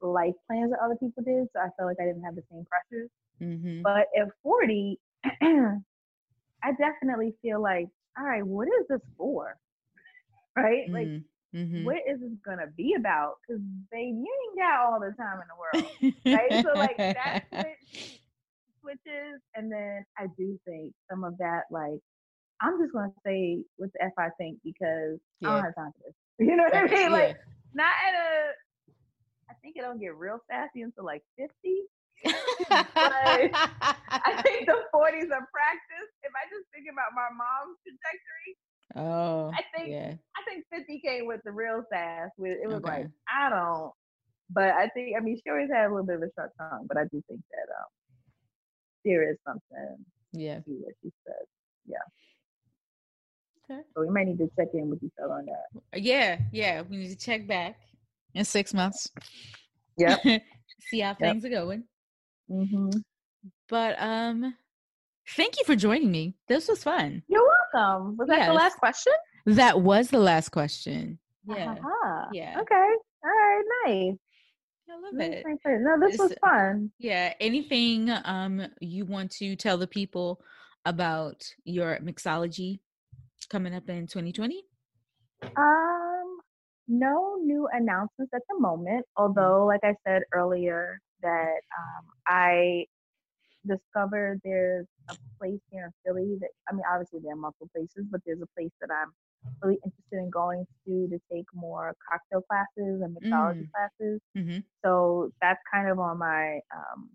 life 0.00 0.34
plans 0.46 0.70
that 0.72 0.80
other 0.80 0.96
people 0.96 1.22
did. 1.24 1.48
So 1.52 1.60
I 1.60 1.68
felt 1.76 1.88
like 1.88 1.98
I 2.00 2.06
didn't 2.06 2.24
have 2.24 2.36
the 2.36 2.44
same 2.50 2.64
pressures. 2.66 3.10
hmm 3.40 3.82
But 3.84 4.08
at 4.18 4.28
40, 4.42 4.98
I 5.24 6.72
definitely 6.78 7.34
feel 7.42 7.60
like, 7.62 7.88
all 8.18 8.24
right, 8.24 8.46
what 8.46 8.68
is 8.68 8.86
this 8.88 9.00
for? 9.16 9.56
Right? 10.56 10.86
Like 10.92 11.10
hmm 11.56 11.86
what 11.86 11.98
is 12.08 12.20
this 12.20 12.36
gonna 12.44 12.68
be 12.76 12.94
about? 12.98 13.36
Because 13.42 13.62
baby, 13.90 14.16
you 14.16 14.28
ain't 14.30 14.58
got 14.58 14.80
all 14.86 15.00
the 15.00 15.14
time 15.16 15.40
in 15.42 15.48
the 15.48 15.58
world, 15.58 15.96
right? 16.32 16.54
so 16.64 16.76
like 16.76 17.00
that 17.14 17.36
switch 17.54 17.80
switches, 18.80 19.40
and 19.54 19.70
then 19.72 20.04
I 20.18 20.26
do 20.38 20.58
think 20.66 20.94
some 21.10 21.24
of 21.24 21.38
that, 21.38 21.64
like, 21.70 22.00
I'm 22.62 22.80
just 22.80 22.92
gonna 22.92 23.12
say 23.24 23.62
what 23.76 23.90
the 23.94 24.04
f 24.04 24.12
I 24.18 24.30
think 24.38 24.58
because 24.64 25.18
I 25.44 25.44
Yeah. 25.44 25.54
don't 25.54 25.64
have 25.64 25.74
time 25.76 25.92
for 25.96 26.02
this. 26.08 26.16
You 26.46 26.56
know 26.56 26.64
what 26.64 26.76
I 26.76 26.86
Right, 26.90 26.90
mean? 26.90 27.12
Like, 27.12 27.32
not 27.74 27.92
at 28.06 28.14
a. 28.14 28.52
I 29.50 29.54
think 29.62 29.76
it 29.76 29.82
don't 29.82 30.00
get 30.00 30.16
real 30.16 30.38
sassy 30.50 30.82
until 30.82 31.04
like 31.04 31.22
50. 31.38 31.82
I 34.24 34.32
think 34.42 34.66
the 34.66 34.78
40s 34.92 35.30
are 35.30 35.46
practice. 35.52 36.10
If 36.24 36.32
I 36.34 36.44
just 36.50 36.66
think 36.74 36.88
about 36.90 37.14
my 37.14 37.28
mom's 37.32 37.78
trajectory, 37.84 38.56
oh, 38.96 39.50
I 39.54 39.62
think 39.76 39.90
yeah. 39.90 40.14
I 40.36 40.42
think 40.48 40.64
50 40.72 41.00
came 41.04 41.26
with 41.26 41.40
the 41.44 41.52
real 41.52 41.82
sass. 41.92 42.30
With 42.38 42.58
it 42.62 42.68
was 42.68 42.82
like 42.82 43.06
I 43.28 43.50
don't, 43.50 43.92
but 44.50 44.70
I 44.70 44.88
think 44.88 45.16
I 45.16 45.20
mean 45.20 45.36
she 45.42 45.50
always 45.50 45.70
had 45.72 45.86
a 45.86 45.90
little 45.90 46.06
bit 46.06 46.16
of 46.16 46.22
a 46.22 46.30
short 46.36 46.52
tongue, 46.58 46.86
but 46.88 46.96
I 46.96 47.04
do 47.04 47.22
think 47.28 47.40
that 47.50 47.72
um 47.72 47.86
there 49.04 49.30
is 49.30 49.36
something 49.46 50.04
Yeah. 50.32 50.60
to 50.60 50.70
what 50.70 50.94
she 51.02 51.10
said. 51.24 51.46
Yeah. 51.86 51.98
Okay. 53.70 53.82
So 53.94 54.02
we 54.02 54.10
might 54.10 54.26
need 54.26 54.38
to 54.38 54.50
check 54.58 54.68
in 54.74 54.90
with 54.90 55.02
each 55.02 55.12
other 55.22 55.34
on 55.34 55.46
that. 55.46 56.00
Yeah. 56.00 56.38
Yeah. 56.52 56.82
We 56.82 56.96
need 56.96 57.10
to 57.10 57.16
check 57.16 57.46
back 57.46 57.76
in 58.34 58.44
six 58.44 58.74
months. 58.74 59.08
Yeah. 59.96 60.16
See 60.90 61.00
how 61.00 61.14
things 61.14 61.44
are 61.44 61.48
going. 61.48 61.84
Mm-hmm. 62.50 62.90
But 63.68 63.96
um, 64.00 64.54
thank 65.30 65.58
you 65.58 65.64
for 65.64 65.76
joining 65.76 66.10
me. 66.10 66.34
This 66.48 66.68
was 66.68 66.82
fun. 66.82 67.22
You're 67.28 67.42
welcome. 67.74 68.16
Was 68.16 68.28
that 68.28 68.38
Yes. 68.38 68.48
the 68.48 68.54
last 68.54 68.76
question? 68.78 69.12
That 69.46 69.80
was 69.80 70.10
the 70.10 70.18
last 70.18 70.50
question. 70.50 71.18
Yeah. 71.48 71.72
Uh-huh. 71.72 72.26
Yeah. 72.32 72.60
Okay. 72.60 72.74
All 73.24 73.30
right. 73.30 73.62
Nice. 73.86 74.16
I 74.88 74.94
love 75.00 75.20
it. 75.20 75.44
No, 75.66 75.98
this 76.08 76.18
was 76.18 76.34
fun. 76.40 76.90
Yeah. 76.98 77.34
Anything 77.40 78.10
um 78.24 78.62
you 78.80 79.04
want 79.04 79.30
to 79.32 79.56
tell 79.56 79.78
the 79.78 79.86
people 79.86 80.40
about 80.84 81.44
your 81.64 81.98
mixology 81.98 82.78
coming 83.50 83.74
up 83.74 83.88
in 83.88 84.06
2020? 84.06 84.62
Um, 85.56 86.38
no 86.88 87.36
new 87.44 87.68
announcements 87.72 88.32
at 88.34 88.42
the 88.48 88.58
moment. 88.60 89.04
Although, 89.16 89.66
like 89.66 89.80
I 89.82 89.94
said 90.06 90.22
earlier, 90.32 91.00
that 91.22 91.60
um, 91.78 92.04
I 92.26 92.84
discovered 93.66 94.40
there's 94.44 94.86
a 95.10 95.14
place 95.38 95.60
here 95.70 95.86
in 95.86 95.92
Philly 96.04 96.36
that 96.40 96.50
I 96.68 96.72
mean, 96.74 96.82
obviously 96.90 97.20
there 97.22 97.32
are 97.34 97.36
multiple 97.36 97.68
places, 97.74 98.06
but 98.10 98.20
there's 98.26 98.40
a 98.42 98.48
place 98.58 98.70
that 98.80 98.90
I'm 98.90 99.12
really 99.62 99.78
interested 99.84 100.18
in 100.18 100.30
going 100.30 100.64
to 100.86 101.08
to 101.08 101.18
take 101.32 101.46
more 101.54 101.94
cocktail 102.10 102.42
classes 102.50 103.02
and 103.02 103.16
mixology 103.16 103.66
Mm. 103.66 103.70
classes. 103.72 104.20
Mm-hmm. 104.36 104.58
So 104.84 105.30
that's 105.40 105.60
kind 105.72 105.88
of 105.90 105.98
on 105.98 106.18
my 106.18 106.60
um, 106.74 107.10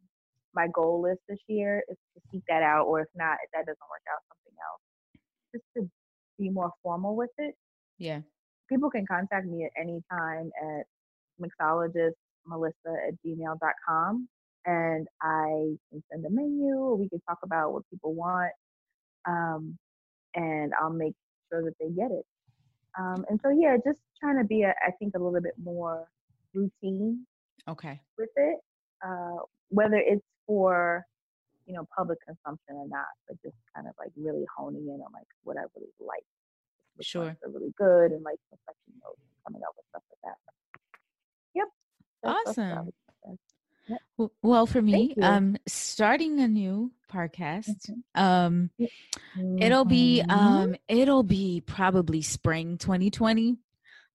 my 0.53 0.67
goal 0.73 1.01
list 1.01 1.21
this 1.29 1.39
year 1.47 1.83
is 1.89 1.97
to 2.15 2.21
seek 2.31 2.43
that 2.49 2.61
out, 2.63 2.85
or 2.87 3.01
if 3.01 3.07
not, 3.15 3.37
if 3.43 3.49
that 3.53 3.65
doesn't 3.65 3.89
work 3.89 4.03
out, 4.11 4.19
something 4.27 4.55
else, 4.67 4.81
just 5.53 5.65
to 5.77 5.89
be 6.39 6.49
more 6.49 6.71
formal 6.83 7.15
with 7.15 7.29
it 7.37 7.53
Yeah. 7.99 8.21
people 8.69 8.89
can 8.89 9.05
contact 9.05 9.45
me 9.47 9.65
at 9.65 9.71
any 9.79 10.01
time 10.11 10.49
at 10.63 10.85
mixologistmelissa 11.39 13.07
at 13.07 13.13
gmail.com 13.25 14.27
and 14.65 15.07
I 15.21 15.75
can 15.89 16.03
send 16.11 16.25
a 16.25 16.29
menu 16.29 16.75
or 16.75 16.95
we 16.95 17.09
can 17.09 17.19
talk 17.21 17.39
about 17.43 17.73
what 17.73 17.83
people 17.89 18.13
want. 18.13 18.51
Um, 19.27 19.77
and 20.35 20.71
I'll 20.79 20.91
make 20.93 21.13
sure 21.49 21.63
that 21.63 21.73
they 21.79 21.89
get 21.89 22.11
it. 22.11 22.25
Um, 22.97 23.25
and 23.29 23.39
so, 23.43 23.49
yeah, 23.49 23.77
just 23.85 23.99
trying 24.19 24.37
to 24.37 24.43
be, 24.43 24.63
a, 24.63 24.69
I 24.85 24.91
think, 24.99 25.15
a 25.15 25.19
little 25.19 25.41
bit 25.41 25.53
more 25.61 26.07
routine 26.53 27.25
Okay. 27.67 27.99
with 28.17 28.29
it, 28.35 28.59
uh, 29.05 29.37
whether 29.69 29.95
it's 29.97 30.25
for, 30.45 31.05
you 31.65 31.73
know, 31.73 31.87
public 31.95 32.19
consumption 32.25 32.75
or 32.75 32.87
not, 32.87 33.05
but 33.27 33.37
just 33.41 33.55
kind 33.75 33.87
of 33.87 33.93
like 33.97 34.11
really 34.17 34.45
honing 34.57 34.83
in 34.87 34.99
on 35.01 35.11
like 35.13 35.27
what 35.43 35.57
I 35.57 35.61
really 35.75 35.91
like. 35.99 36.23
which 36.95 37.07
Sure. 37.07 37.29
Are 37.43 37.49
really 37.49 37.73
good 37.77 38.11
and 38.11 38.23
like 38.23 38.37
perfecting 38.49 38.95
those 39.01 39.15
coming 39.45 39.61
up 39.63 39.73
with 39.77 39.85
stuff 39.89 40.03
like 40.11 40.33
that. 40.33 40.53
Yep. 41.55 41.67
That's- 42.23 42.57
Awesome. 42.57 42.89
Well, 44.43 44.65
for 44.67 44.81
me, 44.81 45.15
um, 45.21 45.57
starting 45.67 46.39
a 46.39 46.47
new 46.47 46.91
podcast, 47.11 47.89
Mhm. 47.89 48.03
um, 48.15 48.69
it'll 49.59 49.85
be 49.85 50.21
Mhm. 50.27 50.31
um, 50.33 50.75
it'll 50.87 51.23
be 51.23 51.61
probably 51.61 52.21
spring 52.21 52.77
2020, 52.77 53.57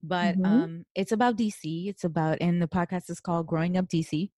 but 0.02 0.36
Mhm. 0.36 0.46
um, 0.46 0.86
it's 0.94 1.12
about 1.12 1.36
DC. 1.36 1.88
It's 1.88 2.04
about, 2.04 2.38
and 2.40 2.62
the 2.62 2.68
podcast 2.68 3.10
is 3.10 3.20
called 3.20 3.46
Growing 3.48 3.76
Up 3.76 3.88
DC. 3.88 4.30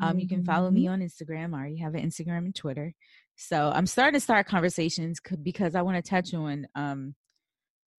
Um, 0.00 0.18
you 0.18 0.28
can 0.28 0.44
follow 0.44 0.70
me 0.70 0.84
Mhm. 0.84 0.90
on 0.92 1.00
Instagram. 1.00 1.54
I 1.54 1.60
already 1.60 1.76
have 1.78 1.94
an 1.94 2.04
Instagram 2.04 2.44
and 2.44 2.54
Twitter. 2.54 2.94
So 3.36 3.70
I'm 3.70 3.86
starting 3.86 4.14
to 4.14 4.20
start 4.20 4.46
conversations 4.46 5.20
because 5.42 5.74
I 5.74 5.82
want 5.82 5.96
to 6.02 6.08
touch 6.08 6.34
on 6.34 6.66
um, 6.74 7.14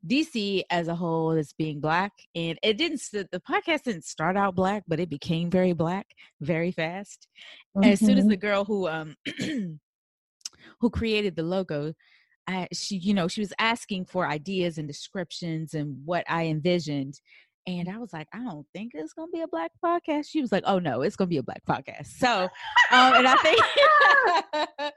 DC 0.08 0.64
as 0.70 0.88
a 0.88 0.96
whole 0.96 1.32
is 1.32 1.54
being 1.54 1.80
black. 1.80 2.12
And 2.36 2.58
it 2.64 2.78
didn't, 2.78 3.02
the 3.12 3.42
podcast 3.48 3.84
didn't 3.84 4.06
start 4.06 4.36
out 4.38 4.56
black, 4.56 4.84
but 4.88 5.00
it 5.00 5.10
became 5.10 5.50
very 5.50 5.74
black 5.74 6.08
very 6.42 6.72
fast. 6.72 7.28
As 7.84 8.00
soon 8.00 8.18
as 8.18 8.28
the 8.28 8.38
girl 8.38 8.66
who 8.66 8.88
um 8.88 9.16
who 10.80 10.90
created 10.90 11.36
the 11.36 11.44
logo, 11.44 11.94
I, 12.48 12.68
she, 12.74 12.98
you 12.98 13.14
know, 13.14 13.28
she 13.28 13.42
was 13.42 13.54
asking 13.60 14.06
for 14.06 14.28
ideas 14.28 14.78
and 14.78 14.88
descriptions 14.88 15.74
and 15.74 15.98
what 16.06 16.26
I 16.28 16.46
envisioned. 16.46 17.20
And 17.68 17.88
I 17.90 17.98
was 18.00 18.12
like, 18.12 18.28
I 18.34 18.40
don't 18.40 18.66
think 18.74 18.94
it's 18.96 19.14
gonna 19.14 19.32
be 19.32 19.42
a 19.42 19.48
black 19.48 19.72
podcast. 19.84 20.26
She 20.30 20.42
was 20.42 20.52
like, 20.52 20.64
Oh 20.66 20.80
no, 20.80 21.02
it's 21.02 21.16
gonna 21.16 21.28
be 21.28 21.38
a 21.38 21.44
black 21.44 21.64
podcast. 21.68 22.08
So, 22.18 22.44
um, 22.92 23.14
and 23.14 23.28
I 23.28 23.36
think 23.38 23.62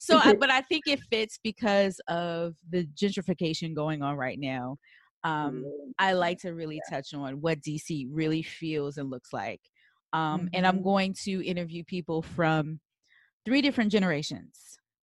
so, 0.00 0.18
I, 0.18 0.34
but 0.40 0.50
I 0.50 0.60
think 0.62 0.84
it 0.86 1.00
fits 1.10 1.38
because 1.42 2.00
of 2.08 2.54
the 2.68 2.84
gentrification 2.86 3.74
going 3.74 4.02
on 4.02 4.16
right 4.16 4.38
now. 4.38 4.76
Um, 5.22 5.64
I 5.98 6.14
like 6.14 6.38
to 6.40 6.54
really 6.54 6.80
touch 6.90 7.14
on 7.14 7.40
what 7.40 7.60
DC 7.60 8.08
really 8.10 8.42
feels 8.42 8.96
and 8.96 9.10
looks 9.10 9.32
like. 9.32 9.60
Um, 10.12 10.40
mm-hmm. 10.40 10.46
and 10.54 10.66
I'm 10.66 10.76
mm-hmm. 10.76 10.84
going 10.84 11.14
to 11.24 11.46
interview 11.46 11.84
people 11.84 12.22
from 12.22 12.80
three 13.44 13.62
different 13.62 13.92
generations. 13.92 14.58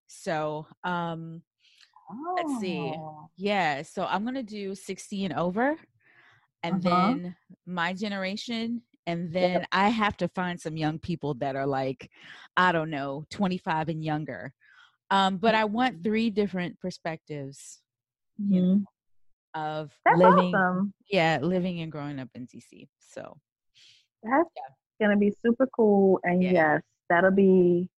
So, 0.07 0.67
um, 0.83 1.41
oh. 2.11 2.35
let's 2.35 2.59
see. 2.59 2.79
Oh. 2.79 3.29
Yeah, 3.37 3.83
so 3.83 4.05
I'm 4.05 4.25
gonna 4.25 4.43
do 4.43 4.75
60 4.75 5.25
and 5.25 5.33
over 5.35 5.77
and 6.63 6.85
uh-huh. 6.85 7.13
then 7.13 7.35
my 7.65 7.93
generation 7.93 8.81
and 9.05 9.31
then 9.31 9.65
I 9.71 9.87
have 9.87 10.17
to 10.17 10.27
find 10.27 10.59
some 10.59 10.75
young 10.75 10.99
people 10.99 11.33
that 11.35 11.55
are 11.55 11.65
like 11.65 12.09
I 12.57 12.71
don't 12.71 12.89
know 12.89 13.25
25 13.29 13.89
and 13.89 14.03
younger. 14.03 14.53
Um, 15.09 15.37
but 15.37 15.55
I 15.55 15.63
want 15.63 16.03
three 16.03 16.29
different 16.29 16.77
perspectives 16.81 17.79
mm-hmm. 18.41 18.53
you 18.53 18.61
know, 18.61 18.83
of 19.53 19.91
that's 20.05 20.17
living, 20.17 20.53
awesome. 20.53 20.93
yeah, 21.09 21.39
living 21.41 21.81
and 21.81 21.91
growing 21.91 22.19
up 22.19 22.29
in 22.35 22.47
DC. 22.47 22.87
So 22.99 23.37
that's 24.23 24.49
yeah. 24.55 25.07
gonna 25.07 25.17
be 25.17 25.33
super 25.45 25.67
cool, 25.75 26.19
and 26.23 26.43
yeah. 26.43 26.51
yes, 26.51 26.81
that'll 27.09 27.31
be 27.31 27.89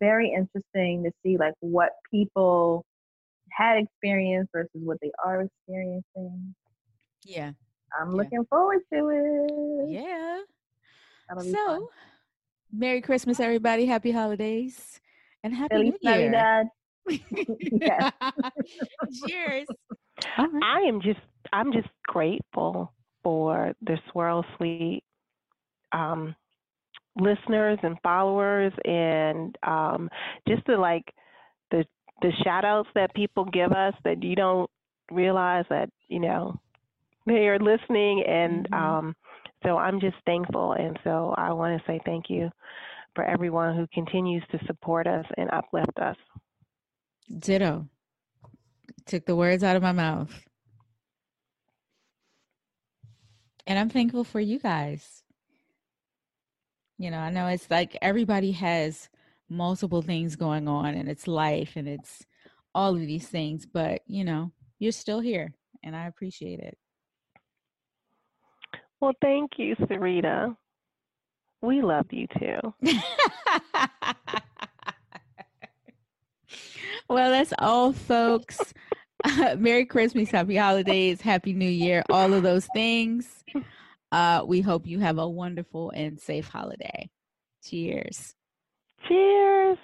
very 0.00 0.28
interesting 0.28 1.04
to 1.04 1.12
see 1.22 1.36
like 1.36 1.54
what 1.60 1.92
people 2.10 2.84
had 3.50 3.78
experienced 3.78 4.50
versus 4.52 4.70
what 4.74 4.98
they 5.00 5.12
are 5.24 5.42
experiencing. 5.42 6.54
Yeah, 7.24 7.52
I'm 8.00 8.10
yeah. 8.10 8.16
looking 8.16 8.44
forward 8.46 8.80
to 8.92 9.08
it. 9.08 9.90
Yeah. 9.90 10.38
so, 11.40 11.52
fun. 11.52 11.86
Merry 12.72 13.00
Christmas, 13.00 13.40
everybody. 13.40 13.86
Happy 13.86 14.10
holidays. 14.10 15.00
And 15.44 15.54
Happy 15.54 15.74
Feliz 15.74 15.94
New 16.02 16.10
Year. 16.10 16.30
Navidad. 16.30 16.66
Cheers. 19.28 19.66
I 20.36 20.80
am 20.88 21.00
just 21.02 21.20
I'm 21.52 21.72
just 21.72 21.88
grateful 22.06 22.92
for 23.22 23.74
the 23.82 23.98
Swirl 24.10 24.44
Suite 24.56 25.04
um, 25.92 26.34
listeners 27.16 27.78
and 27.82 27.96
followers 28.02 28.72
and 28.84 29.56
um, 29.64 30.08
just 30.48 30.62
the 30.66 30.76
like 30.76 31.04
the 31.70 31.84
the 32.22 32.32
shout 32.44 32.64
outs 32.64 32.88
that 32.94 33.14
people 33.14 33.44
give 33.44 33.72
us 33.72 33.94
that 34.04 34.22
you 34.22 34.36
don't 34.36 34.70
realize 35.10 35.64
that, 35.70 35.90
you 36.08 36.20
know, 36.20 36.58
they 37.26 37.48
are 37.48 37.58
listening 37.58 38.24
and 38.26 38.68
mm-hmm. 38.70 38.74
um, 38.74 39.16
so 39.64 39.76
I'm 39.76 40.00
just 40.00 40.16
thankful 40.26 40.72
and 40.72 40.98
so 41.04 41.34
I 41.36 41.52
want 41.52 41.78
to 41.78 41.86
say 41.86 42.00
thank 42.04 42.26
you 42.28 42.50
for 43.14 43.24
everyone 43.24 43.76
who 43.76 43.86
continues 43.92 44.42
to 44.50 44.58
support 44.66 45.06
us 45.06 45.24
and 45.36 45.50
uplift 45.52 45.98
us. 45.98 46.16
Ditto. 47.38 47.88
Took 49.06 49.26
the 49.26 49.36
words 49.36 49.62
out 49.62 49.76
of 49.76 49.82
my 49.82 49.92
mouth. 49.92 50.32
And 53.66 53.78
I'm 53.78 53.90
thankful 53.90 54.24
for 54.24 54.40
you 54.40 54.58
guys. 54.58 55.22
You 56.98 57.10
know, 57.10 57.18
I 57.18 57.30
know 57.30 57.46
it's 57.48 57.70
like 57.70 57.96
everybody 58.00 58.52
has 58.52 59.08
multiple 59.48 60.02
things 60.02 60.36
going 60.36 60.68
on 60.68 60.94
and 60.94 61.08
it's 61.08 61.28
life 61.28 61.72
and 61.76 61.88
it's 61.88 62.24
all 62.74 62.94
of 62.94 63.00
these 63.00 63.28
things, 63.28 63.66
but 63.66 64.02
you 64.06 64.24
know, 64.24 64.52
you're 64.78 64.92
still 64.92 65.20
here 65.20 65.54
and 65.82 65.94
I 65.94 66.06
appreciate 66.06 66.60
it. 66.60 66.76
Well, 69.02 69.12
thank 69.20 69.58
you, 69.58 69.74
Sarita. 69.74 70.56
We 71.60 71.82
love 71.82 72.06
you 72.12 72.28
too. 72.38 72.72
well, 77.08 77.32
that's 77.32 77.52
all, 77.58 77.92
folks. 77.92 78.72
Merry 79.58 79.86
Christmas, 79.86 80.30
Happy 80.30 80.54
Holidays, 80.54 81.20
Happy 81.20 81.52
New 81.52 81.68
Year, 81.68 82.04
all 82.10 82.32
of 82.32 82.44
those 82.44 82.68
things. 82.74 83.42
Uh, 84.12 84.44
we 84.46 84.60
hope 84.60 84.86
you 84.86 85.00
have 85.00 85.18
a 85.18 85.28
wonderful 85.28 85.90
and 85.90 86.20
safe 86.20 86.46
holiday. 86.46 87.10
Cheers. 87.64 88.36
Cheers. 89.08 89.78